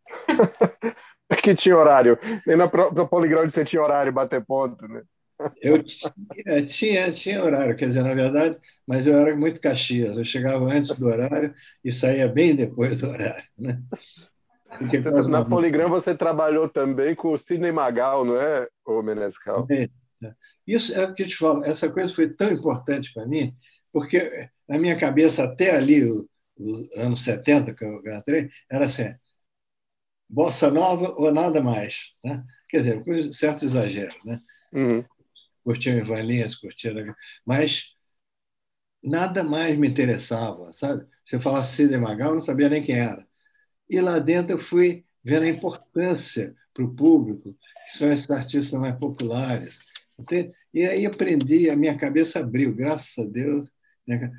que 1.42 1.54
tinha 1.54 1.76
horário. 1.76 2.18
Nem 2.46 2.56
na, 2.56 2.64
na 2.64 3.04
Poligram 3.06 3.48
você 3.48 3.64
tinha 3.64 3.82
horário 3.82 4.12
bater 4.12 4.44
ponto, 4.44 4.86
né? 4.88 5.02
Eu 5.62 5.84
tinha, 5.84 6.66
tinha, 6.66 7.12
tinha 7.12 7.44
horário, 7.44 7.76
quer 7.76 7.86
dizer, 7.86 8.02
na 8.02 8.12
verdade, 8.12 8.58
mas 8.86 9.06
eu 9.06 9.16
era 9.16 9.36
muito 9.36 9.60
caxias. 9.60 10.16
Eu 10.16 10.24
chegava 10.24 10.64
antes 10.64 10.96
do 10.96 11.06
horário 11.06 11.54
e 11.84 11.92
saía 11.92 12.26
bem 12.26 12.56
depois 12.56 13.00
do 13.00 13.08
horário. 13.08 13.44
Né? 13.56 13.80
Você, 14.80 15.10
na 15.28 15.44
Poligram 15.44 15.88
você 15.88 16.14
trabalhou 16.14 16.68
também 16.68 17.14
com 17.14 17.32
o 17.32 17.38
Sidney 17.38 17.72
Magal, 17.72 18.24
não 18.24 18.36
é, 18.36 18.68
o 18.84 19.02
Menescal? 19.02 19.66
É, 19.70 19.88
é. 20.22 20.32
Isso 20.66 20.92
é 20.92 21.04
o 21.04 21.14
que 21.14 21.22
eu 21.22 21.28
te 21.28 21.36
falo, 21.36 21.64
essa 21.64 21.88
coisa 21.88 22.12
foi 22.12 22.28
tão 22.28 22.50
importante 22.50 23.12
para 23.14 23.26
mim, 23.26 23.52
porque 23.92 24.48
na 24.68 24.78
minha 24.78 24.98
cabeça, 24.98 25.44
até 25.44 25.70
ali, 25.74 26.02
os 26.04 26.26
anos 26.96 27.22
70, 27.24 27.74
que 27.74 27.84
eu 27.84 28.02
entrei, 28.16 28.50
era 28.70 28.84
assim, 28.86 29.14
bossa 30.28 30.70
nova 30.70 31.14
ou 31.16 31.32
nada 31.32 31.62
mais. 31.62 32.12
Né? 32.22 32.44
Quer 32.68 32.76
dizer, 32.78 33.04
com 33.04 33.32
certo 33.32 33.64
exagero. 33.64 34.14
Né? 34.24 34.40
Uhum. 34.72 35.04
Curtiam 35.64 35.96
Ivan 35.96 36.22
Lins, 36.22 36.54
curtiam... 36.54 37.14
Mas 37.44 37.94
nada 39.02 39.42
mais 39.42 39.78
me 39.78 39.88
interessava, 39.88 40.72
sabe? 40.72 41.06
Se 41.24 41.38
falasse 41.40 41.76
Sidney 41.76 41.98
Magal, 41.98 42.30
eu 42.30 42.34
não 42.34 42.40
sabia 42.42 42.68
nem 42.68 42.82
quem 42.82 42.98
era. 42.98 43.26
E 43.88 44.00
lá 44.00 44.18
dentro 44.18 44.54
eu 44.54 44.58
fui 44.58 45.04
vendo 45.24 45.44
a 45.44 45.48
importância 45.48 46.54
para 46.74 46.84
o 46.84 46.94
público, 46.94 47.56
que 47.86 47.98
são 47.98 48.12
esses 48.12 48.30
artistas 48.30 48.78
mais 48.78 48.96
populares. 48.98 49.80
Entende? 50.18 50.54
E 50.74 50.84
aí 50.84 51.06
aprendi, 51.06 51.70
a 51.70 51.76
minha 51.76 51.96
cabeça 51.96 52.40
abriu, 52.40 52.74
graças 52.74 53.16
a 53.18 53.28
Deus. 53.28 53.70
Né? 54.08 54.32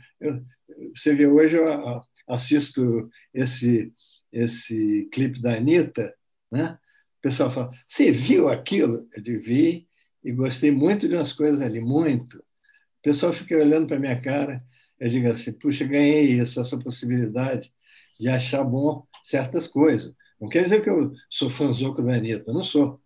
Você 0.96 1.14
vê, 1.14 1.28
hoje 1.28 1.58
eu 1.58 2.02
assisto 2.28 3.10
esse, 3.34 3.94
esse 4.32 5.08
clipe 5.12 5.42
da 5.42 5.56
Anitta, 5.56 6.14
né? 6.52 6.78
o 7.20 7.22
pessoal 7.22 7.52
fala, 7.52 7.72
você 7.88 8.12
viu 8.12 8.50
aquilo? 8.50 9.08
Eu 9.16 9.22
digo, 9.22 9.44
vi 9.44 9.88
e 10.24 10.32
gostei 10.32 10.72
muito 10.72 11.08
de 11.08 11.16
umas 11.16 11.32
coisas 11.32 11.62
ali, 11.62 11.80
muito. 11.80 12.38
O 12.40 13.02
pessoal 13.04 13.32
fica 13.32 13.56
olhando 13.56 13.88
para 13.88 13.98
a 13.98 14.00
minha 14.00 14.20
cara, 14.20 14.58
eu 15.00 15.08
digo 15.10 15.28
assim, 15.28 15.54
puxa, 15.54 15.86
ganhei 15.86 16.40
isso, 16.42 16.60
essa 16.60 16.78
possibilidade 16.80 17.72
de 18.20 18.28
achar 18.30 18.64
bom 18.64 19.06
certas 19.24 19.68
coisas. 19.68 20.14
Não 20.42 20.50
quer 20.50 20.64
dizer 20.64 20.82
que 20.84 20.90
eu 20.90 21.14
sou 21.30 21.50
fãzoco 21.50 22.02
da 22.02 22.16
Anitta, 22.16 22.52
não 22.52 22.64
sou. 22.64 23.00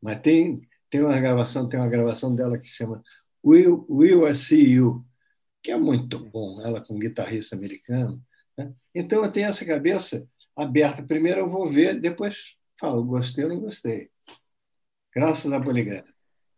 Mas 0.00 0.20
tem, 0.20 0.60
tem 0.90 1.02
uma 1.02 1.18
gravação, 1.20 1.68
tem 1.68 1.78
uma 1.78 1.88
gravação 1.88 2.34
dela 2.34 2.58
que 2.58 2.68
se 2.68 2.76
chama 2.76 3.02
Will, 3.44 3.86
Will 3.88 4.28
I 4.28 4.34
See 4.34 4.72
You, 4.72 5.04
que 5.62 5.70
é 5.70 5.76
muito 5.76 6.18
bom, 6.18 6.60
ela 6.62 6.80
com 6.80 6.94
um 6.94 6.98
guitarrista 6.98 7.56
americano. 7.56 8.22
Né? 8.56 8.72
Então 8.94 9.24
eu 9.24 9.30
tenho 9.30 9.48
essa 9.48 9.64
cabeça 9.64 10.28
aberta. 10.56 11.02
Primeiro 11.02 11.40
eu 11.40 11.48
vou 11.48 11.66
ver, 11.66 12.00
depois 12.00 12.56
falo, 12.78 13.04
gostei 13.04 13.44
ou 13.44 13.50
não 13.50 13.60
gostei. 13.60 14.10
Graças 15.14 15.52
a 15.52 15.60
Poligana. 15.60 16.06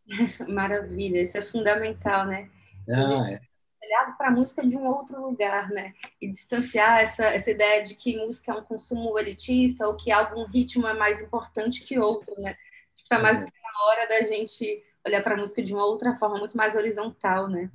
Maravilha, 0.48 1.22
isso 1.22 1.38
é 1.38 1.42
fundamental, 1.42 2.26
né? 2.26 2.50
Ah, 2.88 3.30
é 3.30 3.40
olhado 3.82 4.16
para 4.16 4.28
a 4.28 4.30
música 4.30 4.64
de 4.64 4.76
um 4.76 4.84
outro 4.84 5.20
lugar, 5.20 5.70
né? 5.70 5.94
E 6.20 6.28
distanciar 6.28 7.00
essa, 7.00 7.24
essa 7.24 7.50
ideia 7.50 7.82
de 7.82 7.94
que 7.94 8.16
música 8.16 8.52
é 8.52 8.54
um 8.54 8.62
consumo 8.62 9.18
elitista 9.18 9.86
ou 9.86 9.96
que 9.96 10.12
algum 10.12 10.44
ritmo 10.44 10.86
é 10.86 10.94
mais 10.94 11.20
importante 11.20 11.84
que 11.84 11.98
outro, 11.98 12.34
né? 12.40 12.54
Está 12.96 13.18
mais 13.18 13.38
uhum. 13.38 13.44
na 13.44 13.84
hora 13.86 14.08
da 14.08 14.22
gente 14.22 14.84
olhar 15.06 15.22
para 15.22 15.34
a 15.34 15.38
música 15.38 15.62
de 15.62 15.72
uma 15.72 15.84
outra 15.84 16.14
forma, 16.16 16.38
muito 16.38 16.56
mais 16.56 16.76
horizontal, 16.76 17.48
né? 17.48 17.70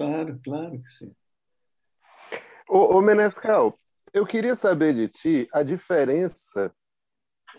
Claro, 0.00 0.40
claro 0.42 0.80
que 0.80 0.88
sim. 0.88 1.14
Ô, 2.66 2.96
ô 2.96 3.02
Menescal, 3.02 3.78
eu 4.14 4.24
queria 4.24 4.54
saber 4.54 4.94
de 4.94 5.08
ti 5.08 5.46
a 5.52 5.62
diferença 5.62 6.72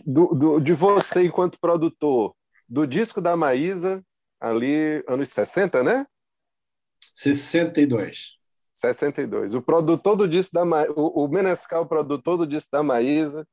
do, 0.04 0.34
do, 0.34 0.60
de 0.60 0.74
você 0.74 1.24
enquanto 1.24 1.60
produtor 1.60 2.36
do 2.68 2.88
disco 2.88 3.22
da 3.22 3.38
Maísa, 3.38 4.04
ali 4.40 5.04
anos 5.08 5.30
60, 5.30 5.84
né? 5.84 6.08
62. 7.14 8.40
62. 8.74 9.54
O 9.54 9.62
produtor 9.62 10.16
do 10.16 10.28
disco 10.28 10.56
da 10.56 10.66
Ma... 10.66 10.86
o, 10.96 11.26
o 11.26 11.28
Menescal 11.28 11.86
produtor 11.86 12.40
do 12.40 12.48
disco 12.48 12.72
da 12.72 12.82
Maísa, 12.82 13.48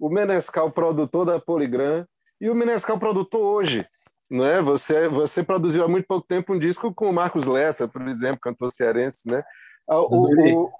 o 0.00 0.10
Menescal 0.10 0.68
produtor 0.72 1.26
da 1.26 1.38
Poligram 1.38 2.04
e 2.40 2.50
o 2.50 2.56
Menescal 2.56 2.98
produtor 2.98 3.40
hoje. 3.40 3.86
Não 4.30 4.44
é? 4.44 4.62
você, 4.62 5.08
você 5.08 5.42
produziu 5.42 5.84
há 5.84 5.88
muito 5.88 6.06
pouco 6.06 6.26
tempo 6.26 6.54
um 6.54 6.58
disco 6.58 6.92
com 6.94 7.08
o 7.08 7.12
Marcos 7.12 7.44
Lessa, 7.44 7.86
por 7.86 8.06
exemplo, 8.08 8.40
cantor 8.40 8.72
cearense. 8.72 9.28
Né? 9.28 9.42
Ah, 9.88 10.00
o, 10.00 10.26
o, 10.26 10.70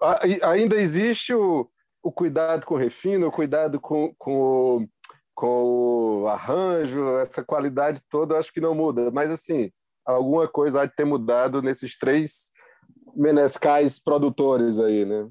a, 0.00 0.20
ainda 0.50 0.76
existe 0.76 1.34
o, 1.34 1.68
o 2.02 2.10
cuidado 2.10 2.64
com 2.66 2.74
o 2.74 2.78
refino, 2.78 3.26
o 3.26 3.32
cuidado 3.32 3.80
com, 3.80 4.14
com, 4.18 4.32
o, 4.34 4.88
com 5.34 6.22
o 6.22 6.28
arranjo, 6.28 7.16
essa 7.18 7.44
qualidade 7.44 8.00
toda, 8.08 8.34
eu 8.34 8.38
acho 8.38 8.52
que 8.52 8.60
não 8.60 8.74
muda. 8.74 9.10
Mas, 9.10 9.30
assim, 9.30 9.70
alguma 10.04 10.48
coisa 10.48 10.82
há 10.82 10.86
de 10.86 10.94
ter 10.94 11.04
mudado 11.04 11.62
nesses 11.62 11.96
três 11.98 12.50
menescais 13.14 13.98
produtores 14.00 14.78
aí, 14.78 15.04
né? 15.04 15.28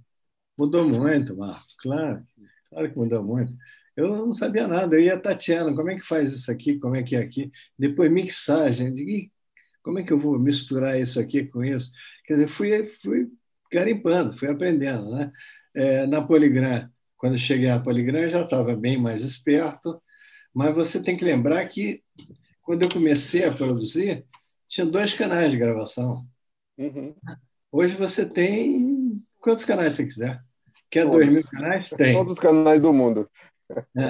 Mudou 0.57 0.87
muito, 0.87 1.35
Marco, 1.35 1.65
claro, 1.81 2.23
claro 2.69 2.91
que 2.91 2.97
mudou 2.97 3.23
muito. 3.23 3.53
Eu 4.01 4.25
não 4.25 4.33
sabia 4.33 4.67
nada, 4.67 4.95
eu 4.95 5.01
ia 5.01 5.19
Tatiana, 5.19 5.75
como 5.75 5.89
é 5.89 5.95
que 5.95 6.05
faz 6.05 6.31
isso 6.33 6.51
aqui, 6.51 6.79
como 6.79 6.95
é 6.95 7.03
que 7.03 7.15
é 7.15 7.19
aqui? 7.19 7.51
Depois 7.77 8.11
mixagem, 8.11 8.93
de 8.93 9.31
como 9.83 9.99
é 9.99 10.03
que 10.03 10.13
eu 10.13 10.19
vou 10.19 10.37
misturar 10.37 10.99
isso 10.99 11.19
aqui 11.19 11.45
com 11.45 11.63
isso? 11.63 11.91
Quer 12.25 12.35
dizer, 12.35 12.47
fui, 12.47 12.87
fui 12.87 13.29
garimpando, 13.71 14.37
fui 14.37 14.49
aprendendo, 14.49 15.11
né? 15.11 15.31
É, 15.73 16.05
na 16.05 16.21
Poligram, 16.21 16.89
quando 17.17 17.37
cheguei 17.37 17.67
na 17.67 17.79
Poligram, 17.79 18.29
já 18.29 18.41
estava 18.41 18.75
bem 18.75 18.97
mais 18.97 19.23
esperto, 19.23 20.01
mas 20.53 20.75
você 20.75 21.01
tem 21.01 21.15
que 21.15 21.25
lembrar 21.25 21.65
que 21.67 22.03
quando 22.61 22.83
eu 22.83 22.89
comecei 22.89 23.45
a 23.45 23.53
produzir, 23.53 24.25
tinha 24.67 24.85
dois 24.85 25.13
canais 25.13 25.51
de 25.51 25.57
gravação. 25.57 26.25
Uhum. 26.77 27.13
Hoje 27.71 27.95
você 27.95 28.25
tem 28.25 29.21
quantos 29.39 29.65
canais 29.65 29.93
você 29.93 30.05
quiser. 30.05 30.41
Quer 30.89 31.07
dois 31.07 31.27
mil 31.27 31.43
canais? 31.43 31.89
Tem. 31.91 32.13
Todos 32.13 32.33
os 32.33 32.39
canais 32.39 32.81
do 32.81 32.91
mundo. 32.91 33.29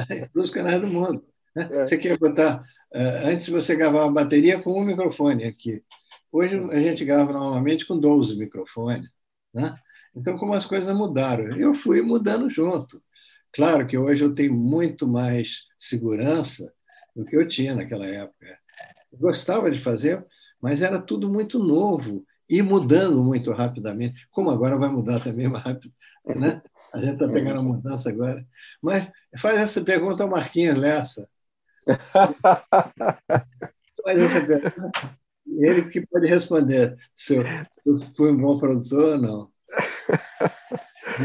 É, 0.09 0.27
todos 0.27 0.49
os 0.49 0.51
canais 0.51 0.81
do 0.81 0.87
mundo. 0.87 1.23
É. 1.55 1.85
Você 1.85 1.97
quer 1.97 2.17
botar. 2.17 2.61
Uh, 2.93 3.27
antes 3.27 3.49
você 3.49 3.75
gravava 3.75 4.07
a 4.07 4.11
bateria 4.11 4.61
com 4.61 4.79
um 4.79 4.85
microfone 4.85 5.45
aqui. 5.45 5.83
Hoje 6.31 6.55
a 6.55 6.79
gente 6.79 7.03
grava 7.03 7.33
normalmente 7.33 7.85
com 7.85 7.99
12 7.99 8.35
microfones. 8.37 9.09
Né? 9.53 9.75
Então, 10.15 10.37
como 10.37 10.53
as 10.53 10.65
coisas 10.65 10.95
mudaram, 10.95 11.57
eu 11.57 11.73
fui 11.73 12.01
mudando 12.01 12.49
junto. 12.49 13.01
Claro 13.53 13.85
que 13.85 13.97
hoje 13.97 14.23
eu 14.23 14.33
tenho 14.33 14.53
muito 14.53 15.07
mais 15.07 15.65
segurança 15.77 16.71
do 17.15 17.25
que 17.25 17.35
eu 17.35 17.47
tinha 17.47 17.75
naquela 17.75 18.05
época. 18.05 18.45
Eu 19.11 19.19
gostava 19.19 19.69
de 19.69 19.79
fazer, 19.79 20.25
mas 20.61 20.81
era 20.81 21.01
tudo 21.01 21.29
muito 21.29 21.59
novo 21.59 22.25
e 22.49 22.61
mudando 22.61 23.23
muito 23.23 23.51
rapidamente, 23.51 24.27
como 24.29 24.49
agora 24.49 24.77
vai 24.77 24.89
mudar 24.89 25.21
também 25.21 25.47
mais 25.49 25.63
rápido, 25.63 25.93
né? 26.25 26.61
A 26.93 26.99
gente 26.99 27.13
está 27.13 27.27
pegando 27.27 27.59
a 27.59 27.63
mudança 27.63 28.09
agora. 28.09 28.45
Mas 28.81 29.09
faz 29.37 29.59
essa 29.59 29.81
pergunta 29.81 30.23
ao 30.23 30.29
Marquinhos 30.29 30.77
Lessa. 30.77 31.27
faz 34.03 34.19
essa 34.19 34.45
pergunta. 34.45 35.19
Ele 35.47 35.89
que 35.89 36.05
pode 36.05 36.27
responder 36.27 36.97
se 37.15 37.35
eu, 37.35 37.43
fui 38.15 38.31
um 38.31 38.37
bom 38.37 38.57
produtor 38.57 39.15
ou 39.15 39.17
não. 39.17 39.51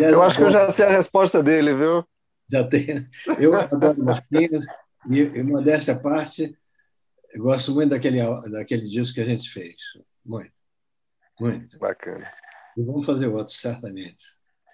eu 0.00 0.22
acho 0.22 0.38
que 0.38 0.44
eu 0.44 0.50
já 0.50 0.70
sei 0.70 0.86
a 0.86 0.90
resposta 0.90 1.42
dele, 1.42 1.74
viu? 1.74 2.04
Já 2.50 2.64
tem. 2.64 3.08
Eu 3.38 3.54
adoro 3.54 4.02
Marquinhos 4.02 4.64
e, 5.10 5.20
e 5.20 5.42
modéstia 5.42 5.94
à 5.94 5.98
parte, 5.98 6.56
eu 7.32 7.42
gosto 7.42 7.72
muito 7.72 7.90
daquele, 7.90 8.20
daquele 8.50 8.84
disco 8.84 9.14
que 9.14 9.20
a 9.20 9.26
gente 9.26 9.50
fez. 9.50 9.76
Muito. 10.24 10.52
Muito. 11.38 11.78
Bacana. 11.78 12.26
E 12.76 12.82
vamos 12.82 13.06
fazer 13.06 13.26
outros, 13.26 13.60
certamente. 13.60 14.24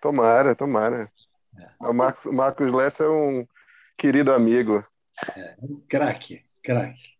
Tomara, 0.02 0.56
tomara. 0.56 1.10
É. 1.56 1.88
O 1.88 1.94
Marcos, 1.94 2.24
Marcos 2.24 2.72
Lessa 2.72 3.04
é 3.04 3.08
um 3.08 3.46
querido 3.96 4.32
amigo. 4.32 4.84
É, 5.36 5.56
um 5.62 5.80
craque, 5.88 6.44
craque. 6.60 7.14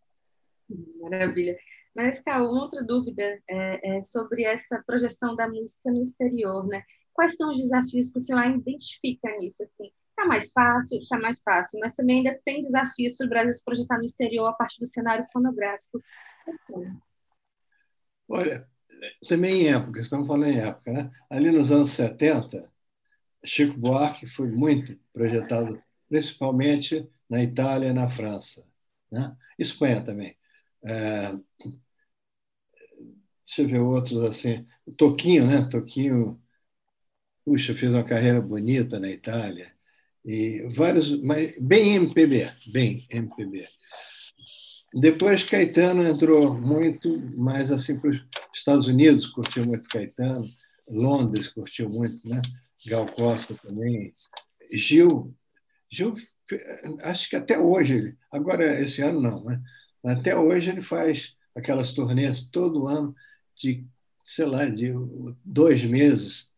Maravilha. 1.00 1.56
Mas, 1.94 2.20
Cal, 2.20 2.50
uma 2.50 2.64
outra 2.64 2.82
dúvida 2.82 3.22
é, 3.48 3.98
é, 3.98 4.00
sobre 4.02 4.42
essa 4.42 4.82
projeção 4.84 5.36
da 5.36 5.46
música 5.46 5.92
no 5.92 6.02
exterior, 6.02 6.66
né? 6.66 6.82
Quais 7.12 7.36
são 7.36 7.52
os 7.52 7.58
desafios 7.58 8.10
que 8.10 8.18
o 8.18 8.20
senhor 8.20 8.44
identifica 8.46 9.30
nisso? 9.36 9.62
Assim, 9.62 9.92
tá 10.16 10.24
mais 10.24 10.50
fácil, 10.50 10.98
tá 11.08 11.18
mais 11.20 11.40
fácil, 11.40 11.78
mas 11.78 11.92
também 11.92 12.16
ainda 12.16 12.40
tem 12.44 12.62
desafios 12.62 13.16
para 13.16 13.26
o 13.26 13.30
Brasil 13.30 13.52
se 13.52 13.64
projetar 13.64 13.98
no 13.98 14.04
exterior 14.04 14.48
a 14.48 14.54
partir 14.54 14.80
do 14.80 14.86
cenário 14.86 15.24
fonográfico. 15.32 16.02
Olha, 18.28 18.66
também 19.28 19.62
em 19.62 19.72
época, 19.74 20.00
estamos 20.00 20.26
falando 20.26 20.46
em 20.50 20.58
época, 20.60 20.92
né? 20.92 21.10
Ali 21.30 21.50
nos 21.50 21.72
anos 21.72 21.90
70, 21.90 22.68
Chico 23.44 23.78
Buarque 23.78 24.26
foi 24.26 24.50
muito 24.50 24.96
projetado, 25.12 25.82
principalmente 26.08 27.08
na 27.28 27.42
Itália 27.42 27.88
e 27.88 27.92
na 27.92 28.08
França, 28.08 28.64
né? 29.10 29.36
Espanha 29.58 30.04
também. 30.04 30.36
É, 30.84 31.32
deixa 33.46 33.62
eu 33.62 33.68
ver 33.68 33.78
outros 33.80 34.22
assim. 34.24 34.66
Toquinho, 34.96 35.46
né? 35.46 35.68
Toquinho, 35.68 36.40
puxa, 37.44 37.74
fez 37.74 37.92
uma 37.92 38.04
carreira 38.04 38.40
bonita 38.40 38.98
na 38.98 39.08
Itália. 39.10 39.72
E 40.24 40.62
vários, 40.74 41.20
mas 41.22 41.54
bem 41.60 41.94
MPB, 41.96 42.52
bem 42.68 43.06
MPB. 43.10 43.68
Depois 44.94 45.42
Caetano 45.42 46.06
entrou 46.06 46.54
muito 46.54 47.18
mais 47.36 47.72
assim 47.72 47.98
para 47.98 48.10
os 48.10 48.22
Estados 48.52 48.86
Unidos, 48.86 49.26
curtiu 49.26 49.64
muito 49.64 49.88
Caetano, 49.88 50.46
Londres 50.88 51.48
curtiu 51.48 51.88
muito, 51.88 52.28
né? 52.28 52.40
Gal 52.86 53.06
Costa 53.06 53.54
também, 53.54 54.12
Gil, 54.70 55.34
Gil, 55.90 56.14
acho 57.04 57.30
que 57.30 57.36
até 57.36 57.58
hoje, 57.58 58.16
agora 58.30 58.80
esse 58.82 59.02
ano 59.02 59.20
não, 59.20 59.44
né? 59.44 59.62
Até 60.04 60.36
hoje 60.36 60.70
ele 60.70 60.80
faz 60.80 61.36
aquelas 61.54 61.92
turnês 61.92 62.42
todo 62.42 62.88
ano 62.88 63.14
de, 63.56 63.84
sei 64.24 64.46
lá, 64.46 64.68
de 64.68 64.92
dois 65.44 65.84
meses, 65.84 66.50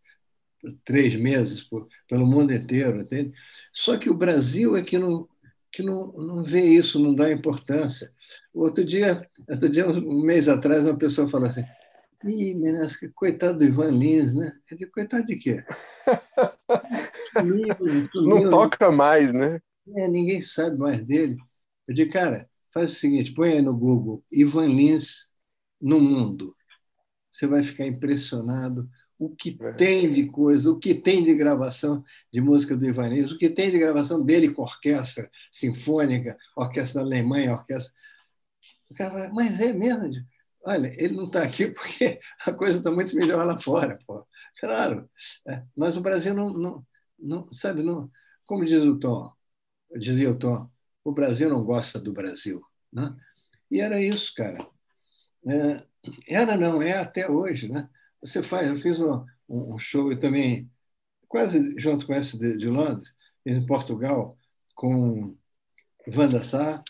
três 0.85 1.15
meses 1.15 1.61
por, 1.61 1.89
pelo 2.09 2.27
mundo 2.27 2.53
inteiro, 2.53 3.03
entende? 3.03 3.33
Só 3.73 3.97
que 3.99 4.09
o 4.09 4.15
Brasil 4.15 4.77
é 4.77 4.83
que 4.83 4.99
não 4.99 5.29
que 5.75 5.83
não, 5.83 6.13
não 6.13 6.45
vê 6.45 6.63
isso, 6.63 7.01
não 7.01 7.13
dá 7.13 7.33
importância. 7.33 8.13
Outro 8.53 8.85
dia, 8.85 9.29
outro 9.49 9.69
dia, 9.69 9.89
um 9.89 10.23
mês 10.23 10.49
atrás, 10.49 10.87
uma 10.87 10.97
pessoa 10.97 11.29
falou 11.29 11.49
assim: 11.49 11.65
Ih, 12.25 12.55
meninas, 12.55 12.97
coitado 13.13 13.59
do 13.59 13.65
Ivan 13.65 13.91
Lins, 13.91 14.33
né? 14.33 14.57
Eu 14.71 14.77
digo, 14.77 14.93
coitado 14.93 15.27
de 15.27 15.35
quê? 15.35 15.65
não 18.15 18.49
toca 18.49 18.93
mais, 18.93 19.33
né? 19.33 19.61
É, 19.97 20.07
ninguém 20.07 20.41
sabe 20.41 20.79
mais 20.79 21.05
dele. 21.05 21.37
Eu 21.89 21.95
digo, 21.95 22.13
cara, 22.13 22.49
faz 22.73 22.93
o 22.93 22.95
seguinte: 22.95 23.35
põe 23.35 23.55
aí 23.55 23.63
no 23.63 23.77
Google 23.77 24.25
Ivan 24.31 24.69
Lins 24.69 25.33
no 25.81 26.01
mundo. 26.01 26.55
Você 27.33 27.49
vai 27.49 27.65
ficar 27.65 27.85
impressionado 27.85 28.89
o 29.19 29.35
que 29.35 29.57
é. 29.61 29.73
tem 29.73 30.13
de 30.13 30.27
coisa, 30.27 30.71
o 30.71 30.79
que 30.79 30.95
tem 30.95 31.25
de 31.25 31.35
gravação 31.35 32.03
de 32.33 32.41
música 32.41 32.77
do 32.77 32.87
Ivan 32.87 33.09
Lins, 33.09 33.31
o 33.31 33.39
que 33.39 33.49
tem 33.49 33.71
de 33.71 33.79
gravação 33.79 34.23
dele 34.23 34.53
com 34.53 34.63
orquestra 34.63 35.31
sinfônica, 35.53 36.37
orquestra 36.57 37.01
da 37.03 37.07
Alemanha, 37.07 37.53
orquestra. 37.53 37.93
O 38.91 38.95
cara 38.95 39.11
fala, 39.11 39.29
mas 39.33 39.61
é 39.61 39.73
mesmo? 39.73 40.27
Olha, 40.65 40.93
ele 40.99 41.15
não 41.15 41.25
está 41.25 41.43
aqui 41.43 41.69
porque 41.73 42.21
a 42.47 42.53
coisa 42.53 42.79
está 42.79 42.91
muito 42.91 43.15
melhor 43.17 43.45
lá 43.47 43.59
fora. 43.59 43.99
Pô. 44.07 44.27
Claro, 44.59 45.09
é, 45.47 45.63
mas 45.77 45.97
o 45.97 46.01
Brasil 46.01 46.35
não, 46.35 46.53
não, 46.53 46.87
não, 47.19 47.53
sabe, 47.53 47.83
não, 47.83 48.11
como 48.47 48.65
diz 48.65 48.83
o 48.83 48.99
Tom, 48.99 49.33
dizia 49.97 50.31
o 50.31 50.39
Tom, 50.39 50.69
o 51.05 51.13
Brasil 51.13 51.49
não 51.49 51.65
gosta 51.65 51.99
do 52.01 52.13
Brasil. 52.13 52.63
Né? 52.93 53.15
E 53.71 53.81
era 53.81 54.01
isso, 54.01 54.33
cara. 54.35 54.67
É, 55.47 55.85
era 56.29 56.57
não, 56.57 56.81
é 56.81 56.93
até 56.99 57.29
hoje. 57.31 57.71
Né? 57.71 57.89
Você 58.25 58.43
faz, 58.43 58.69
eu 58.69 58.77
fiz 58.77 58.99
um, 58.99 59.25
um 59.49 59.79
show 59.79 60.11
eu 60.11 60.19
também, 60.19 60.71
quase 61.29 61.79
junto 61.79 62.07
com 62.07 62.15
esse 62.15 62.39
de, 62.39 62.57
de 62.57 62.69
Londres, 62.69 63.13
em 63.45 63.65
Portugal, 63.67 64.39
com 64.75 65.37
Wanda 66.09 66.43
Sá, 66.43 66.83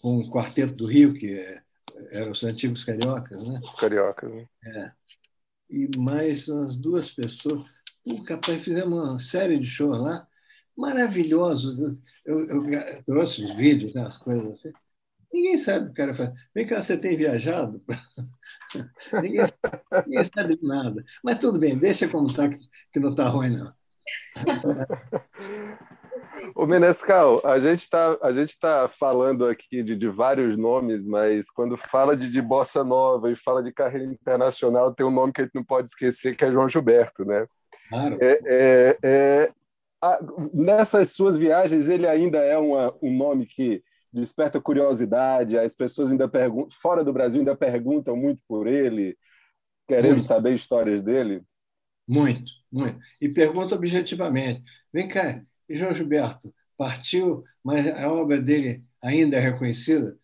com 0.00 0.18
o 0.18 0.30
Quarteto 0.30 0.74
do 0.74 0.86
Rio, 0.86 1.14
que 1.14 1.38
é, 1.38 1.62
eram 2.10 2.32
os 2.32 2.42
antigos 2.42 2.82
cariocas, 2.82 3.40
né? 3.40 3.60
Os 3.62 3.74
cariocas, 3.74 4.32
né? 4.32 4.48
É. 4.64 4.92
E 5.70 5.90
mais 5.96 6.48
umas 6.48 6.76
duas 6.76 7.10
pessoas. 7.10 7.64
Pô, 8.04 8.22
capaz, 8.24 8.62
fizemos 8.64 9.00
uma 9.00 9.18
série 9.20 9.58
de 9.58 9.66
shows 9.66 9.98
lá, 9.98 10.26
maravilhosos. 10.76 11.78
Eu, 12.24 12.46
eu, 12.48 12.72
eu 12.72 13.02
trouxe 13.04 13.44
os 13.44 13.54
vídeos, 13.56 13.94
né, 13.94 14.02
as 14.02 14.16
coisas 14.16 14.46
assim. 14.46 14.72
Ninguém 15.36 15.58
sabe 15.58 15.90
o 15.90 15.92
cara 15.92 16.14
faz. 16.14 16.30
Vem 16.54 16.66
cá, 16.66 16.80
você 16.80 16.96
tem 16.96 17.14
viajado? 17.14 17.82
ninguém, 19.22 19.44
ninguém 20.06 20.24
sabe 20.34 20.56
de 20.56 20.66
nada. 20.66 21.04
Mas 21.22 21.38
tudo 21.38 21.58
bem, 21.58 21.76
deixa 21.76 22.08
como 22.08 22.26
está, 22.26 22.48
que 22.48 22.98
não 22.98 23.10
está 23.10 23.28
ruim, 23.28 23.50
não. 23.50 23.70
O 26.54 26.66
Menescal, 26.66 27.42
a 27.44 27.60
gente 27.60 27.80
está 27.80 28.16
a 28.22 28.32
gente 28.32 28.58
tá 28.58 28.88
falando 28.88 29.46
aqui 29.46 29.82
de, 29.82 29.94
de, 29.94 30.08
vários 30.08 30.56
nomes, 30.56 31.06
mas 31.06 31.50
quando 31.50 31.76
fala 31.76 32.16
de, 32.16 32.30
de 32.30 32.40
bossa 32.40 32.82
nova 32.82 33.30
e 33.30 33.36
fala 33.36 33.62
de 33.62 33.72
carreira 33.72 34.06
internacional, 34.06 34.94
tem 34.94 35.04
um 35.04 35.10
nome 35.10 35.34
que 35.34 35.42
a 35.42 35.44
gente 35.44 35.54
não 35.54 35.64
pode 35.64 35.88
esquecer 35.88 36.34
que 36.34 36.44
é 36.46 36.50
João 36.50 36.68
Gilberto, 36.68 37.26
né? 37.26 37.46
Claro. 37.90 38.18
É, 38.22 38.40
é, 38.46 38.98
é 39.02 39.52
a, 40.00 40.18
nessas 40.54 41.10
suas 41.10 41.36
viagens, 41.36 41.88
ele 41.88 42.06
ainda 42.06 42.38
é 42.38 42.56
uma, 42.56 42.94
um 43.02 43.14
nome 43.14 43.44
que 43.44 43.82
desperta 44.20 44.60
curiosidade. 44.60 45.58
As 45.58 45.74
pessoas 45.74 46.10
ainda 46.10 46.28
perguntam, 46.28 46.70
fora 46.70 47.04
do 47.04 47.12
Brasil 47.12 47.40
ainda 47.40 47.56
perguntam 47.56 48.16
muito 48.16 48.42
por 48.48 48.66
ele, 48.66 49.16
querendo 49.86 50.14
muito. 50.14 50.26
saber 50.26 50.54
histórias 50.54 51.02
dele. 51.02 51.42
Muito, 52.08 52.50
muito. 52.72 52.98
E 53.20 53.28
pergunta 53.28 53.74
objetivamente: 53.74 54.62
vem 54.92 55.08
cá, 55.08 55.42
João 55.68 55.94
Gilberto 55.94 56.54
partiu, 56.76 57.44
mas 57.62 57.86
a 57.86 58.10
obra 58.10 58.40
dele 58.40 58.82
ainda 59.02 59.36
é 59.36 59.40
reconhecida? 59.40 60.16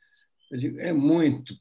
Eu 0.51 0.59
digo, 0.59 0.81
é 0.81 0.93
muito. 0.93 1.55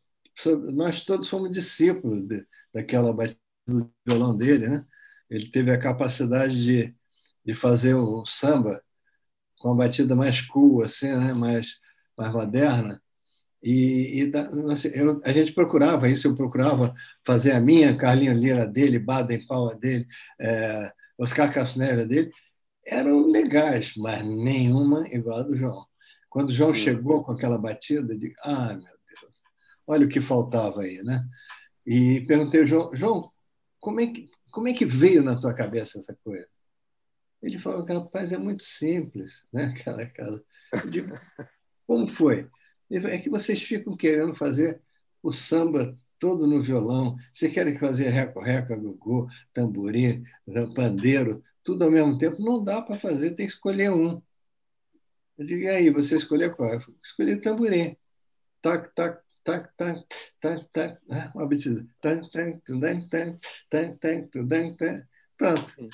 Nós 0.73 1.03
todos 1.03 1.29
fomos 1.29 1.51
discípulos 1.51 2.27
de, 2.27 2.45
daquela 2.73 3.13
batida 3.13 3.39
do 3.67 3.91
violão 4.05 4.35
dele, 4.35 4.67
né? 4.67 4.85
Ele 5.29 5.49
teve 5.49 5.71
a 5.71 5.79
capacidade 5.79 6.61
de, 6.61 6.95
de 7.45 7.53
fazer 7.53 7.93
o 7.93 8.25
samba 8.25 8.81
com 9.59 9.71
a 9.71 9.75
batida 9.75 10.15
mais 10.15 10.41
cool, 10.41 10.83
assim, 10.83 11.07
né? 11.07 11.33
mais, 11.33 11.79
mais 12.17 12.31
moderna. 12.33 13.01
E, 13.63 14.23
e 14.23 14.31
assim, 14.71 14.89
eu, 14.89 15.21
a 15.23 15.31
gente 15.31 15.53
procurava 15.53 16.09
isso, 16.09 16.27
eu 16.27 16.35
procurava 16.35 16.93
fazer 17.23 17.51
a 17.51 17.59
minha, 17.59 17.95
Carlinho 17.95 18.33
Lira 18.33 18.65
dele, 18.65 18.97
Baden 18.97 19.45
Powell 19.45 19.77
dele, 19.77 20.07
é, 20.39 20.91
Oscar 21.17 21.53
Castaneda 21.53 22.05
dele, 22.05 22.31
eram 22.87 23.27
legais, 23.27 23.93
mas 23.95 24.23
nenhuma 24.23 25.07
igual 25.09 25.39
a 25.39 25.43
do 25.43 25.55
João. 25.55 25.85
Quando 26.29 26.49
o 26.49 26.53
João 26.53 26.73
chegou 26.73 27.23
com 27.23 27.33
aquela 27.33 27.57
batida, 27.57 28.13
eu 28.13 28.17
digo, 28.17 28.33
ah, 28.41 28.73
meu 28.73 28.79
Deus, 28.79 29.33
olha 29.85 30.05
o 30.05 30.09
que 30.09 30.21
faltava 30.21 30.81
aí, 30.81 31.03
né? 31.03 31.23
E 31.85 32.21
perguntei 32.21 32.61
ao 32.61 32.67
João, 32.67 32.95
João, 32.95 33.31
como 33.79 33.99
é 33.99 34.07
que, 34.07 34.29
como 34.51 34.67
é 34.67 34.73
que 34.73 34.85
veio 34.85 35.21
na 35.21 35.37
tua 35.37 35.53
cabeça 35.53 35.99
essa 35.99 36.17
coisa? 36.23 36.47
Ele 37.43 37.59
falou, 37.59 37.83
rapaz, 37.83 38.31
é 38.31 38.37
muito 38.37 38.63
simples, 38.63 39.31
né? 39.51 39.73
Aquela, 39.77 40.01
aquela... 40.03 40.41
Eu 40.73 40.89
digo, 40.89 41.19
como 41.91 42.09
foi? 42.09 42.47
É 42.89 43.17
que 43.17 43.29
vocês 43.29 43.61
ficam 43.61 43.97
querendo 43.97 44.33
fazer 44.33 44.81
o 45.21 45.33
samba 45.33 45.93
todo 46.17 46.47
no 46.47 46.61
violão, 46.61 47.17
vocês 47.33 47.53
querem 47.53 47.77
fazer 47.77 48.07
reco-reco, 48.07 48.77
gogô, 48.77 49.27
tamborim, 49.53 50.23
pandeiro, 50.73 51.43
tudo 51.61 51.83
ao 51.83 51.91
mesmo 51.91 52.17
tempo, 52.17 52.41
não 52.41 52.63
dá 52.63 52.81
para 52.81 52.97
fazer, 52.97 53.31
tem 53.31 53.45
que 53.45 53.51
escolher 53.51 53.91
um. 53.91 54.21
Eu 55.37 55.45
digo, 55.45 55.63
e 55.63 55.67
aí, 55.67 55.89
você 55.89 56.15
escolher 56.15 56.55
qual? 56.55 56.75
Eu 56.75 56.79
escolhi 57.03 57.35
tamborim. 57.35 57.97
Tac, 58.61 58.95
tac, 58.95 59.21
tac, 59.43 59.69
tac, 59.75 60.05
tac, 60.39 60.65
tac, 60.71 60.97
uma 61.35 61.45
batida. 61.45 61.85
Tac, 62.01 62.31
tac, 62.31 62.61
tac, 62.79 63.09
tac, 63.09 63.99
tac, 63.99 64.29
tac, 64.39 64.77
tac, 64.77 65.07
Pronto. 65.37 65.89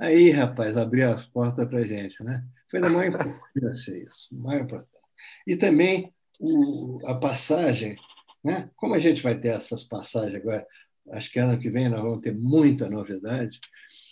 Aí, 0.00 0.30
rapaz, 0.32 0.76
abriu 0.76 1.12
as 1.12 1.26
portas 1.26 1.68
para 1.68 1.78
a 1.78 1.86
gente, 1.86 2.24
né? 2.24 2.44
Foi 2.68 2.80
da 2.80 2.90
maior 2.90 3.14
importância 3.14 3.96
isso, 3.96 4.28
maior 4.32 4.64
importância. 4.64 4.97
E 5.46 5.56
também 5.56 6.12
o, 6.40 7.00
a 7.06 7.14
passagem, 7.14 7.96
né? 8.42 8.70
Como 8.76 8.94
a 8.94 8.98
gente 8.98 9.22
vai 9.22 9.38
ter 9.38 9.48
essas 9.48 9.82
passagens 9.82 10.34
agora, 10.34 10.66
acho 11.12 11.30
que 11.30 11.38
ano 11.38 11.58
que 11.58 11.70
vem 11.70 11.88
nós 11.88 12.02
vamos 12.02 12.20
ter 12.20 12.34
muita 12.34 12.88
novidade, 12.88 13.60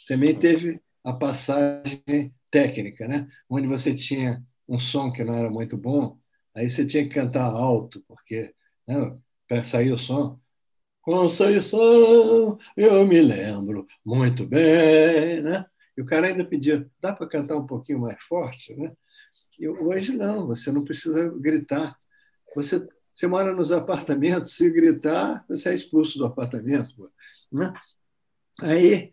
também 0.09 0.39
teve 0.39 0.81
a 1.05 1.13
passagem 1.13 2.35
técnica, 2.51 3.07
né? 3.07 3.29
onde 3.49 3.67
você 3.67 3.95
tinha 3.95 4.43
um 4.69 4.79
som 4.79 5.13
que 5.13 5.23
não 5.23 5.35
era 5.35 5.51
muito 5.51 5.77
bom, 5.77 6.19
aí 6.55 6.69
você 6.69 6.85
tinha 6.85 7.05
que 7.05 7.15
cantar 7.15 7.45
alto, 7.45 8.03
porque 8.09 8.55
né, 8.89 9.17
para 9.47 9.63
sair 9.63 9.93
o 9.93 9.99
som. 9.99 10.41
Conceição, 11.03 12.59
eu 12.77 13.07
me 13.07 13.21
lembro 13.21 13.87
muito 14.05 14.45
bem, 14.45 15.41
né? 15.41 15.65
E 15.97 16.03
o 16.03 16.07
cara 16.07 16.27
ainda 16.27 16.45
pedia, 16.45 16.85
dá 17.01 17.13
para 17.13 17.29
cantar 17.29 17.57
um 17.57 17.67
pouquinho 17.67 18.01
mais 18.01 18.21
forte, 18.25 18.75
né? 18.75 18.93
Hoje 19.61 20.17
não, 20.17 20.47
você 20.47 20.71
não 20.71 20.85
precisa 20.85 21.29
gritar. 21.31 21.97
Você 22.55 22.87
Você 23.15 23.27
mora 23.27 23.55
nos 23.55 23.73
apartamentos, 23.73 24.57
se 24.57 24.69
gritar, 24.71 25.43
você 25.49 25.71
é 25.71 25.75
expulso 25.75 26.19
do 26.19 26.27
apartamento. 26.27 27.11
Né? 27.51 27.73
Aí, 28.61 29.11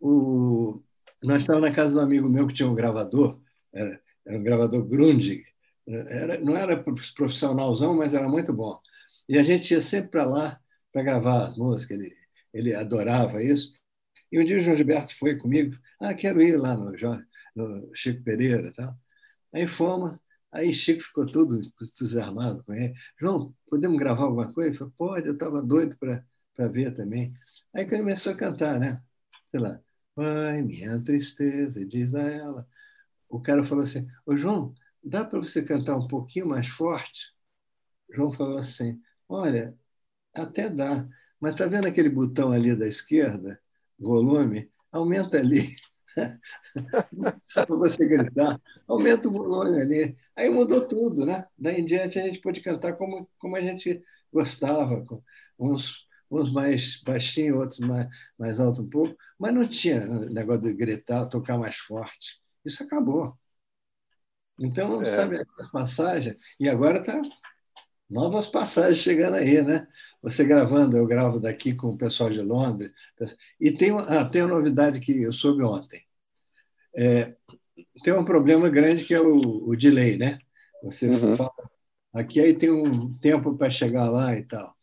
o... 0.00 0.80
nós 1.22 1.42
estávamos 1.42 1.68
na 1.68 1.74
casa 1.74 1.92
de 1.92 2.00
um 2.00 2.02
amigo 2.02 2.28
meu 2.30 2.46
que 2.46 2.54
tinha 2.54 2.68
um 2.68 2.74
gravador, 2.74 3.38
era, 3.72 4.00
era 4.26 4.38
um 4.38 4.42
gravador 4.42 4.82
Grundig, 4.86 5.44
era, 5.86 6.38
não 6.40 6.56
era 6.56 6.82
profissionalzão, 6.82 7.94
mas 7.94 8.14
era 8.14 8.26
muito 8.28 8.52
bom. 8.54 8.80
E 9.28 9.38
a 9.38 9.42
gente 9.42 9.74
ia 9.74 9.82
sempre 9.82 10.10
para 10.10 10.24
lá 10.24 10.60
para 10.90 11.02
gravar 11.02 11.48
as 11.48 11.56
músicas, 11.56 11.98
ele, 11.98 12.16
ele 12.54 12.74
adorava 12.74 13.42
isso. 13.42 13.74
E 14.30 14.40
um 14.40 14.44
dia 14.44 14.58
o 14.58 14.60
João 14.60 14.76
Gilberto 14.76 15.14
foi 15.18 15.36
comigo, 15.36 15.76
ah, 16.00 16.14
quero 16.14 16.40
ir 16.40 16.56
lá 16.56 16.74
no, 16.74 16.92
no 17.54 17.90
Chico 17.94 18.22
Pereira 18.22 18.72
tal. 18.72 18.96
Aí 19.52 19.66
fomos, 19.66 20.18
aí 20.50 20.72
Chico 20.72 21.02
ficou 21.02 21.26
todo 21.26 21.60
entusiasmado 21.80 22.64
com 22.64 22.72
ele. 22.74 22.94
João, 23.18 23.54
podemos 23.68 23.98
gravar 23.98 24.24
alguma 24.24 24.52
coisa? 24.52 24.70
Ele 24.70 24.78
falou, 24.78 24.94
pode, 24.96 25.26
eu 25.28 25.34
estava 25.34 25.62
doido 25.62 25.96
para 25.98 26.68
ver 26.68 26.94
também. 26.94 27.34
Aí 27.74 27.82
ele 27.84 27.98
começou 27.98 28.32
a 28.32 28.36
cantar, 28.36 28.78
né? 28.80 29.02
Sei 29.50 29.60
lá, 29.60 29.80
vai 30.16 30.62
minha 30.62 31.00
tristeza, 31.02 31.84
diz 31.84 32.14
a 32.14 32.22
ela. 32.22 32.68
O 33.28 33.40
cara 33.40 33.64
falou 33.64 33.84
assim, 33.84 34.08
ô 34.26 34.36
João, 34.36 34.74
dá 35.02 35.24
para 35.24 35.40
você 35.40 35.62
cantar 35.62 35.96
um 35.96 36.06
pouquinho 36.08 36.46
mais 36.48 36.68
forte? 36.68 37.32
João 38.10 38.32
falou 38.32 38.58
assim, 38.58 39.00
olha, 39.28 39.76
até 40.34 40.68
dá, 40.70 41.08
mas 41.40 41.52
está 41.52 41.66
vendo 41.66 41.88
aquele 41.88 42.08
botão 42.10 42.52
ali 42.52 42.74
da 42.76 42.86
esquerda, 42.86 43.60
volume? 43.98 44.70
Aumenta 44.92 45.38
ali. 45.38 45.76
Só 47.40 47.66
para 47.66 47.76
você 47.76 48.06
gritar, 48.06 48.60
aumenta 48.86 49.28
o 49.28 49.32
volume 49.32 49.80
ali. 49.80 50.16
Aí 50.36 50.48
mudou 50.50 50.86
tudo, 50.86 51.24
né? 51.26 51.46
Daí 51.58 51.80
em 51.80 51.84
diante 51.84 52.18
a 52.18 52.22
gente 52.22 52.40
pôde 52.40 52.60
cantar 52.60 52.94
como, 52.94 53.28
como 53.38 53.56
a 53.56 53.60
gente 53.60 54.02
gostava, 54.32 55.04
uns, 55.58 56.06
uns 56.30 56.52
mais 56.52 57.00
baixinhos, 57.04 57.58
outros 57.58 57.78
mais, 57.80 58.08
mais 58.38 58.60
alto 58.60 58.82
um 58.82 58.88
pouco, 58.88 59.16
mas 59.38 59.54
não 59.54 59.68
tinha 59.68 60.06
negócio 60.06 60.62
de 60.62 60.72
gritar, 60.72 61.26
tocar 61.26 61.58
mais 61.58 61.76
forte. 61.76 62.40
Isso 62.64 62.82
acabou. 62.82 63.36
Então, 64.62 65.02
é. 65.02 65.06
sabe, 65.06 65.36
essa 65.36 65.70
passagem, 65.72 66.36
e 66.60 66.68
agora 66.68 67.00
está 67.00 67.20
novas 68.12 68.46
passagens 68.46 68.98
chegando 68.98 69.34
aí, 69.36 69.62
né? 69.62 69.88
Você 70.22 70.44
gravando, 70.44 70.96
eu 70.96 71.06
gravo 71.06 71.40
daqui 71.40 71.74
com 71.74 71.88
o 71.88 71.96
pessoal 71.96 72.30
de 72.30 72.40
Londres. 72.40 72.92
E 73.60 73.72
tem, 73.72 73.90
ah, 73.90 74.24
tem 74.24 74.42
uma 74.42 74.54
novidade 74.54 75.00
que 75.00 75.22
eu 75.22 75.32
soube 75.32 75.62
ontem. 75.62 76.04
É, 76.96 77.32
tem 78.04 78.12
um 78.12 78.24
problema 78.24 78.68
grande 78.68 79.04
que 79.04 79.14
é 79.14 79.20
o, 79.20 79.68
o 79.68 79.76
delay, 79.76 80.16
né? 80.16 80.38
Você 80.82 81.08
uhum. 81.08 81.36
fala 81.36 81.52
aqui, 82.12 82.40
aí 82.40 82.54
tem 82.56 82.70
um 82.70 83.12
tempo 83.18 83.56
para 83.56 83.70
chegar 83.70 84.10
lá 84.10 84.36
e 84.36 84.44
tal. 84.44 84.76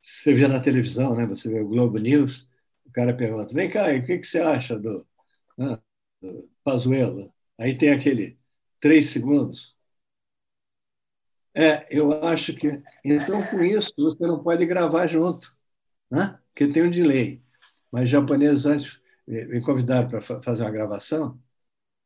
Você 0.00 0.32
vê 0.32 0.48
na 0.48 0.60
televisão, 0.60 1.14
né? 1.14 1.26
Você 1.26 1.48
vê 1.48 1.60
o 1.60 1.68
Globo 1.68 1.98
News, 1.98 2.46
o 2.86 2.90
cara 2.92 3.14
pergunta: 3.14 3.52
vem 3.52 3.70
cá, 3.70 3.92
o 3.94 4.04
que, 4.04 4.18
que 4.18 4.26
você 4.26 4.40
acha 4.40 4.78
do, 4.78 5.06
né, 5.58 5.78
do 6.22 6.48
Pazuello? 6.64 7.32
Aí 7.58 7.76
tem 7.76 7.90
aquele 7.90 8.36
três 8.80 9.10
segundos. 9.10 9.74
É, 11.54 11.86
eu 11.90 12.24
acho 12.24 12.54
que. 12.54 12.80
Então, 13.04 13.44
com 13.48 13.60
isso, 13.62 13.92
você 13.98 14.26
não 14.26 14.42
pode 14.42 14.64
gravar 14.66 15.06
junto, 15.06 15.54
né? 16.10 16.38
porque 16.48 16.72
tem 16.72 16.84
um 16.84 16.90
delay. 16.90 17.42
Mas 17.92 18.08
japoneses 18.08 18.66
antes 18.66 19.00
me 19.26 19.60
convidaram 19.62 20.08
para 20.08 20.20
fazer 20.42 20.62
uma 20.64 20.70
gravação. 20.70 21.40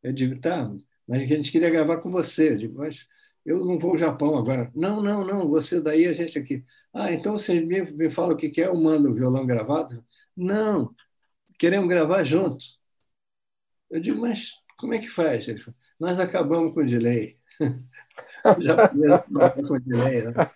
Eu 0.02 0.12
digo, 0.12 0.40
tá, 0.40 0.70
mas 1.08 1.22
a 1.22 1.26
gente 1.26 1.52
queria 1.52 1.70
gravar 1.70 1.98
com 1.98 2.10
você. 2.10 2.50
Eu 2.52 2.56
digo, 2.56 2.78
mas 2.78 3.06
eu 3.44 3.64
não 3.64 3.78
vou 3.78 3.92
ao 3.92 3.98
Japão 3.98 4.36
agora. 4.36 4.70
Não, 4.74 5.02
não, 5.02 5.24
não, 5.26 5.48
você 5.48 5.80
daí, 5.80 6.06
a 6.06 6.12
gente 6.14 6.38
aqui. 6.38 6.64
Ah, 6.92 7.12
então 7.12 7.34
você 7.38 7.60
me, 7.60 7.82
me 7.92 8.10
fala 8.10 8.34
o 8.34 8.36
que, 8.36 8.50
que 8.50 8.62
é, 8.62 8.66
eu 8.68 8.76
mando 8.76 9.10
o 9.10 9.14
violão 9.14 9.46
gravado? 9.46 10.04
Não, 10.36 10.94
queremos 11.58 11.88
gravar 11.88 12.24
junto. 12.24 12.64
Eu 13.90 14.00
digo, 14.00 14.20
mas 14.20 14.52
como 14.78 14.94
é 14.94 14.98
que 14.98 15.08
faz? 15.08 15.48
Ele 15.48 15.62
nós 15.98 16.18
acabamos 16.18 16.74
com 16.74 16.80
o 16.80 16.86
delay. 16.86 17.38
Né? 19.86 20.50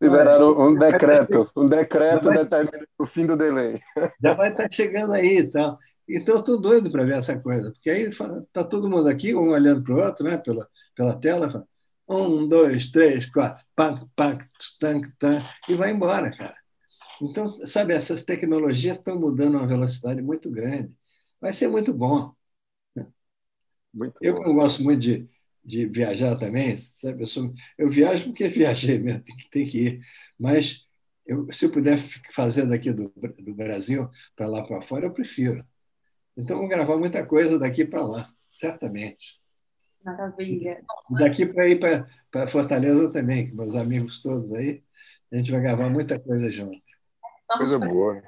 Liberaram 0.00 0.58
um 0.58 0.74
decreto, 0.74 1.50
um 1.56 1.68
decreto 1.68 2.24
vai... 2.24 2.38
determinando 2.38 2.88
o 2.98 3.06
fim 3.06 3.26
do 3.26 3.36
delay. 3.36 3.80
Já 4.22 4.34
vai 4.34 4.50
estar 4.50 4.68
chegando 4.70 5.12
aí 5.12 5.38
e 5.38 5.50
tal. 5.50 5.78
Então, 6.08 6.34
eu 6.34 6.40
estou 6.40 6.60
doido 6.60 6.90
para 6.90 7.04
ver 7.04 7.18
essa 7.18 7.38
coisa, 7.38 7.70
porque 7.70 7.88
aí 7.88 8.08
está 8.08 8.64
todo 8.64 8.90
mundo 8.90 9.08
aqui, 9.08 9.32
um 9.34 9.50
olhando 9.50 9.82
para 9.82 9.94
o 9.94 9.98
outro, 9.98 10.24
né, 10.24 10.36
pela, 10.38 10.68
pela 10.96 11.14
tela, 11.20 11.48
fala, 11.48 11.64
um, 12.08 12.48
dois, 12.48 12.88
três, 12.88 13.26
quatro, 13.26 13.64
pac, 13.76 14.04
pac, 14.16 14.44
tank, 14.80 15.06
tank, 15.18 15.44
e 15.68 15.74
vai 15.74 15.92
embora, 15.92 16.36
cara. 16.36 16.56
Então, 17.22 17.60
sabe, 17.60 17.92
essas 17.94 18.24
tecnologias 18.24 18.96
estão 18.96 19.20
mudando 19.20 19.56
a 19.56 19.60
uma 19.60 19.68
velocidade 19.68 20.20
muito 20.20 20.50
grande. 20.50 20.92
Vai 21.40 21.52
ser 21.52 21.68
muito 21.68 21.92
bom. 21.92 22.34
Muito 23.92 24.16
eu, 24.20 24.34
bom. 24.34 24.54
gosto 24.54 24.82
muito 24.82 25.00
de, 25.00 25.28
de 25.64 25.86
viajar 25.86 26.36
também, 26.36 26.76
sabe? 26.76 27.22
Eu, 27.22 27.26
sou, 27.26 27.52
eu 27.78 27.88
viajo 27.88 28.24
porque 28.26 28.48
viajei 28.48 28.98
mesmo, 28.98 29.22
tem 29.22 29.36
que, 29.36 29.50
tem 29.50 29.66
que 29.66 29.78
ir. 29.78 30.00
Mas 30.38 30.86
eu, 31.26 31.50
se 31.52 31.66
eu 31.66 31.70
puder 31.70 31.98
fazer 32.32 32.66
daqui 32.66 32.92
do, 32.92 33.12
do 33.38 33.54
Brasil 33.54 34.08
para 34.34 34.46
lá 34.46 34.64
para 34.64 34.82
fora, 34.82 35.06
eu 35.06 35.12
prefiro. 35.12 35.64
Então, 36.36 36.58
vou 36.58 36.68
gravar 36.68 36.96
muita 36.96 37.24
coisa 37.24 37.58
daqui 37.58 37.84
para 37.84 38.02
lá, 38.02 38.28
certamente. 38.52 39.40
Maravilha. 40.04 40.82
Daqui 41.10 41.44
para 41.44 41.68
ir 41.68 41.78
para 42.30 42.48
Fortaleza 42.48 43.10
também, 43.10 43.50
com 43.50 43.56
meus 43.56 43.74
amigos 43.74 44.22
todos 44.22 44.52
aí, 44.52 44.82
a 45.30 45.36
gente 45.36 45.50
vai 45.50 45.60
gravar 45.60 45.90
muita 45.90 46.18
coisa 46.18 46.48
junto. 46.48 46.82
Coisa 47.58 47.78
boa. 47.78 48.22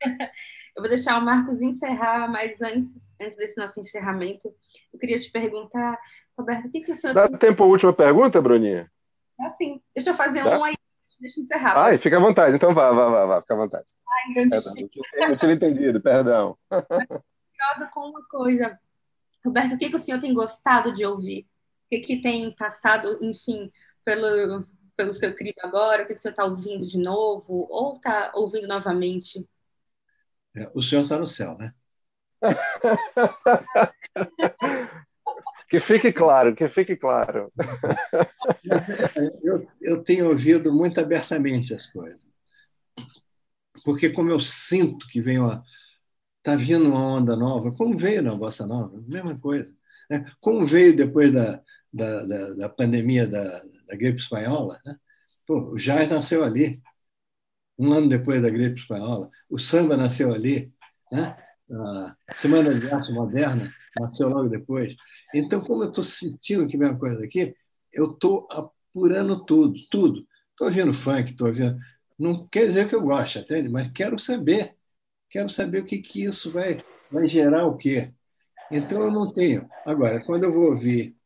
Eu 0.76 0.82
vou 0.82 0.90
deixar 0.90 1.18
o 1.18 1.24
Marcos 1.24 1.62
encerrar, 1.62 2.28
mas 2.28 2.60
antes, 2.60 3.05
antes 3.20 3.36
desse 3.36 3.58
nosso 3.58 3.80
encerramento, 3.80 4.54
eu 4.92 4.98
queria 4.98 5.18
te 5.18 5.30
perguntar, 5.30 5.98
Roberto, 6.38 6.66
o 6.66 6.70
que, 6.70 6.80
que 6.80 6.92
o 6.92 6.96
senhor. 6.96 7.14
Dá 7.14 7.28
tem... 7.28 7.38
tempo 7.38 7.62
a 7.62 7.66
última 7.66 7.92
pergunta, 7.92 8.40
Bruninha? 8.40 8.90
Dá 9.38 9.50
sim. 9.50 9.80
Deixa 9.94 10.10
eu 10.10 10.14
fazer 10.14 10.44
Dá? 10.44 10.58
um 10.58 10.64
aí, 10.64 10.74
deixa 11.20 11.40
eu 11.40 11.44
encerrar. 11.44 11.76
Ai, 11.76 11.98
fica 11.98 12.16
à 12.16 12.20
vontade, 12.20 12.56
então 12.56 12.74
vá, 12.74 12.90
vá, 12.92 13.08
vá, 13.08 13.26
vá 13.26 13.42
fica 13.42 13.54
à 13.54 13.56
vontade. 13.56 13.86
Ai, 14.08 14.34
grande 14.34 14.56
é, 15.14 15.28
não 15.28 15.36
tinha 15.36 15.52
entendido, 15.52 16.00
perdão. 16.00 16.56
curiosa 17.56 17.90
com 17.90 18.00
uma 18.10 18.22
coisa. 18.24 18.78
Roberto, 19.44 19.74
o 19.74 19.78
que, 19.78 19.88
que 19.88 19.96
o 19.96 19.98
senhor 19.98 20.20
tem 20.20 20.34
gostado 20.34 20.92
de 20.92 21.04
ouvir? 21.04 21.42
O 21.86 21.88
que, 21.90 22.00
que 22.00 22.20
tem 22.20 22.54
passado, 22.54 23.18
enfim, 23.22 23.70
pelo, 24.04 24.66
pelo 24.96 25.12
seu 25.12 25.34
crime 25.34 25.54
agora? 25.60 26.02
O 26.02 26.06
que, 26.06 26.14
que 26.14 26.18
o 26.18 26.22
senhor 26.22 26.32
está 26.32 26.44
ouvindo 26.44 26.86
de 26.86 26.98
novo? 26.98 27.66
Ou 27.70 27.94
está 27.94 28.32
ouvindo 28.34 28.66
novamente? 28.66 29.48
É, 30.54 30.70
o 30.74 30.82
senhor 30.82 31.02
está 31.02 31.18
no 31.18 31.26
céu, 31.26 31.56
né? 31.56 31.72
que 35.68 35.80
fique 35.80 36.12
claro, 36.12 36.54
que 36.54 36.68
fique 36.68 36.96
claro. 36.96 37.52
Eu, 39.42 39.66
eu 39.80 40.04
tenho 40.04 40.28
ouvido 40.28 40.72
muito 40.72 41.00
abertamente 41.00 41.74
as 41.74 41.86
coisas. 41.86 42.24
Porque 43.84 44.10
como 44.10 44.30
eu 44.30 44.40
sinto 44.40 45.06
que 45.08 45.20
vem 45.20 45.38
uma, 45.38 45.62
está 46.38 46.56
vindo 46.56 46.88
uma 46.88 47.00
onda 47.00 47.36
nova, 47.36 47.72
como 47.72 47.98
veio 47.98 48.22
na 48.22 48.34
Bossa 48.34 48.66
Nova, 48.66 49.02
mesma 49.06 49.38
coisa. 49.38 49.74
Né? 50.08 50.24
Como 50.40 50.66
veio 50.66 50.94
depois 50.94 51.32
da, 51.32 51.62
da, 51.92 52.24
da, 52.24 52.50
da 52.54 52.68
pandemia 52.68 53.26
da, 53.26 53.62
da, 53.86 53.96
gripe 53.96 54.20
espanhola, 54.20 54.80
né? 54.84 54.96
Pô, 55.46 55.72
o 55.72 55.76
jazz 55.76 56.08
nasceu 56.08 56.44
ali 56.44 56.82
um 57.78 57.92
ano 57.92 58.08
depois 58.08 58.42
da 58.42 58.50
gripe 58.50 58.80
espanhola. 58.80 59.30
O 59.50 59.58
samba 59.58 59.96
nasceu 59.96 60.32
ali, 60.32 60.72
né? 61.10 61.36
Semana 62.34 62.74
de 62.74 62.90
Arte 62.90 63.12
Moderna 63.12 63.72
nasceu 63.98 64.28
logo 64.28 64.48
depois. 64.48 64.94
Então, 65.34 65.60
como 65.60 65.82
eu 65.82 65.88
estou 65.88 66.04
sentindo 66.04 66.66
que 66.66 66.76
vem 66.76 66.88
uma 66.88 66.98
coisa 66.98 67.24
aqui, 67.24 67.54
eu 67.92 68.12
estou 68.12 68.46
apurando 68.50 69.44
tudo, 69.44 69.74
tudo. 69.90 70.26
Estou 70.50 70.68
ouvindo 70.68 70.92
funk, 70.92 71.30
estou 71.30 71.48
ouvindo. 71.48 71.76
Não 72.18 72.46
quer 72.46 72.66
dizer 72.66 72.88
que 72.88 72.94
eu 72.94 73.02
goste, 73.02 73.38
entende? 73.38 73.68
Mas 73.68 73.90
quero 73.92 74.18
saber. 74.18 74.74
Quero 75.28 75.50
saber 75.50 75.80
o 75.80 75.84
que, 75.84 75.98
que 75.98 76.24
isso 76.24 76.50
vai, 76.50 76.82
vai 77.10 77.28
gerar 77.28 77.66
o 77.66 77.76
quê. 77.76 78.12
Então, 78.70 79.02
eu 79.02 79.10
não 79.10 79.32
tenho. 79.32 79.68
Agora, 79.84 80.24
quando 80.24 80.44
eu 80.44 80.52
vou 80.52 80.72
ouvir 80.72 81.16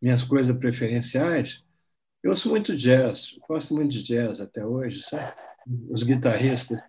minhas 0.00 0.22
coisas 0.22 0.56
preferenciais, 0.56 1.64
eu 2.22 2.30
ouço 2.30 2.48
muito 2.48 2.76
jazz, 2.76 3.36
gosto 3.48 3.74
muito 3.74 3.92
de 3.92 4.02
jazz 4.02 4.40
até 4.40 4.64
hoje, 4.64 5.02
sabe? 5.02 5.32
os 5.90 6.02
guitarristas 6.02 6.80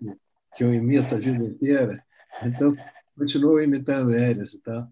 que 0.56 0.64
eu 0.64 0.74
imito 0.74 1.14
a 1.14 1.18
vida 1.18 1.44
inteira. 1.44 2.04
Então, 2.44 2.76
continuo 3.18 3.62
imitando 3.62 4.14
eles 4.14 4.54
e 4.54 4.62
tal. 4.62 4.88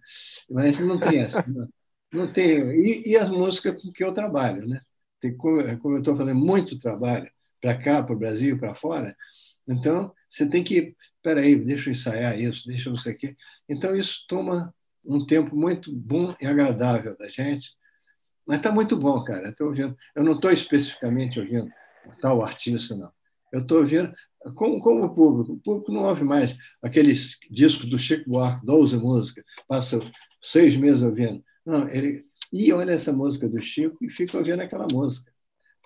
Mas 0.49 0.79
não 0.79 0.99
tem 0.99 1.19
essa. 1.19 1.45
Não, 1.47 1.67
não 2.11 2.31
tenho. 2.31 2.71
E, 2.71 3.03
e, 3.11 3.17
as 3.17 3.29
músicas 3.29 3.81
com 3.81 3.91
que 3.91 4.03
eu 4.03 4.13
trabalho, 4.13 4.67
né? 4.67 4.81
Tem, 5.19 5.35
como, 5.35 5.61
como 5.79 5.95
eu 5.95 5.99
estou 5.99 6.15
fazendo 6.15 6.39
muito 6.39 6.77
trabalho 6.77 7.29
para 7.61 7.77
cá, 7.77 8.03
para 8.03 8.15
o 8.15 8.19
Brasil, 8.19 8.57
para 8.59 8.75
fora, 8.75 9.15
então 9.67 10.13
você 10.29 10.47
tem 10.47 10.63
que, 10.63 10.95
peraí, 11.21 11.55
deixa 11.55 11.89
eu 11.89 11.91
ensaiar 11.91 12.39
isso, 12.39 12.67
deixa 12.67 12.89
eu 12.89 12.93
não 12.93 12.99
sei 12.99 13.13
o 13.13 13.17
quê. 13.17 13.35
Então 13.67 13.95
isso 13.95 14.25
toma 14.27 14.73
um 15.03 15.25
tempo 15.25 15.55
muito 15.55 15.91
bom 15.91 16.35
e 16.39 16.45
agradável 16.45 17.17
da 17.17 17.27
gente. 17.29 17.71
Mas 18.45 18.57
está 18.57 18.71
muito 18.71 18.95
bom, 18.95 19.23
cara. 19.23 19.53
Eu, 19.59 19.67
ouvindo. 19.67 19.97
eu 20.15 20.23
não 20.23 20.33
estou 20.33 20.51
especificamente 20.51 21.39
ouvindo 21.39 21.69
tal 22.21 22.41
artista, 22.43 22.95
não. 22.95 23.11
Eu 23.51 23.61
estou 23.61 23.79
ouvindo 23.79 24.13
como, 24.55 24.79
como 24.79 25.05
o 25.05 25.13
público. 25.13 25.53
O 25.53 25.59
público 25.59 25.91
não 25.91 26.03
ouve 26.03 26.23
mais 26.23 26.55
aqueles 26.81 27.37
discos 27.49 27.89
do 27.89 27.97
Chico 27.97 28.29
Buarque, 28.29 28.65
12 28.65 28.97
músicas, 28.97 29.43
passa 29.67 29.99
seis 30.41 30.75
meses 30.75 31.01
ouvindo. 31.01 31.43
Não, 31.65 31.87
ele 31.89 32.23
e 32.51 32.71
olha 32.71 32.91
essa 32.91 33.11
música 33.11 33.47
do 33.47 33.61
Chico 33.61 33.97
e 34.01 34.09
fica 34.09 34.37
ouvindo 34.37 34.61
aquela 34.61 34.87
música. 34.91 35.31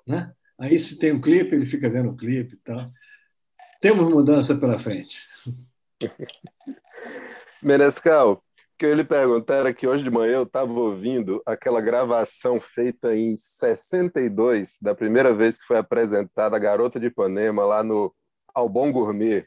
Né? 0.07 0.31
Aí, 0.59 0.79
se 0.79 0.97
tem 0.97 1.11
um 1.11 1.21
clipe, 1.21 1.55
ele 1.55 1.65
fica 1.65 1.89
vendo 1.89 2.09
o 2.09 2.15
clipe 2.15 2.53
e 2.53 2.57
tal. 2.57 2.91
Temos 3.79 4.11
mudança 4.11 4.55
pela 4.55 4.77
frente. 4.77 5.27
Menescal, 7.63 8.43
que 8.81 8.85
eu 8.87 8.89
ia 8.89 8.95
lhe 8.95 9.03
perguntar 9.03 9.57
era 9.57 9.71
que 9.71 9.85
hoje 9.85 10.03
de 10.03 10.09
manhã 10.09 10.37
eu 10.37 10.43
estava 10.43 10.73
ouvindo 10.73 11.39
aquela 11.45 11.79
gravação 11.79 12.59
feita 12.59 13.15
em 13.15 13.37
62, 13.37 14.75
da 14.81 14.95
primeira 14.95 15.35
vez 15.35 15.59
que 15.59 15.67
foi 15.67 15.77
apresentada 15.77 16.55
a 16.55 16.59
Garota 16.59 16.99
de 16.99 17.05
Ipanema 17.05 17.63
lá 17.63 17.83
no 17.83 18.11
Albon 18.55 18.91
Gourmet. 18.91 19.45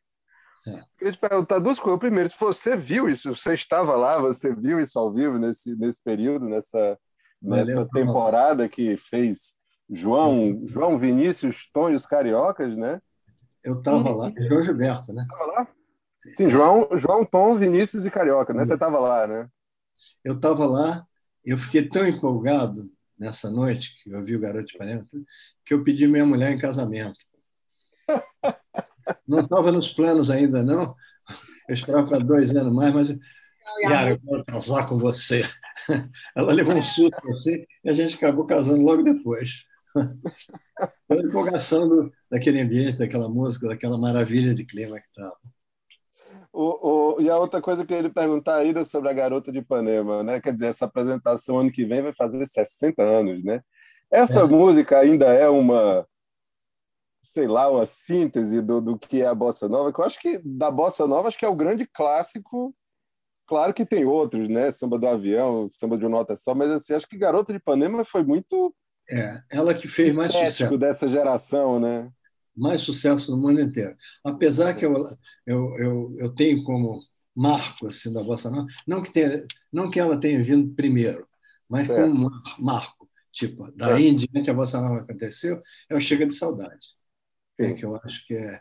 Sim. 0.60 0.78
Queria 0.96 1.12
te 1.12 1.18
perguntar 1.18 1.58
duas 1.58 1.80
coisas. 1.80 1.98
Primeiro, 1.98 2.28
se 2.28 2.36
você 2.38 2.76
viu 2.76 3.08
isso, 3.08 3.34
você 3.34 3.54
estava 3.54 3.96
lá, 3.96 4.20
você 4.20 4.54
viu 4.54 4.78
isso 4.78 4.96
ao 5.00 5.12
vivo 5.12 5.36
nesse, 5.36 5.76
nesse 5.76 6.00
período, 6.00 6.48
nessa, 6.48 6.96
Valeu, 7.42 7.66
nessa 7.66 7.88
temporada 7.88 8.68
que 8.68 8.96
fez 8.96 9.56
João, 9.90 10.62
João 10.64 10.96
Vinícius, 10.96 11.68
Tom 11.72 11.90
e 11.90 11.96
os 11.96 12.06
Cariocas, 12.06 12.76
né? 12.76 13.00
Eu 13.64 13.78
estava 13.78 14.14
lá, 14.14 14.32
João 14.48 14.62
Gilberto, 14.62 15.12
né? 15.12 15.26
Estava 15.28 15.46
lá? 15.50 15.68
Sim, 16.30 16.48
João, 16.48 16.88
João, 16.96 17.24
Tom, 17.24 17.56
Vinícius 17.58 18.04
e 18.06 18.10
Carioca, 18.10 18.52
né? 18.52 18.64
Você 18.64 18.74
estava 18.74 18.98
lá, 18.98 19.26
né? 19.26 19.48
Eu 20.24 20.36
estava 20.36 20.66
lá, 20.66 21.06
eu 21.44 21.58
fiquei 21.58 21.88
tão 21.88 22.06
empolgado 22.06 22.90
nessa 23.18 23.50
noite 23.50 23.90
que 24.02 24.10
eu 24.10 24.24
vi 24.24 24.34
o 24.34 24.40
Garoto 24.40 24.66
de 24.66 24.74
Ipanema, 24.74 25.04
que 25.64 25.74
eu 25.74 25.84
pedi 25.84 26.06
minha 26.06 26.26
mulher 26.26 26.52
em 26.52 26.58
casamento. 26.58 27.18
Não 29.26 29.40
estava 29.40 29.70
nos 29.70 29.90
planos 29.90 30.30
ainda, 30.30 30.62
não. 30.62 30.94
Eu 31.68 31.74
esperava 31.74 32.06
para 32.06 32.24
dois 32.24 32.54
anos 32.56 32.74
mais, 32.74 32.94
mas 32.94 33.18
Yara, 33.82 34.10
eu 34.10 34.20
quero 34.20 34.44
casar 34.44 34.88
com 34.88 34.98
você. 34.98 35.42
Ela 36.34 36.52
levou 36.52 36.74
um 36.74 36.82
susto 36.82 37.28
assim 37.30 37.64
e 37.82 37.90
a 37.90 37.92
gente 37.92 38.16
acabou 38.16 38.46
casando 38.46 38.82
logo 38.82 39.02
depois. 39.02 39.64
Pela 41.06 41.22
empolgação 41.22 41.88
do, 41.88 42.12
daquele 42.30 42.60
ambiente, 42.60 42.98
daquela 42.98 43.28
música, 43.28 43.68
daquela 43.68 43.98
maravilha 43.98 44.54
de 44.54 44.64
clima 44.64 45.00
que 45.00 45.06
estava. 45.08 45.36
O, 46.56 47.16
o, 47.16 47.20
e 47.20 47.28
a 47.28 47.36
outra 47.36 47.60
coisa 47.60 47.84
que 47.84 47.92
eu 47.92 47.96
ia 47.96 48.02
lhe 48.04 48.10
perguntar 48.10 48.58
ainda 48.58 48.84
sobre 48.84 49.08
a 49.08 49.12
Garota 49.12 49.50
de 49.50 49.58
Ipanema, 49.58 50.22
né? 50.22 50.40
Quer 50.40 50.52
dizer, 50.52 50.66
essa 50.66 50.84
apresentação 50.84 51.58
ano 51.58 51.72
que 51.72 51.84
vem 51.84 52.00
vai 52.00 52.12
fazer 52.12 52.46
60 52.46 53.02
anos, 53.02 53.42
né? 53.42 53.60
Essa 54.08 54.40
é. 54.40 54.44
música 54.44 55.00
ainda 55.00 55.26
é 55.26 55.48
uma, 55.48 56.06
sei 57.20 57.48
lá, 57.48 57.68
uma 57.68 57.84
síntese 57.84 58.62
do, 58.62 58.80
do 58.80 58.96
que 58.96 59.20
é 59.20 59.26
a 59.26 59.34
Bossa 59.34 59.68
Nova, 59.68 59.92
que 59.92 59.98
eu 59.98 60.04
acho 60.04 60.20
que 60.20 60.38
da 60.44 60.70
Bossa 60.70 61.08
Nova 61.08 61.26
acho 61.26 61.36
que 61.36 61.44
é 61.44 61.48
o 61.48 61.56
grande 61.56 61.88
clássico. 61.92 62.72
Claro 63.48 63.74
que 63.74 63.84
tem 63.84 64.04
outros, 64.04 64.48
né? 64.48 64.70
Samba 64.70 64.96
do 64.96 65.08
Avião, 65.08 65.66
Samba 65.66 65.98
de 65.98 66.06
uma 66.06 66.18
Nota 66.18 66.36
Só, 66.36 66.54
mas 66.54 66.70
assim, 66.70 66.94
acho 66.94 67.08
que 67.08 67.18
Garota 67.18 67.52
de 67.52 67.58
Ipanema 67.58 68.04
foi 68.04 68.22
muito... 68.22 68.72
É, 69.10 69.40
ela 69.50 69.74
que 69.74 69.88
fez 69.88 70.14
mais 70.14 70.32
sucesso. 70.32 70.78
dessa 70.78 71.08
geração, 71.08 71.80
né? 71.80 72.08
Mais 72.56 72.82
sucesso 72.82 73.30
no 73.30 73.36
mundo 73.36 73.60
inteiro. 73.60 73.96
Apesar 74.22 74.74
que 74.74 74.84
eu, 74.84 75.16
eu, 75.46 75.76
eu, 75.78 76.16
eu 76.18 76.34
tenho 76.34 76.62
como 76.64 77.00
marco 77.34 77.88
assim, 77.88 78.12
da 78.12 78.22
Bossa 78.22 78.50
Nova, 78.50 78.66
não 78.86 79.02
que, 79.02 79.12
tenha, 79.12 79.44
não 79.72 79.90
que 79.90 79.98
ela 79.98 80.18
tenha 80.18 80.42
vindo 80.44 80.74
primeiro, 80.74 81.26
mas 81.68 81.88
é. 81.90 81.94
como 81.94 82.30
marco. 82.58 83.08
Tipo, 83.32 83.72
daí 83.74 84.06
é. 84.06 84.08
em 84.08 84.16
diante 84.16 84.48
a 84.48 84.54
Bossa 84.54 84.80
Nova 84.80 85.00
aconteceu, 85.00 85.60
é 85.88 85.96
o 85.96 86.00
Chega 86.00 86.26
de 86.26 86.34
Saudade. 86.34 86.86
É 87.58 87.72
que 87.72 87.84
eu 87.84 87.96
acho 87.96 88.24
que 88.26 88.34
é, 88.34 88.60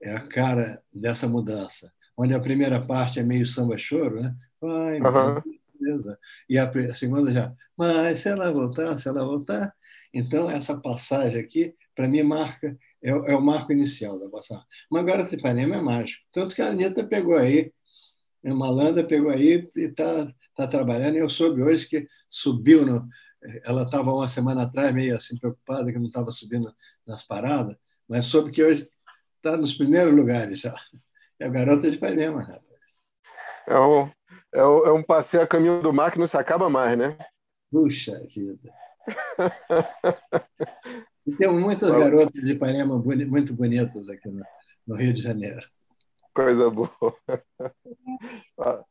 é 0.00 0.16
a 0.16 0.26
cara 0.26 0.82
dessa 0.92 1.28
mudança. 1.28 1.92
Onde 2.16 2.34
a 2.34 2.40
primeira 2.40 2.84
parte 2.84 3.20
é 3.20 3.22
meio 3.22 3.46
samba-choro, 3.46 4.20
né? 4.20 4.36
Vai, 4.60 5.00
uhum. 5.00 5.42
beleza. 5.78 6.18
E 6.48 6.58
a, 6.58 6.68
a 6.68 6.94
segunda 6.94 7.32
já, 7.32 7.52
mas 7.76 8.20
se 8.20 8.28
ela 8.28 8.50
voltar, 8.52 8.98
se 8.98 9.08
ela 9.08 9.24
voltar. 9.24 9.74
Então, 10.12 10.50
essa 10.50 10.78
passagem 10.78 11.40
aqui, 11.40 11.74
para 11.94 12.08
mim, 12.08 12.22
marca 12.22 12.76
é, 13.02 13.10
é, 13.10 13.36
o 13.36 13.40
marco 13.40 13.72
inicial 13.72 14.18
da 14.18 14.28
bossa 14.28 14.54
nova. 14.54 14.66
Mas 14.90 15.02
agora 15.02 15.24
o 15.24 15.34
Ipanema 15.34 15.76
é 15.76 15.80
mágico. 15.80 16.24
Tanto 16.32 16.54
que 16.54 16.62
a 16.62 16.68
Anitta 16.68 17.04
pegou 17.04 17.36
aí, 17.36 17.72
a 18.44 18.54
Malanda 18.54 19.04
pegou 19.04 19.30
aí 19.30 19.68
e 19.76 19.80
está 19.80 20.32
tá 20.54 20.66
trabalhando. 20.66 21.16
Eu 21.16 21.28
soube 21.28 21.62
hoje 21.62 21.88
que 21.88 22.06
subiu, 22.28 22.86
no, 22.86 23.08
ela 23.64 23.82
estava 23.82 24.12
uma 24.12 24.28
semana 24.28 24.62
atrás 24.62 24.94
meio 24.94 25.16
assim 25.16 25.36
preocupada 25.36 25.92
que 25.92 25.98
não 25.98 26.06
estava 26.06 26.30
subindo 26.30 26.72
nas 27.06 27.24
paradas, 27.24 27.76
mas 28.08 28.26
soube 28.26 28.50
que 28.50 28.62
hoje 28.62 28.88
está 29.36 29.56
nos 29.56 29.74
primeiros 29.74 30.14
lugares 30.14 30.60
já. 30.60 30.74
É 31.40 31.46
a 31.46 31.50
garota 31.50 31.90
de 31.90 31.96
Ipanema, 31.96 32.40
rapaz. 32.40 32.62
É 33.66 33.78
um, 33.78 34.10
é 34.52 34.64
um, 34.64 34.86
é 34.86 34.92
um 34.92 35.02
passeio 35.02 35.42
a 35.42 35.46
caminho 35.46 35.82
do 35.82 35.92
mar 35.92 36.12
que 36.12 36.18
não 36.18 36.26
se 36.26 36.36
acaba 36.36 36.70
mais, 36.70 36.96
né? 36.96 37.18
Puxa 37.70 38.20
vida. 38.32 38.72
E 41.26 41.32
temos 41.36 41.60
muitas 41.60 41.92
garotas 41.92 42.42
de 42.42 42.52
Ipanema 42.52 42.98
muito 42.98 43.54
bonitas 43.54 44.08
aqui 44.08 44.28
no, 44.28 44.44
no 44.86 44.96
Rio 44.96 45.12
de 45.12 45.22
Janeiro. 45.22 45.68
Coisa 46.34 46.70
boa. 46.70 46.92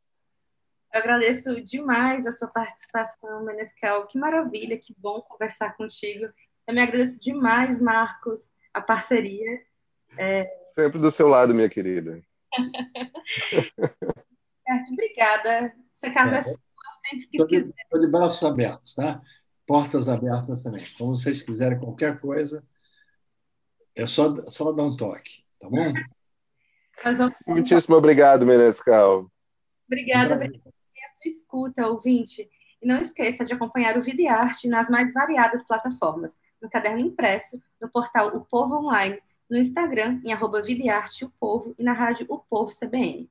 Eu 0.94 1.00
agradeço 1.00 1.62
demais 1.62 2.28
a 2.28 2.34
sua 2.34 2.50
participação, 2.50 3.46
Menescal. 3.46 4.06
Que 4.08 4.20
maravilha, 4.20 4.78
que 4.78 4.94
bom 4.98 5.22
conversar 5.22 5.76
contigo. 5.78 6.28
Também 6.66 6.84
agradeço 6.84 7.20
demais, 7.20 7.80
Marcos, 7.80 8.52
a 8.74 8.82
parceria. 8.82 9.62
É... 10.18 10.50
Sempre 10.78 11.00
do 11.00 11.10
seu 11.10 11.28
lado, 11.28 11.56
minha 11.56 11.70
querida. 11.70 12.22
certo, 14.68 14.92
obrigada. 14.92 15.74
Se 15.92 16.08
a 16.08 16.14
casa 16.14 16.36
é, 16.36 16.40
é 16.40 16.42
sua, 16.42 16.60
sempre 17.10 17.28
que 17.28 17.46
quiser. 17.46 17.74
Estou 17.84 18.00
de 18.00 18.08
braços 18.08 18.44
abertos, 18.44 18.94
tá? 18.94 19.22
Portas 19.72 20.10
abertas 20.10 20.64
também. 20.64 20.84
Então, 20.94 21.08
vocês 21.08 21.42
quiserem 21.42 21.80
qualquer 21.80 22.20
coisa, 22.20 22.62
é 23.96 24.06
só, 24.06 24.36
só 24.50 24.74
dar 24.74 24.84
um 24.84 24.98
toque, 24.98 25.46
tá 25.58 25.70
bom? 25.70 25.94
Muitíssimo 27.48 27.96
obrigado, 27.96 28.46
Menescal. 28.46 29.32
Obrigada, 29.88 30.36
obrigada 30.36 30.62
pela 30.62 31.10
sua 31.14 31.32
escuta, 31.32 31.88
ouvinte. 31.88 32.50
E 32.82 32.86
não 32.86 32.98
esqueça 32.98 33.46
de 33.46 33.54
acompanhar 33.54 33.98
o 33.98 34.02
Vida 34.02 34.22
e 34.22 34.28
Arte 34.28 34.68
nas 34.68 34.90
mais 34.90 35.14
variadas 35.14 35.66
plataformas, 35.66 36.38
no 36.62 36.70
caderno 36.70 37.00
impresso, 37.00 37.58
no 37.82 37.90
portal 37.90 38.36
O 38.36 38.44
Povo 38.44 38.76
Online, 38.76 39.22
no 39.50 39.58
Instagram, 39.58 40.20
em 40.26 40.34
arroba 40.34 40.62
Vida 40.62 40.84
e 40.84 40.90
Arte 40.90 41.24
O 41.24 41.30
Povo 41.40 41.74
e 41.80 41.84
na 41.84 41.94
rádio 41.94 42.26
O 42.28 42.40
Povo 42.40 42.74
CBN. 42.78 43.31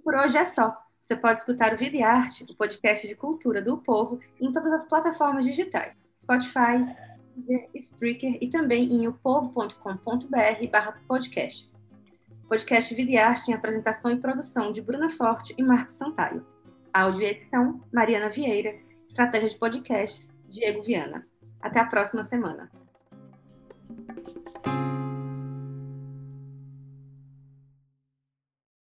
Por 0.00 0.14
hoje 0.14 0.36
é 0.36 0.44
só. 0.44 0.76
Você 1.00 1.16
pode 1.16 1.40
escutar 1.40 1.72
o 1.72 1.76
Vida 1.76 2.06
Arte, 2.06 2.44
o 2.44 2.54
podcast 2.54 3.06
de 3.06 3.14
cultura 3.14 3.60
do 3.62 3.78
povo, 3.78 4.20
em 4.40 4.52
todas 4.52 4.72
as 4.72 4.86
plataformas 4.86 5.44
digitais: 5.44 6.08
Spotify, 6.14 6.84
Spreaker 7.74 8.38
e 8.40 8.48
também 8.48 8.84
em 8.92 9.08
opovo.com.br 9.08 9.78
podcasts. 11.08 11.78
O 12.44 12.48
podcast 12.48 12.94
Vida 12.94 13.12
e 13.12 13.18
Arte 13.18 13.46
tem 13.46 13.54
apresentação 13.54 14.10
e 14.10 14.20
produção 14.20 14.72
de 14.72 14.82
Bruna 14.82 15.10
Forte 15.10 15.54
e 15.56 15.62
Marcos 15.62 15.94
Sampaio. 15.94 16.46
Áudio 16.92 17.22
e 17.22 17.26
edição, 17.26 17.80
Mariana 17.92 18.28
Vieira. 18.28 18.74
Estratégia 19.06 19.48
de 19.48 19.56
podcasts, 19.56 20.34
Diego 20.48 20.82
Viana. 20.82 21.26
Até 21.60 21.80
a 21.80 21.86
próxima 21.86 22.24
semana. 22.24 22.70